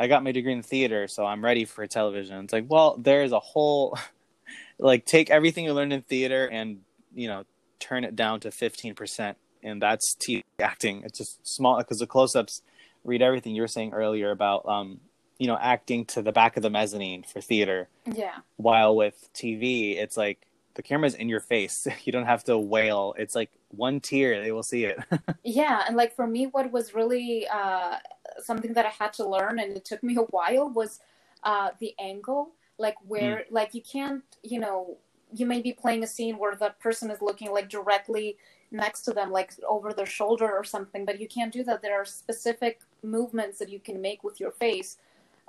I 0.00 0.06
got 0.06 0.24
my 0.24 0.32
degree 0.32 0.54
in 0.54 0.62
theater, 0.62 1.06
so 1.08 1.26
I'm 1.26 1.44
ready 1.44 1.66
for 1.66 1.86
television. 1.86 2.42
It's 2.42 2.54
like, 2.54 2.64
well, 2.68 2.96
there's 2.98 3.32
a 3.32 3.38
whole 3.38 3.98
like 4.78 5.04
take 5.04 5.28
everything 5.28 5.66
you 5.66 5.74
learned 5.74 5.92
in 5.92 6.00
theater 6.00 6.46
and 6.46 6.80
you 7.14 7.28
know 7.28 7.44
turn 7.78 8.04
it 8.04 8.16
down 8.16 8.40
to 8.40 8.48
15%, 8.48 9.34
and 9.62 9.82
that's 9.82 10.16
TV 10.16 10.42
acting. 10.58 11.02
It's 11.04 11.18
just 11.18 11.46
small 11.46 11.76
because 11.76 11.98
the 11.98 12.06
close-ups 12.06 12.62
read 13.04 13.20
everything 13.20 13.54
you 13.54 13.60
were 13.60 13.68
saying 13.68 13.92
earlier 13.92 14.30
about 14.30 14.66
um 14.66 15.00
you 15.38 15.46
know 15.46 15.58
acting 15.60 16.06
to 16.06 16.22
the 16.22 16.32
back 16.32 16.56
of 16.56 16.62
the 16.62 16.70
mezzanine 16.70 17.22
for 17.22 17.42
theater, 17.42 17.88
yeah, 18.10 18.38
while 18.56 18.96
with 18.96 19.28
TV 19.34 19.98
it's 19.98 20.16
like 20.16 20.46
the 20.74 20.82
camera's 20.82 21.14
in 21.14 21.28
your 21.28 21.40
face. 21.40 21.86
You 22.04 22.12
don't 22.12 22.24
have 22.24 22.44
to 22.44 22.56
wail. 22.56 23.14
It's 23.18 23.34
like 23.34 23.50
one 23.68 24.00
tear, 24.00 24.42
they 24.42 24.52
will 24.52 24.62
see 24.62 24.84
it. 24.84 24.98
yeah. 25.44 25.84
And 25.86 25.96
like 25.96 26.16
for 26.16 26.26
me, 26.26 26.46
what 26.46 26.72
was 26.72 26.94
really 26.94 27.46
uh, 27.48 27.96
something 28.38 28.72
that 28.74 28.86
I 28.86 28.90
had 28.90 29.12
to 29.14 29.28
learn, 29.28 29.58
and 29.58 29.76
it 29.76 29.84
took 29.84 30.02
me 30.02 30.16
a 30.16 30.22
while, 30.22 30.68
was 30.68 31.00
uh, 31.44 31.70
the 31.78 31.94
angle. 31.98 32.50
Like 32.78 32.96
where, 33.06 33.44
like 33.50 33.74
you 33.74 33.82
can't, 33.82 34.22
you 34.42 34.58
know, 34.58 34.96
you 35.32 35.46
may 35.46 35.60
be 35.60 35.72
playing 35.72 36.02
a 36.02 36.06
scene 36.06 36.38
where 36.38 36.54
the 36.56 36.70
person 36.80 37.10
is 37.10 37.20
looking 37.20 37.52
like 37.52 37.68
directly 37.68 38.36
next 38.70 39.02
to 39.02 39.12
them, 39.12 39.30
like 39.30 39.52
over 39.68 39.92
their 39.92 40.06
shoulder 40.06 40.50
or 40.50 40.64
something, 40.64 41.04
but 41.04 41.20
you 41.20 41.28
can't 41.28 41.52
do 41.52 41.62
that. 41.64 41.82
There 41.82 42.00
are 42.00 42.04
specific 42.04 42.80
movements 43.02 43.58
that 43.58 43.68
you 43.68 43.80
can 43.80 44.00
make 44.00 44.24
with 44.24 44.40
your 44.40 44.50
face. 44.52 44.96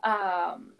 Um, 0.03 0.73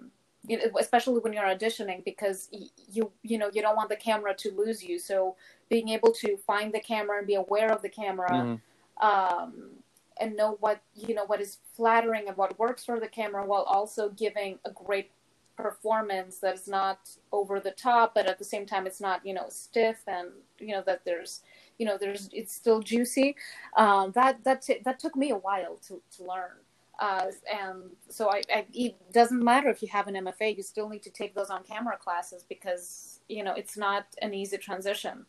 you 0.47 0.57
know, 0.57 0.63
especially 0.79 1.19
when 1.19 1.33
you're 1.33 1.43
auditioning 1.45 2.03
because 2.03 2.49
you 2.91 3.11
you 3.21 3.37
know 3.37 3.49
you 3.53 3.61
don't 3.61 3.75
want 3.75 3.89
the 3.89 3.95
camera 3.95 4.33
to 4.33 4.51
lose 4.51 4.83
you 4.83 4.97
so 4.97 5.35
being 5.69 5.89
able 5.89 6.11
to 6.11 6.35
find 6.37 6.73
the 6.73 6.79
camera 6.79 7.19
and 7.19 7.27
be 7.27 7.35
aware 7.35 7.71
of 7.71 7.83
the 7.83 7.89
camera 7.89 8.31
Mhm. 8.31 8.59
um, 9.07 9.80
and 10.21 10.35
know 10.35 10.57
what 10.59 10.81
you 10.95 11.15
know 11.15 11.25
what 11.25 11.41
is 11.41 11.57
flattering 11.75 12.27
and 12.27 12.37
what 12.37 12.57
works 12.59 12.85
for 12.85 12.99
the 12.99 13.07
camera 13.07 13.45
while 13.45 13.63
also 13.63 14.09
giving 14.09 14.59
a 14.65 14.71
great 14.71 15.11
performance 15.57 16.39
that 16.39 16.55
is 16.55 16.67
not 16.67 17.09
over 17.31 17.59
the 17.59 17.71
top 17.71 18.15
but 18.15 18.25
at 18.25 18.39
the 18.39 18.43
same 18.43 18.65
time 18.65 18.87
it's 18.87 19.01
not 19.01 19.23
you 19.25 19.33
know 19.33 19.45
stiff 19.49 19.99
and 20.07 20.29
you 20.59 20.73
know 20.73 20.81
that 20.85 21.03
there's 21.05 21.41
you 21.81 21.87
know 21.87 21.97
there's 21.97 22.29
it's 22.31 22.53
still 22.53 22.79
juicy. 22.79 23.35
Um, 23.75 24.11
that 24.11 24.43
that 24.43 24.61
t- 24.61 24.81
that 24.85 24.99
took 24.99 25.15
me 25.15 25.31
a 25.31 25.35
while 25.35 25.77
to, 25.87 25.99
to 26.17 26.23
learn. 26.23 26.57
Uh, 26.99 27.31
and 27.51 27.83
so 28.07 28.29
I, 28.29 28.43
I 28.53 28.65
it 28.71 28.95
doesn't 29.11 29.43
matter 29.43 29.67
if 29.69 29.81
you 29.81 29.87
have 29.87 30.07
an 30.07 30.13
MFA 30.13 30.55
you 30.55 30.61
still 30.61 30.87
need 30.87 31.01
to 31.01 31.09
take 31.09 31.33
those 31.33 31.49
on 31.49 31.63
camera 31.63 31.97
classes 31.97 32.45
because 32.47 33.21
you 33.27 33.43
know 33.43 33.53
it's 33.53 33.77
not 33.77 34.05
an 34.21 34.35
easy 34.35 34.59
transition 34.59 35.25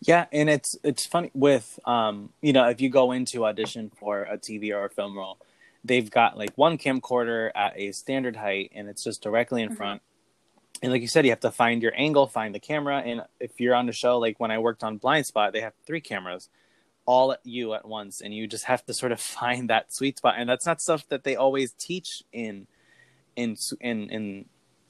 Yeah, 0.00 0.26
and 0.32 0.50
it's 0.50 0.76
it's 0.82 1.06
funny 1.06 1.30
with 1.34 1.78
um 1.86 2.30
you 2.40 2.52
know 2.52 2.68
if 2.68 2.80
you 2.80 2.88
go 2.90 3.12
into 3.12 3.44
audition 3.44 3.90
for 3.96 4.22
a 4.22 4.38
TV 4.38 4.72
or 4.72 4.84
a 4.84 4.90
film 4.90 5.16
role, 5.16 5.38
they've 5.84 6.10
got 6.10 6.36
like 6.38 6.52
one 6.56 6.78
camcorder 6.78 7.50
at 7.54 7.74
a 7.76 7.92
standard 7.92 8.36
height 8.36 8.72
and 8.74 8.88
it's 8.88 9.04
just 9.04 9.22
directly 9.22 9.62
in 9.62 9.70
Mhm. 9.70 9.76
front. 9.76 10.02
And 10.82 10.90
like 10.92 11.00
you 11.02 11.08
said, 11.08 11.24
you 11.24 11.30
have 11.30 11.40
to 11.40 11.50
find 11.52 11.82
your 11.82 11.92
angle, 11.96 12.26
find 12.26 12.54
the 12.54 12.60
camera, 12.60 12.98
and 12.98 13.22
if 13.38 13.60
you're 13.60 13.74
on 13.74 13.86
the 13.86 13.92
show, 13.92 14.18
like 14.18 14.40
when 14.40 14.50
I 14.50 14.58
worked 14.58 14.82
on 14.82 14.98
Blindspot, 14.98 15.52
they 15.52 15.60
have 15.60 15.74
three 15.86 16.00
cameras, 16.00 16.48
all 17.06 17.32
at 17.32 17.40
you 17.44 17.74
at 17.74 17.86
once, 17.86 18.20
and 18.20 18.34
you 18.34 18.48
just 18.48 18.64
have 18.64 18.84
to 18.86 18.94
sort 18.94 19.12
of 19.12 19.20
find 19.40 19.70
that 19.70 19.92
sweet 19.92 20.18
spot. 20.18 20.34
And 20.38 20.48
that's 20.48 20.66
not 20.66 20.82
stuff 20.82 21.06
that 21.08 21.24
they 21.24 21.36
always 21.36 21.72
teach 21.72 22.24
in 22.32 22.66
in 23.36 23.56
in 23.80 24.10
in 24.10 24.44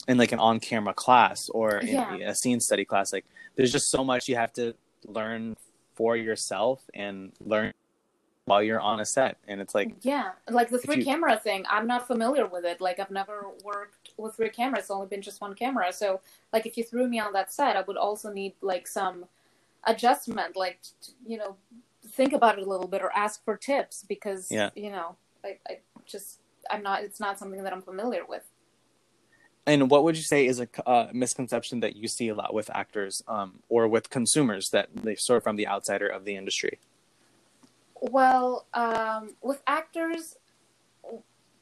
in 0.08 0.18
like 0.18 0.32
an 0.32 0.38
on-camera 0.38 0.94
class 0.94 1.48
or 1.50 1.78
in 1.78 1.88
Yeah. 1.88 2.16
a 2.16 2.34
scene 2.34 2.60
study 2.60 2.84
class. 2.84 3.12
Like 3.12 3.24
there's 3.56 3.72
just 3.72 3.90
so 3.90 4.02
much 4.04 4.28
you 4.28 4.36
have 4.36 4.52
to 4.54 4.74
learn 5.06 5.56
for 5.94 6.16
yourself 6.16 6.82
and 6.94 7.32
learn 7.44 7.72
while 8.44 8.60
you're 8.62 8.80
on 8.80 8.98
a 8.98 9.04
set 9.06 9.36
and 9.46 9.60
it's 9.60 9.72
like 9.74 9.94
Yeah, 10.02 10.32
like 10.50 10.68
the 10.70 10.78
three 10.78 10.96
you- 10.98 11.04
camera 11.04 11.36
thing, 11.36 11.64
I'm 11.70 11.86
not 11.86 12.06
familiar 12.08 12.46
with 12.46 12.64
it. 12.64 12.80
Like 12.80 12.98
I've 12.98 13.10
never 13.10 13.46
worked 13.64 14.10
with 14.16 14.34
three 14.34 14.50
cameras; 14.50 14.82
it's 14.84 14.90
only 14.90 15.06
been 15.06 15.22
just 15.22 15.40
one 15.40 15.54
camera. 15.54 15.92
So, 15.92 16.20
like 16.52 16.66
if 16.66 16.76
you 16.76 16.82
threw 16.82 17.06
me 17.06 17.20
on 17.20 17.32
that 17.34 17.52
set, 17.52 17.76
I 17.76 17.82
would 17.82 17.96
also 17.96 18.32
need 18.32 18.54
like 18.60 18.88
some 18.88 19.26
adjustment, 19.84 20.56
like 20.56 20.80
t- 21.02 21.12
you 21.26 21.38
know, 21.38 21.56
think 22.08 22.32
about 22.32 22.58
it 22.58 22.66
a 22.66 22.68
little 22.68 22.88
bit 22.88 23.00
or 23.02 23.12
ask 23.12 23.44
for 23.44 23.56
tips 23.56 24.04
because 24.08 24.50
Yeah. 24.50 24.70
you 24.74 24.90
know, 24.90 25.14
I, 25.44 25.58
I 25.68 25.78
just 26.04 26.40
I'm 26.70 26.82
not. 26.82 27.04
It's 27.04 27.20
not 27.20 27.38
something 27.38 27.62
that 27.62 27.72
I'm 27.72 27.82
familiar 27.82 28.24
with. 28.24 28.44
And 29.66 29.90
what 29.90 30.04
would 30.04 30.16
you 30.16 30.22
say 30.22 30.46
is 30.46 30.60
a 30.60 30.68
uh, 30.86 31.08
misconception 31.12 31.80
that 31.80 31.96
you 31.96 32.08
see 32.08 32.28
a 32.28 32.34
lot 32.34 32.52
with 32.52 32.70
actors 32.74 33.22
um, 33.28 33.60
or 33.68 33.86
with 33.86 34.10
consumers 34.10 34.70
that 34.70 34.88
they 34.94 35.14
sort 35.14 35.38
of 35.38 35.42
from 35.42 35.56
the 35.56 35.66
outsider 35.66 36.08
of 36.08 36.24
the 36.24 36.36
industry 36.36 36.78
Well, 38.00 38.66
um, 38.74 39.36
with 39.42 39.62
actors, 39.66 40.36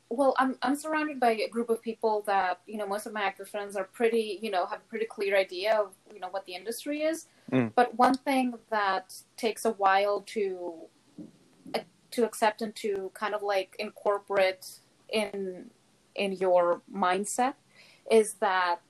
well, 0.08 0.34
I'm 0.38 0.56
I'm 0.62 0.74
surrounded 0.74 1.20
by 1.20 1.32
a 1.32 1.48
group 1.48 1.68
of 1.68 1.82
people 1.82 2.22
that 2.26 2.60
you 2.66 2.78
know 2.78 2.86
most 2.86 3.06
of 3.06 3.12
my 3.12 3.22
actor 3.22 3.44
friends 3.44 3.76
are 3.76 3.84
pretty 3.84 4.38
you 4.42 4.50
know 4.50 4.64
have 4.66 4.80
a 4.80 4.88
pretty 4.88 5.04
clear 5.04 5.36
idea 5.36 5.76
of 5.76 5.92
you 6.12 6.18
know 6.18 6.28
what 6.30 6.46
the 6.46 6.54
industry 6.54 7.02
is. 7.02 7.26
Mm. 7.52 7.72
But 7.74 7.94
one 7.96 8.14
thing 8.14 8.54
that 8.70 9.14
takes 9.36 9.64
a 9.66 9.72
while 9.72 10.22
to 10.34 10.88
uh, 11.74 11.80
to 12.12 12.24
accept 12.24 12.62
and 12.62 12.74
to 12.76 13.10
kind 13.12 13.34
of 13.34 13.42
like 13.42 13.76
incorporate 13.78 14.80
in 15.10 15.70
in 16.14 16.32
your 16.32 16.82
mindset 16.92 17.54
is 18.10 18.34
that 18.34 18.80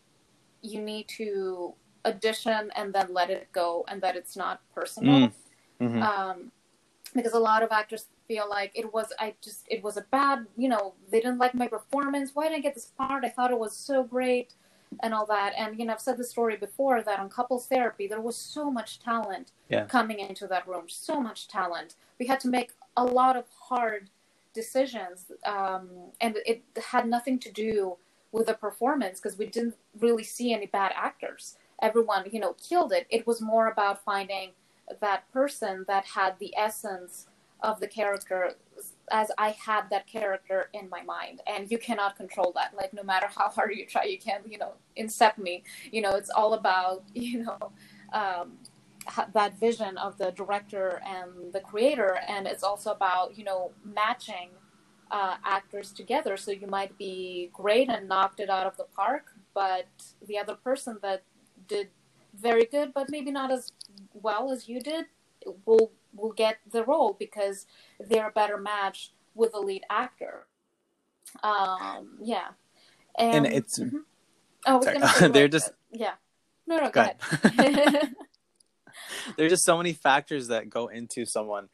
you 0.62 0.80
need 0.80 1.08
to 1.08 1.74
audition 2.04 2.70
and 2.74 2.92
then 2.92 3.08
let 3.12 3.30
it 3.30 3.48
go 3.52 3.84
and 3.88 4.00
that 4.02 4.16
it's 4.16 4.36
not 4.36 4.60
personal. 4.74 5.28
Mm. 5.28 5.32
Mhm. 5.80 6.02
Um, 6.02 6.52
because 7.14 7.32
a 7.32 7.38
lot 7.38 7.62
of 7.62 7.70
actors 7.72 8.06
feel 8.28 8.48
like 8.48 8.70
it 8.74 8.92
was 8.92 9.12
I 9.18 9.34
just 9.42 9.64
it 9.68 9.82
was 9.82 9.96
a 9.96 10.02
bad 10.12 10.46
you 10.56 10.68
know 10.68 10.94
they 11.10 11.18
didn't 11.20 11.38
like 11.38 11.54
my 11.54 11.66
performance 11.66 12.30
why 12.34 12.48
did 12.48 12.56
I 12.56 12.60
get 12.60 12.74
this 12.74 12.92
part 12.96 13.24
I 13.24 13.28
thought 13.28 13.50
it 13.50 13.58
was 13.58 13.76
so 13.76 14.04
great 14.04 14.54
and 15.02 15.12
all 15.12 15.26
that 15.26 15.52
and 15.56 15.76
you 15.78 15.84
know 15.84 15.92
I've 15.94 16.00
said 16.00 16.16
the 16.16 16.22
story 16.24 16.56
before 16.56 17.02
that 17.02 17.18
on 17.18 17.28
couples 17.28 17.66
therapy 17.66 18.06
there 18.06 18.20
was 18.20 18.36
so 18.36 18.70
much 18.70 19.00
talent 19.00 19.50
Yeah. 19.68 19.86
coming 19.86 20.20
into 20.20 20.46
that 20.46 20.68
room 20.68 20.84
so 20.88 21.20
much 21.20 21.48
talent 21.48 21.96
we 22.20 22.26
had 22.26 22.38
to 22.40 22.48
make 22.48 22.70
a 22.96 23.04
lot 23.04 23.36
of 23.36 23.46
hard 23.48 24.10
decisions 24.54 25.32
um, 25.44 25.88
and 26.20 26.36
it 26.46 26.62
had 26.92 27.08
nothing 27.08 27.38
to 27.40 27.50
do 27.50 27.96
with 28.32 28.46
the 28.46 28.54
performance 28.54 29.20
because 29.20 29.38
we 29.38 29.46
didn't 29.46 29.74
really 29.98 30.24
see 30.24 30.52
any 30.52 30.66
bad 30.66 30.92
actors 30.94 31.56
everyone 31.82 32.24
you 32.30 32.40
know 32.40 32.54
killed 32.54 32.92
it 32.92 33.06
it 33.10 33.26
was 33.26 33.40
more 33.40 33.68
about 33.68 34.04
finding 34.04 34.50
that 35.00 35.30
person 35.32 35.84
that 35.86 36.04
had 36.04 36.38
the 36.38 36.54
essence 36.56 37.26
of 37.62 37.80
the 37.80 37.86
character 37.86 38.54
as 39.10 39.30
I 39.38 39.50
had 39.50 39.90
that 39.90 40.06
character 40.06 40.70
in 40.72 40.88
my 40.88 41.02
mind. 41.02 41.42
And 41.46 41.70
you 41.70 41.78
cannot 41.78 42.16
control 42.16 42.52
that. 42.56 42.74
Like 42.76 42.92
no 42.92 43.02
matter 43.02 43.26
how 43.36 43.48
hard 43.48 43.74
you 43.74 43.86
try, 43.86 44.04
you 44.04 44.18
can't, 44.18 44.50
you 44.50 44.58
know, 44.58 44.72
incept 44.98 45.38
me. 45.38 45.62
You 45.90 46.02
know, 46.02 46.14
it's 46.14 46.30
all 46.30 46.54
about, 46.54 47.04
you 47.14 47.44
know, 47.44 47.72
um, 48.12 48.52
that 49.32 49.58
vision 49.58 49.96
of 49.98 50.18
the 50.18 50.30
director 50.32 51.00
and 51.06 51.52
the 51.52 51.60
creator. 51.60 52.18
And 52.28 52.46
it's 52.46 52.62
also 52.62 52.92
about, 52.92 53.36
you 53.36 53.44
know, 53.44 53.72
matching 53.84 54.50
uh, 55.10 55.36
actors 55.44 55.92
together. 55.92 56.36
So 56.36 56.50
you 56.50 56.66
might 56.66 56.96
be 56.98 57.50
great 57.52 57.88
and 57.88 58.08
knocked 58.08 58.40
it 58.40 58.48
out 58.50 58.66
of 58.66 58.76
the 58.76 58.84
park, 58.84 59.32
but 59.54 59.86
the 60.26 60.38
other 60.38 60.54
person 60.54 60.98
that 61.02 61.22
did 61.68 61.88
very 62.34 62.64
good, 62.66 62.92
but 62.94 63.10
maybe 63.10 63.30
not 63.30 63.50
as 63.50 63.72
well 64.14 64.52
as 64.52 64.68
you 64.68 64.80
did, 64.80 65.06
will 65.66 65.92
will 66.14 66.32
get 66.32 66.58
the 66.70 66.84
role 66.84 67.14
because 67.18 67.66
they're 68.00 68.28
a 68.28 68.32
better 68.32 68.56
match 68.58 69.12
with 69.34 69.52
the 69.52 69.58
lead 69.60 69.82
actor. 69.90 70.46
Um, 71.44 72.18
yeah, 72.22 72.48
And 73.16 73.46
it's- 73.46 73.78
Mhm. 73.78 74.02
Oh, 74.66 74.72
I 74.72 74.76
was 74.76 74.84
Sorry. 74.84 74.98
gonna 74.98 75.08
say, 75.12 75.28
They're 75.34 75.48
just- 75.48 75.68
uh, 75.68 75.72
yeah. 75.92 76.14
No, 76.66 76.76
no, 76.78 76.90
go, 76.90 76.90
Go 76.90 77.00
ahead. 77.44 78.14
There's 79.36 79.52
just 79.52 79.64
so 79.64 79.76
many 79.76 79.92
factors 79.92 80.48
that 80.48 80.68
go 80.70 80.88
into 80.88 81.24
someone 81.24 81.68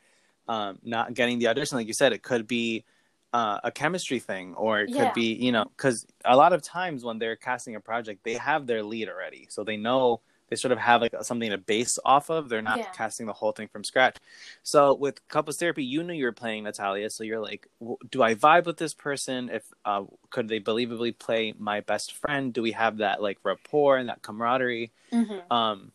um, 0.48 0.78
not 0.82 1.14
getting 1.14 1.38
the 1.38 1.48
audition. 1.48 1.76
Like 1.76 1.86
you 1.86 1.92
said, 1.92 2.12
it 2.12 2.22
could 2.22 2.46
be 2.46 2.84
uh, 3.32 3.60
a 3.64 3.70
chemistry 3.70 4.18
thing, 4.20 4.54
or 4.54 4.80
it 4.80 4.92
could 4.92 5.06
Yeah. 5.06 5.12
be, 5.12 5.34
you 5.34 5.52
know, 5.52 5.64
because 5.76 6.06
a 6.24 6.36
lot 6.36 6.52
of 6.52 6.62
times 6.62 7.04
when 7.04 7.18
they're 7.18 7.36
casting 7.36 7.74
a 7.74 7.80
project, 7.80 8.24
they 8.24 8.34
have 8.34 8.66
their 8.66 8.82
lead 8.82 9.08
already, 9.08 9.46
so 9.50 9.64
they 9.64 9.76
know 9.76 10.20
they 10.48 10.54
sort 10.56 10.70
of 10.70 10.78
have 10.78 11.00
like 11.00 11.12
something 11.22 11.50
to 11.50 11.58
base 11.58 11.98
off 12.04 12.30
of. 12.30 12.48
They're 12.48 12.62
not 12.62 12.78
Yeah. 12.78 12.90
casting 12.92 13.26
the 13.26 13.32
whole 13.32 13.50
thing 13.52 13.66
from 13.68 13.82
scratch. 13.82 14.16
So 14.62 14.94
with 14.94 15.26
couples 15.28 15.56
therapy, 15.56 15.84
you 15.84 16.04
knew 16.04 16.14
you 16.14 16.24
were 16.24 16.32
playing 16.32 16.64
Natalia, 16.64 17.10
so 17.10 17.24
you're 17.24 17.40
like, 17.40 17.68
w- 17.80 17.98
do 18.10 18.22
I 18.22 18.36
vibe 18.36 18.64
with 18.66 18.76
this 18.76 18.94
person? 18.94 19.50
If 19.52 19.64
uh, 19.84 20.04
could 20.30 20.46
they 20.48 20.60
believably 20.60 21.18
play 21.18 21.52
my 21.58 21.80
best 21.80 22.12
friend? 22.12 22.54
Do 22.54 22.62
we 22.62 22.72
have 22.72 22.98
that 22.98 23.20
like 23.20 23.38
rapport 23.42 23.96
and 23.98 24.08
that 24.08 24.22
camaraderie? 24.22 24.92
Mhm. 25.12 25.50
um 25.50 25.92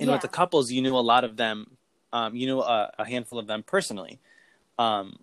and 0.00 0.10
with 0.10 0.22
the 0.22 0.28
couples 0.28 0.70
you 0.72 0.82
knew 0.82 0.96
a 0.96 1.00
lot 1.00 1.24
of 1.24 1.36
them 1.36 1.76
um 2.12 2.34
you 2.34 2.46
knew 2.46 2.60
a, 2.60 2.90
a 2.98 3.04
handful 3.04 3.38
of 3.38 3.46
them 3.46 3.62
personally 3.62 4.18
um 4.78 5.18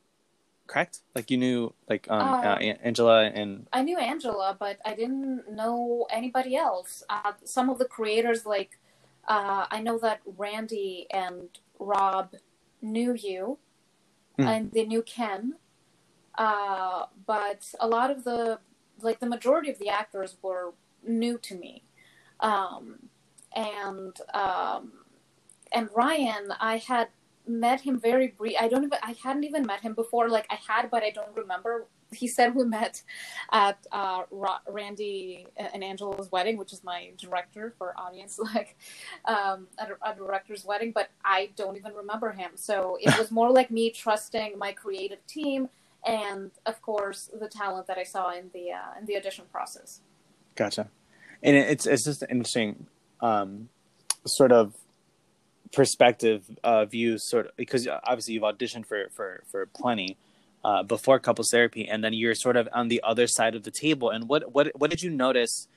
correct 0.69 0.99
like 1.15 1.31
you 1.31 1.37
knew 1.37 1.73
like 1.89 2.05
um 2.11 2.33
Uh, 2.33 2.47
uh, 2.51 2.57
angela 2.89 3.17
and 3.39 3.67
I 3.73 3.81
knew 3.81 3.97
Angela, 3.97 4.55
but 4.59 4.77
I 4.85 4.93
didn't 5.01 5.51
know 5.59 6.05
anybody 6.19 6.53
else. 6.55 6.91
Uh, 7.09 7.33
some 7.43 7.67
of 7.69 7.77
the 7.81 7.85
creators, 7.85 8.45
like 8.45 8.71
uh, 9.27 9.65
I 9.75 9.79
know 9.81 9.97
that 9.99 10.19
Randy 10.43 11.07
and 11.23 11.49
Rob 11.79 12.35
knew 12.81 13.13
you, 13.13 13.57
Mhm. 14.37 14.47
and 14.49 14.71
they 14.71 14.85
knew 14.91 15.01
Ken. 15.03 15.41
Uh, 16.37 17.05
but 17.25 17.61
a 17.79 17.87
lot 17.87 18.09
of 18.11 18.23
the, 18.23 18.59
like 19.01 19.19
the 19.19 19.27
majority 19.35 19.69
of 19.69 19.77
the 19.79 19.89
actors 20.01 20.37
were 20.41 20.73
new 21.03 21.37
to 21.47 21.53
me, 21.55 21.83
um, 22.39 22.83
and 23.55 24.15
um, 24.33 24.83
and 25.71 25.89
Ryan, 25.95 26.45
I 26.59 26.77
had 26.77 27.09
met 27.49 27.81
him 27.81 27.99
very 27.99 28.27
brief. 28.27 28.55
I 28.59 28.67
don't 28.67 28.83
even. 28.83 28.99
I 29.01 29.15
hadn't 29.23 29.43
even 29.43 29.65
met 29.65 29.81
him 29.81 29.93
before. 29.93 30.29
Like 30.29 30.47
I 30.49 30.57
had, 30.67 30.89
but 30.89 31.03
I 31.03 31.09
don't 31.09 31.35
remember. 31.35 31.87
He 32.11 32.27
said 32.27 32.55
we 32.55 32.63
met 32.63 33.01
at 33.51 33.85
uh, 33.91 34.23
Ra- 34.31 34.61
Randy 34.67 35.45
and 35.57 35.83
Angela's 35.83 36.31
wedding, 36.31 36.57
which 36.57 36.73
is 36.73 36.83
my 36.83 37.11
director 37.17 37.73
for 37.77 37.93
audience, 37.97 38.39
like 38.53 38.77
um, 39.25 39.67
at 39.77 39.89
a, 39.91 40.11
a 40.11 40.15
director's 40.15 40.63
wedding. 40.63 40.91
But 40.93 41.09
I 41.23 41.49
don't 41.55 41.75
even 41.75 41.93
remember 41.93 42.31
him. 42.31 42.51
So 42.55 42.97
it 43.01 43.17
was 43.17 43.31
more 43.31 43.51
like 43.51 43.71
me 43.71 43.91
trusting 43.91 44.57
my 44.57 44.71
creative 44.71 45.25
team, 45.27 45.69
and 46.05 46.51
of 46.65 46.81
course 46.81 47.29
the 47.39 47.49
talent 47.49 47.87
that 47.87 47.97
I 47.97 48.03
saw 48.03 48.31
in 48.31 48.49
the 48.53 48.71
uh, 48.71 48.99
in 48.99 49.05
the 49.05 49.17
audition 49.17 49.45
process. 49.51 50.01
gotcha 50.55 50.89
and 51.43 51.55
it's 51.55 51.85
it's 51.85 52.03
just 52.03 52.23
interesting 52.29 52.87
um 53.21 53.69
sort 54.25 54.51
of 54.51 54.73
perspective 55.71 56.43
uh 56.63 56.85
views 56.85 57.23
sort 57.23 57.45
of 57.47 57.55
because 57.55 57.87
obviously 58.03 58.33
you've 58.33 58.43
auditioned 58.43 58.85
for 58.85 59.07
for 59.15 59.43
for 59.51 59.67
plenty 59.67 60.17
uh 60.65 60.81
before 60.83 61.19
couples 61.19 61.49
therapy 61.51 61.87
and 61.87 62.03
then 62.03 62.11
you're 62.13 62.33
sort 62.33 62.57
of 62.57 62.67
on 62.73 62.87
the 62.87 63.01
other 63.03 63.27
side 63.27 63.53
of 63.55 63.63
the 63.63 63.71
table. 63.71 64.09
And 64.09 64.27
what 64.27 64.51
what 64.53 64.71
what 64.79 64.89
did 64.89 65.03
you 65.03 65.11
notice 65.11 65.67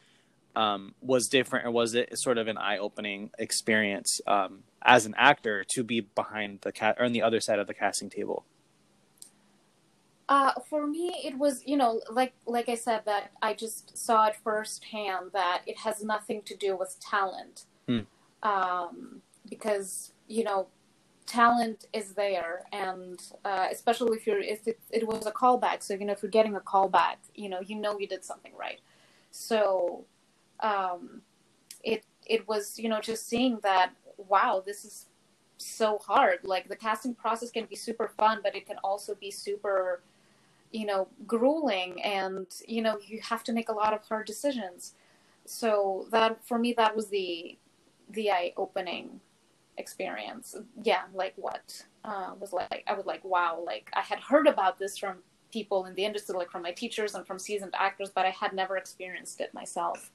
um 0.56 0.94
was 1.00 1.28
different 1.28 1.66
or 1.66 1.70
was 1.70 1.94
it 1.94 2.18
sort 2.18 2.38
of 2.38 2.48
an 2.48 2.58
eye-opening 2.58 3.30
experience 3.38 4.20
um 4.26 4.62
as 4.82 5.06
an 5.06 5.14
actor 5.16 5.64
to 5.74 5.84
be 5.84 6.00
behind 6.00 6.60
the 6.62 6.72
cat 6.72 6.96
or 6.98 7.04
on 7.04 7.12
the 7.12 7.22
other 7.22 7.40
side 7.40 7.58
of 7.58 7.66
the 7.66 7.74
casting 7.74 8.10
table? 8.10 8.44
Uh, 10.28 10.52
for 10.70 10.86
me, 10.86 11.20
it 11.24 11.36
was 11.36 11.62
you 11.66 11.76
know 11.76 12.00
like 12.10 12.32
like 12.46 12.68
I 12.68 12.74
said 12.74 13.02
that 13.04 13.32
I 13.42 13.52
just 13.54 13.96
saw 13.98 14.26
it 14.28 14.36
firsthand 14.42 15.30
that 15.34 15.62
it 15.66 15.78
has 15.80 16.02
nothing 16.02 16.42
to 16.46 16.56
do 16.56 16.76
with 16.76 16.96
talent, 17.00 17.66
Hmm. 17.86 18.00
um, 18.42 19.20
because 19.48 20.12
you 20.28 20.44
know 20.44 20.68
talent 21.26 21.86
is 21.92 22.12
there, 22.12 22.64
and 22.72 23.20
uh, 23.44 23.68
especially 23.70 24.16
if 24.16 24.26
you're 24.26 24.40
if 24.40 24.66
it, 24.66 24.78
it 24.90 25.06
was 25.06 25.26
a 25.26 25.32
callback, 25.32 25.82
so 25.82 25.94
you 25.94 26.04
know 26.04 26.12
if 26.12 26.22
you're 26.22 26.30
getting 26.30 26.56
a 26.56 26.60
callback, 26.60 27.16
you 27.34 27.48
know 27.48 27.60
you 27.60 27.76
know 27.76 27.98
you 27.98 28.06
did 28.06 28.24
something 28.24 28.52
right. 28.56 28.80
So, 29.30 30.04
um, 30.60 31.22
it 31.82 32.04
it 32.26 32.46
was 32.46 32.78
you 32.78 32.88
know 32.88 33.00
just 33.00 33.28
seeing 33.28 33.58
that 33.62 33.92
wow 34.16 34.62
this 34.64 34.84
is 34.84 35.06
so 35.58 35.98
hard. 35.98 36.40
Like 36.44 36.68
the 36.68 36.76
casting 36.76 37.14
process 37.14 37.50
can 37.50 37.66
be 37.66 37.76
super 37.76 38.08
fun 38.18 38.40
but 38.42 38.54
it 38.56 38.66
can 38.66 38.76
also 38.84 39.14
be 39.14 39.30
super 39.30 40.02
you 40.72 40.86
know 40.86 41.08
grueling 41.26 42.02
and 42.02 42.46
you 42.66 42.82
know 42.82 42.98
you 43.06 43.20
have 43.20 43.44
to 43.44 43.52
make 43.52 43.68
a 43.68 43.72
lot 43.72 43.92
of 43.94 44.02
hard 44.06 44.26
decisions. 44.26 44.94
So 45.44 46.06
that 46.10 46.44
for 46.46 46.58
me 46.58 46.72
that 46.74 46.94
was 46.94 47.08
the 47.08 47.58
the 48.10 48.30
eye 48.30 48.52
opening 48.56 49.20
experience 49.78 50.54
yeah 50.82 51.02
like 51.14 51.32
what 51.36 51.84
uh, 52.04 52.32
was 52.38 52.52
like 52.52 52.84
i 52.86 52.92
was 52.92 53.06
like 53.06 53.24
wow 53.24 53.62
like 53.64 53.90
i 53.94 54.00
had 54.00 54.20
heard 54.20 54.46
about 54.46 54.78
this 54.78 54.98
from 54.98 55.18
people 55.50 55.86
in 55.86 55.94
the 55.94 56.04
industry 56.04 56.34
like 56.36 56.50
from 56.50 56.62
my 56.62 56.72
teachers 56.72 57.14
and 57.14 57.26
from 57.26 57.38
seasoned 57.38 57.74
actors 57.78 58.10
but 58.14 58.26
i 58.26 58.30
had 58.30 58.52
never 58.52 58.76
experienced 58.76 59.40
it 59.40 59.52
myself 59.54 60.10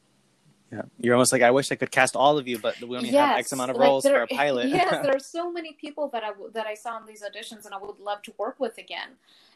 yeah 0.72 0.82
you're 1.00 1.16
almost 1.16 1.32
like 1.32 1.42
i 1.42 1.50
wish 1.50 1.72
i 1.72 1.76
could 1.76 1.92
cast 1.92 2.16
all 2.16 2.38
of 2.38 2.48
you 2.48 2.60
but 2.60 2.80
we 2.82 2.96
only 2.98 3.10
have 3.10 3.38
x 3.38 3.52
amount 3.52 3.72
of 3.72 3.78
roles 3.78 4.04
there, 4.04 4.28
for 4.28 4.34
a 4.34 4.38
pilot 4.38 4.68
yes, 4.92 5.04
there 5.04 5.16
are 5.16 5.20
so 5.38 5.52
many 5.52 5.74
people 5.74 6.10
that 6.10 6.24
I 6.24 6.32
that 6.54 6.68
I 6.68 6.74
saw 6.74 6.98
in 7.00 7.06
these 7.06 7.24
auditions, 7.24 7.66
and 7.66 7.74
I 7.74 7.78
would 7.78 8.00
love 8.00 8.22
to 8.24 8.34
work 8.38 8.60
with 8.60 8.78
again. 8.78 9.10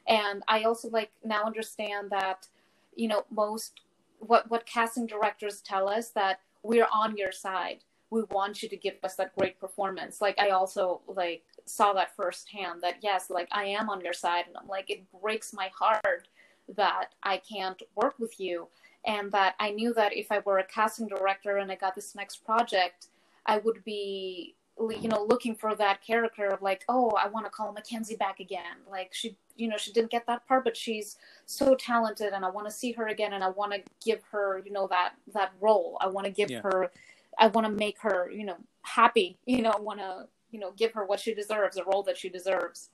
And 0.07 0.43
I 0.47 0.63
also 0.63 0.89
like 0.89 1.11
now 1.23 1.43
understand 1.43 2.09
that, 2.11 2.47
you 2.95 3.07
know, 3.07 3.25
most 3.29 3.81
what 4.19 4.49
what 4.49 4.65
casting 4.65 5.05
directors 5.05 5.61
tell 5.61 5.87
us 5.87 6.09
that 6.09 6.39
we're 6.63 6.87
on 6.93 7.17
your 7.17 7.31
side. 7.31 7.83
We 8.11 8.23
want 8.29 8.61
you 8.61 8.69
to 8.69 8.77
give 8.77 8.95
us 9.03 9.15
that 9.15 9.35
great 9.35 9.59
performance. 9.59 10.21
Like 10.21 10.39
I 10.39 10.49
also 10.49 11.01
like 11.07 11.43
saw 11.65 11.93
that 11.93 12.15
firsthand. 12.15 12.81
That 12.83 12.97
yes, 13.01 13.29
like 13.31 13.47
I 13.51 13.63
am 13.65 13.89
on 13.89 14.01
your 14.01 14.13
side, 14.13 14.45
and 14.47 14.55
I'm 14.57 14.67
like 14.67 14.89
it 14.91 15.03
breaks 15.21 15.53
my 15.53 15.71
heart 15.73 16.27
that 16.75 17.15
I 17.23 17.37
can't 17.37 17.81
work 17.95 18.15
with 18.19 18.39
you 18.39 18.67
and 19.05 19.31
that 19.31 19.55
I 19.59 19.71
knew 19.71 19.93
that 19.95 20.15
if 20.15 20.31
I 20.31 20.39
were 20.39 20.59
a 20.59 20.63
casting 20.63 21.07
director 21.07 21.57
and 21.57 21.71
I 21.71 21.75
got 21.75 21.95
this 21.95 22.13
next 22.15 22.45
project, 22.45 23.07
I 23.45 23.57
would 23.57 23.83
be 23.83 24.55
you 24.79 25.07
know 25.09 25.25
looking 25.29 25.53
for 25.53 25.75
that 25.75 26.01
character 26.01 26.47
of 26.47 26.61
like 26.61 26.83
oh 26.89 27.11
i 27.11 27.27
want 27.27 27.45
to 27.45 27.51
call 27.51 27.71
mackenzie 27.71 28.15
back 28.15 28.39
again 28.39 28.77
like 28.89 29.13
she 29.13 29.35
you 29.55 29.67
know 29.67 29.77
she 29.77 29.91
didn't 29.91 30.09
get 30.09 30.25
that 30.25 30.47
part 30.47 30.63
but 30.63 30.75
she's 30.75 31.17
so 31.45 31.75
talented 31.75 32.33
and 32.33 32.43
i 32.43 32.49
want 32.49 32.65
to 32.65 32.71
see 32.73 32.91
her 32.91 33.07
again 33.07 33.33
and 33.33 33.43
i 33.43 33.49
want 33.49 33.71
to 33.71 33.81
give 34.03 34.23
her 34.31 34.61
you 34.65 34.71
know 34.71 34.87
that 34.87 35.13
that 35.33 35.51
role 35.59 35.97
i 36.01 36.07
want 36.07 36.25
to 36.25 36.31
give 36.31 36.49
Yeah. 36.49 36.61
her 36.61 36.91
i 37.39 37.47
want 37.47 37.65
to 37.67 37.71
make 37.73 37.99
her 37.99 38.29
you 38.31 38.45
know 38.45 38.57
happy 38.83 39.37
you 39.45 39.61
know 39.61 39.69
I 39.71 39.79
want 39.79 39.99
to 39.99 40.27
you 40.51 40.59
know 40.59 40.71
give 40.71 40.91
her 40.93 41.05
what 41.05 41.19
she 41.19 41.33
deserves 41.33 41.77
a 41.77 41.83
role 41.83 42.03
that 42.03 42.17
she 42.17 42.29
deserves 42.29 42.89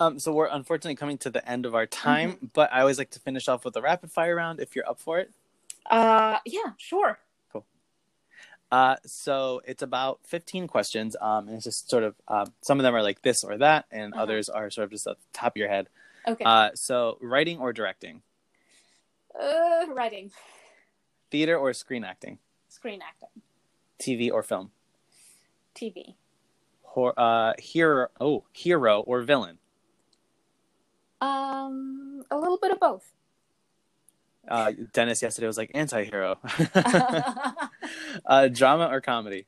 Um, 0.00 0.18
so 0.20 0.32
we're 0.32 0.46
unfortunately 0.46 0.94
coming 0.94 1.18
to 1.18 1.30
the 1.30 1.42
end 1.48 1.66
of 1.66 1.74
our 1.74 1.86
time, 1.86 2.50
but 2.54 2.72
I 2.72 2.80
always 2.82 2.98
like 2.98 3.10
to 3.10 3.20
finish 3.20 3.48
off 3.48 3.64
with 3.64 3.74
a 3.76 3.82
rapid 3.82 4.12
fire 4.12 4.36
round 4.36 4.60
if 4.60 4.76
you're 4.76 4.88
up 4.88 5.00
for 5.00 5.18
it. 5.18 5.32
uh 5.90 6.38
yeah 6.46 6.70
sure 6.76 7.18
Cool. 7.52 7.64
Uh, 8.70 8.96
so 9.04 9.60
it's 9.66 9.82
about 9.82 10.20
15 10.24 10.68
questions. 10.68 11.16
Um, 11.20 11.48
and 11.48 11.56
it's 11.56 11.64
just 11.64 11.90
sort 11.90 12.04
of, 12.04 12.14
uh, 12.28 12.46
some 12.62 12.78
of 12.78 12.84
them 12.84 12.94
are 12.94 13.02
like 13.02 13.22
this 13.22 13.42
or 13.42 13.58
that, 13.58 13.86
and 13.90 14.12
Uh-huh. 14.14 14.22
others 14.22 14.48
are 14.48 14.70
sort 14.70 14.84
of 14.84 14.90
just 14.92 15.06
at 15.06 15.16
the 15.16 15.22
top 15.32 15.52
of 15.54 15.56
your 15.56 15.68
head. 15.68 15.88
okay 16.28 16.44
Uh, 16.44 16.70
so 16.74 17.18
writing 17.20 17.58
or 17.58 17.72
directing, 17.72 18.22
uh 19.40 19.84
writing 19.92 20.30
theater 21.30 21.56
or 21.58 21.72
screen 21.74 22.04
acting, 22.04 22.38
screen 22.78 23.00
acting 23.02 23.42
TV 24.00 24.30
or 24.32 24.44
film, 24.44 24.70
tv 25.74 26.14
Hor- 26.82 27.18
uh, 27.18 27.52
hero, 27.58 28.06
oh, 28.20 28.44
hero 28.52 29.00
or 29.00 29.22
villain, 29.22 29.58
um 31.20 32.22
a 32.30 32.36
little 32.36 32.58
bit 32.58 32.70
of 32.70 32.78
both 32.78 33.04
uh, 34.48 34.72
Dennis 34.94 35.20
yesterday 35.20 35.46
was 35.48 35.58
like 35.58 35.72
anti-hero, 35.74 36.38
uh, 38.26 38.48
drama 38.48 38.88
or 38.90 39.00
comedy. 39.00 39.46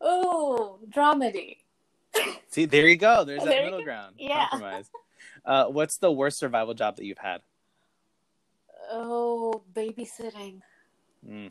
oh 0.00 0.78
dramedy 0.94 1.56
See, 2.48 2.66
there 2.66 2.86
you 2.86 2.94
go. 2.94 3.24
There's 3.24 3.42
that 3.42 3.48
There 3.50 3.64
middle 3.64 3.82
ground. 3.82 4.14
Yeah. 4.18 4.46
Compromise. 4.48 4.88
Uh, 5.44 5.64
what's 5.64 5.96
the 5.96 6.12
worst 6.12 6.38
survival 6.38 6.72
job 6.74 6.94
that 6.96 7.04
you've 7.04 7.18
had? 7.18 7.40
oh 8.92 9.62
babysitting 9.72 10.60
Mm. 11.28 11.50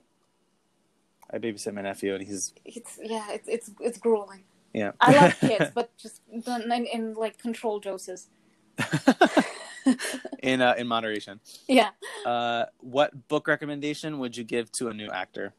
I 1.34 1.40
babysit 1.40 1.74
my 1.76 1.82
nephew, 1.84 2.16
and 2.16 2.24
he's 2.26 2.54
it's 2.66 3.00
yeah 3.04 3.28
it's 3.32 3.48
it's, 3.48 3.72
it's 3.82 3.98
grueling 4.00 4.44
yeah. 4.74 4.92
i 5.02 5.12
love 5.12 5.38
kids 5.42 5.72
but 5.74 5.98
just 5.98 6.22
in, 6.32 6.44
in, 6.72 6.86
in 6.88 7.14
like 7.16 7.38
controlled 7.40 7.84
doses 7.84 8.30
in 10.44 10.62
uh, 10.62 10.76
in 10.78 10.88
moderation. 10.88 11.40
yeah 11.68 11.92
Uh, 12.26 12.66
what 12.80 13.28
book 13.30 13.48
recommendation 13.48 14.20
would 14.20 14.38
you 14.38 14.44
give 14.44 14.72
to 14.74 14.90
a 14.90 14.94
new 14.94 15.10
actor? 15.10 15.54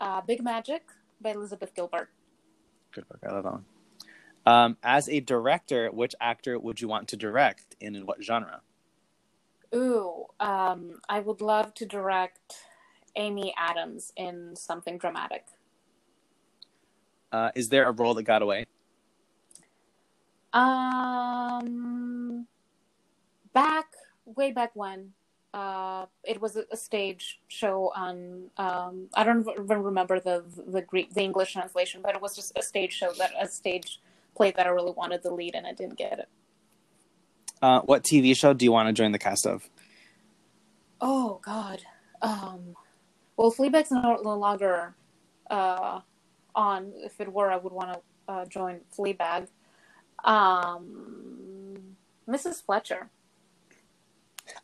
uh 0.00 0.20
big 0.22 0.42
magic 0.42 0.84
by 1.20 1.30
elizabeth 1.30 1.74
gilbert 1.74 2.10
Good 2.94 3.08
book. 3.08 3.20
I 3.28 3.32
love 3.32 3.44
that 3.44 3.52
one. 3.52 3.64
Um, 4.46 4.76
as 4.82 5.08
a 5.08 5.20
director, 5.20 5.90
which 5.90 6.14
actor 6.20 6.58
would 6.58 6.80
you 6.80 6.88
want 6.88 7.08
to 7.08 7.16
direct, 7.16 7.76
and 7.80 7.96
in 7.96 8.06
what 8.06 8.22
genre? 8.24 8.62
ooh 9.74 10.26
um 10.40 11.00
i 11.08 11.20
would 11.20 11.40
love 11.40 11.74
to 11.74 11.86
direct 11.86 12.54
amy 13.16 13.54
adams 13.56 14.12
in 14.16 14.54
something 14.56 14.98
dramatic 14.98 15.46
Uh, 17.32 17.50
is 17.54 17.68
there 17.68 17.86
a 17.88 17.92
role 17.92 18.14
that 18.14 18.24
got 18.24 18.42
away? 18.42 18.66
Um, 20.52 22.46
back 23.52 23.86
way 24.24 24.52
back 24.52 24.72
when, 24.74 25.12
uh, 25.54 26.06
it 26.24 26.40
was 26.40 26.56
a, 26.56 26.76
stage 26.76 27.40
show 27.48 27.92
on. 27.94 28.50
Um, 28.56 29.08
I 29.14 29.24
don't 29.24 29.46
even 29.48 29.82
remember 29.82 30.20
the 30.20 30.44
the 30.66 30.82
Greek 30.82 31.12
the 31.14 31.22
English 31.22 31.52
translation, 31.52 32.02
but 32.02 32.14
it 32.14 32.22
was 32.22 32.36
just 32.36 32.52
a 32.56 32.62
stage 32.62 32.92
show 32.92 33.12
that 33.14 33.32
a 33.40 33.48
stage 33.48 34.00
play 34.36 34.52
that 34.52 34.66
I 34.66 34.70
really 34.70 34.92
wanted 34.92 35.22
the 35.22 35.32
lead, 35.32 35.54
and 35.54 35.66
I 35.66 35.72
didn't 35.72 35.98
get 35.98 36.20
it. 36.20 36.28
Uh, 37.62 37.80
what 37.82 38.04
TV 38.04 38.36
show 38.36 38.54
do 38.54 38.64
you 38.64 38.72
want 38.72 38.88
to 38.88 38.92
join 38.92 39.12
the 39.12 39.18
cast 39.18 39.46
of? 39.46 39.68
Oh 41.00 41.40
God. 41.42 41.82
Um, 42.22 42.76
well, 43.40 43.50
Fleabag's 43.50 43.90
no, 43.90 44.20
no 44.22 44.36
longer 44.36 44.94
uh, 45.50 46.00
on. 46.54 46.92
If 46.96 47.18
it 47.22 47.32
were, 47.32 47.50
I 47.50 47.56
would 47.56 47.72
want 47.72 47.94
to 47.94 48.00
uh, 48.30 48.44
join 48.44 48.80
Fleabag. 48.94 49.48
Um, 50.24 51.96
Mrs. 52.28 52.62
Fletcher. 52.62 53.08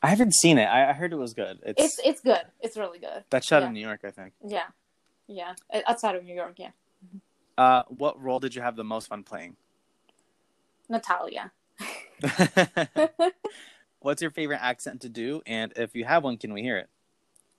I 0.02 0.08
haven't 0.08 0.34
seen 0.34 0.58
it. 0.58 0.66
I, 0.66 0.90
I 0.90 0.92
heard 0.92 1.14
it 1.14 1.16
was 1.16 1.32
good. 1.32 1.58
It's, 1.64 1.82
It's 1.82 2.00
it's 2.04 2.20
good. 2.20 2.42
It's 2.60 2.76
really 2.76 2.98
good. 2.98 3.24
that's 3.30 3.46
shot 3.46 3.62
yeah. 3.62 3.68
in 3.68 3.72
New 3.72 3.80
York, 3.80 4.00
I 4.04 4.10
think. 4.10 4.34
Yeah, 4.46 4.66
yeah. 5.26 5.54
Uh, 5.72 5.80
Outside 5.86 6.14
of 6.14 6.24
New 6.24 6.34
York, 6.34 6.58
yeah. 6.58 6.72
Uh, 7.56 7.84
what 7.88 8.22
role 8.22 8.40
did 8.40 8.54
you 8.54 8.60
have 8.60 8.76
the 8.76 8.84
most 8.84 9.08
fun 9.08 9.22
playing? 9.22 9.56
Natalia. 10.90 11.50
What's 14.00 14.20
your 14.20 14.30
favorite 14.30 14.60
accent 14.60 15.00
to 15.00 15.08
do? 15.08 15.40
And 15.46 15.72
if 15.76 15.94
you 15.94 16.04
have 16.04 16.24
one, 16.24 16.36
can 16.36 16.52
we 16.52 16.60
hear 16.60 16.76
it? 16.76 16.90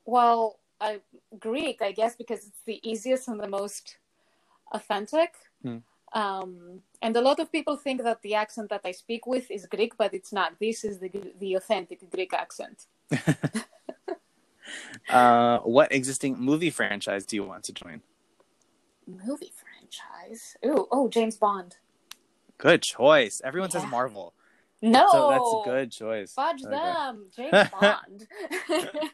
Well, 0.06 0.60
I 0.80 1.00
Greek, 1.40 1.82
I 1.82 1.92
guess, 1.92 2.16
because 2.16 2.48
it's 2.48 2.62
the 2.66 2.80
easiest 2.88 3.28
and 3.28 3.40
the 3.40 3.48
most 3.48 3.98
authentic. 4.72 5.34
Hmm. 5.62 5.78
Um, 6.14 6.82
and 7.02 7.16
a 7.16 7.22
lot 7.22 7.40
of 7.40 7.52
people 7.52 7.76
think 7.76 8.02
that 8.04 8.22
the 8.22 8.36
accent 8.36 8.70
that 8.70 8.82
I 8.86 8.92
speak 8.92 9.28
with 9.28 9.52
is 9.52 9.66
Greek, 9.66 9.98
but 9.98 10.14
it's 10.14 10.32
not. 10.32 10.60
This 10.60 10.84
is 10.84 11.00
the 11.00 11.12
the 11.40 11.56
authentic 11.56 12.10
Greek 12.10 12.34
accent. 12.34 12.86
Uh, 15.10 15.60
what 15.60 15.92
existing 15.92 16.38
movie 16.38 16.70
franchise 16.70 17.26
do 17.26 17.36
you 17.36 17.44
want 17.44 17.64
to 17.64 17.74
join? 17.74 18.02
Movie 19.08 19.54
franchise. 19.56 20.58
Ooh, 20.66 20.88
oh, 20.92 21.08
James 21.08 21.38
Bond. 21.38 21.78
Good 22.58 22.82
choice. 22.82 23.42
Everyone 23.44 23.72
says 23.72 23.86
Marvel. 23.86 24.34
No, 24.82 25.08
So 25.12 25.28
that's 25.30 25.54
a 25.54 25.62
good 25.64 25.92
choice. 25.92 26.34
Fudge 26.34 26.64
Okay. 26.66 26.76
them, 26.76 27.28
James 27.36 27.70
Bond. 27.72 28.28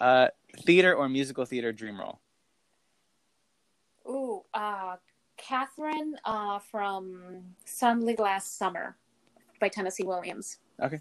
Uh, 0.00 0.28
theater 0.64 0.94
or 0.94 1.08
musical 1.08 1.44
theater 1.44 1.72
dream 1.72 1.98
role? 1.98 2.18
Ooh, 4.08 4.42
uh, 4.52 4.96
Catherine 5.36 6.16
uh, 6.24 6.58
from 6.58 7.42
Suddenly 7.64 8.16
Last 8.16 8.58
Summer 8.58 8.96
by 9.60 9.68
Tennessee 9.68 10.04
Williams. 10.04 10.58
Okay. 10.80 11.00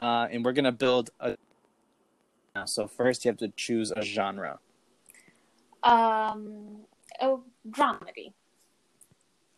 Uh, 0.00 0.26
and 0.30 0.44
we're 0.44 0.52
gonna 0.52 0.72
build 0.72 1.10
a. 1.20 1.36
So 2.66 2.86
first, 2.86 3.24
you 3.24 3.30
have 3.30 3.38
to 3.38 3.48
choose 3.56 3.92
a 3.94 4.02
genre. 4.02 4.58
Um, 5.82 6.84
oh, 7.20 7.42
dramedy. 7.68 8.32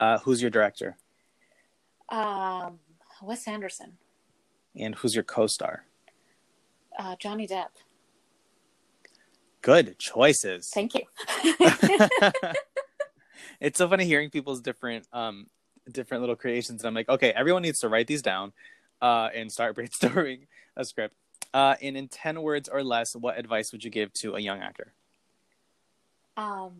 Uh, 0.00 0.18
who's 0.18 0.40
your 0.40 0.50
director? 0.50 0.96
Um, 2.08 2.78
Wes 3.22 3.46
Anderson. 3.46 3.98
And 4.74 4.94
who's 4.94 5.14
your 5.14 5.24
co-star? 5.24 5.84
Uh, 6.98 7.16
Johnny 7.18 7.46
Depp. 7.46 7.68
Good 9.62 9.98
choices. 9.98 10.70
Thank 10.72 10.94
you. 10.94 11.02
it's 13.60 13.78
so 13.78 13.88
funny 13.88 14.04
hearing 14.04 14.30
people's 14.30 14.60
different 14.60 15.06
um 15.12 15.46
different 15.90 16.20
little 16.20 16.36
creations 16.36 16.82
and 16.82 16.88
i'm 16.88 16.94
like 16.94 17.08
okay 17.08 17.30
everyone 17.30 17.62
needs 17.62 17.78
to 17.78 17.88
write 17.88 18.08
these 18.08 18.20
down 18.20 18.52
uh 19.00 19.28
and 19.34 19.52
start 19.52 19.76
brainstorming 19.78 20.46
a 20.76 20.84
script 20.84 21.14
uh 21.54 21.76
and 21.80 21.96
in 21.96 22.08
10 22.08 22.42
words 22.42 22.68
or 22.68 22.82
less 22.82 23.14
what 23.14 23.38
advice 23.38 23.70
would 23.70 23.84
you 23.84 23.90
give 23.90 24.12
to 24.12 24.34
a 24.34 24.40
young 24.40 24.58
actor 24.58 24.92
um, 26.36 26.74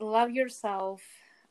love 0.00 0.30
yourself, 0.30 1.02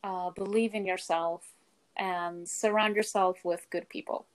uh, 0.04 0.30
believe 0.32 0.74
in 0.76 0.86
yourself, 0.86 1.48
and 1.96 2.48
surround 2.48 2.96
yourself 2.96 3.40
with 3.44 3.66
good 3.70 3.88
people. 3.90 4.26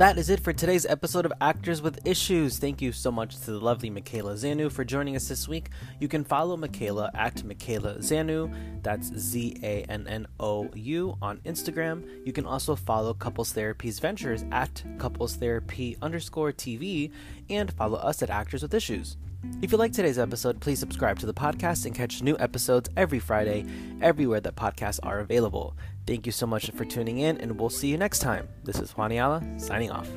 That 0.00 0.16
is 0.16 0.30
it 0.30 0.40
for 0.40 0.54
today's 0.54 0.86
episode 0.86 1.26
of 1.26 1.32
Actors 1.42 1.82
with 1.82 2.06
Issues. 2.06 2.56
Thank 2.56 2.80
you 2.80 2.90
so 2.90 3.12
much 3.12 3.38
to 3.40 3.50
the 3.50 3.60
lovely 3.60 3.90
Michaela 3.90 4.32
Zannou 4.32 4.72
for 4.72 4.82
joining 4.82 5.14
us 5.14 5.28
this 5.28 5.46
week. 5.46 5.68
You 5.98 6.08
can 6.08 6.24
follow 6.24 6.56
Michaela 6.56 7.10
at 7.12 7.44
Michaela 7.44 7.96
Zannou, 7.96 8.82
that's 8.82 9.14
Z 9.14 9.58
A 9.62 9.82
N 9.90 10.06
N 10.08 10.26
O 10.40 10.70
U, 10.74 11.18
on 11.20 11.36
Instagram. 11.40 12.08
You 12.24 12.32
can 12.32 12.46
also 12.46 12.74
follow 12.76 13.12
Couples 13.12 13.52
Therapy's 13.52 13.98
ventures 13.98 14.46
at 14.52 14.82
Couples 14.96 15.36
Therapy 15.36 15.98
underscore 16.00 16.52
TV 16.52 17.12
and 17.50 17.70
follow 17.70 17.98
us 17.98 18.22
at 18.22 18.30
Actors 18.30 18.62
with 18.62 18.72
Issues. 18.72 19.18
If 19.60 19.70
you 19.70 19.76
like 19.76 19.92
today's 19.92 20.18
episode, 20.18 20.60
please 20.60 20.78
subscribe 20.78 21.18
to 21.18 21.26
the 21.26 21.34
podcast 21.34 21.84
and 21.84 21.94
catch 21.94 22.22
new 22.22 22.38
episodes 22.38 22.88
every 22.96 23.18
Friday, 23.18 23.66
everywhere 24.00 24.40
that 24.40 24.56
podcasts 24.56 25.00
are 25.02 25.20
available. 25.20 25.76
Thank 26.10 26.26
you 26.26 26.32
so 26.32 26.44
much 26.44 26.68
for 26.72 26.84
tuning 26.84 27.18
in, 27.18 27.40
and 27.40 27.56
we'll 27.56 27.70
see 27.70 27.86
you 27.86 27.96
next 27.96 28.18
time. 28.18 28.48
This 28.64 28.80
is 28.80 28.92
Juaniala 28.94 29.60
signing 29.60 29.92
off. 29.92 30.08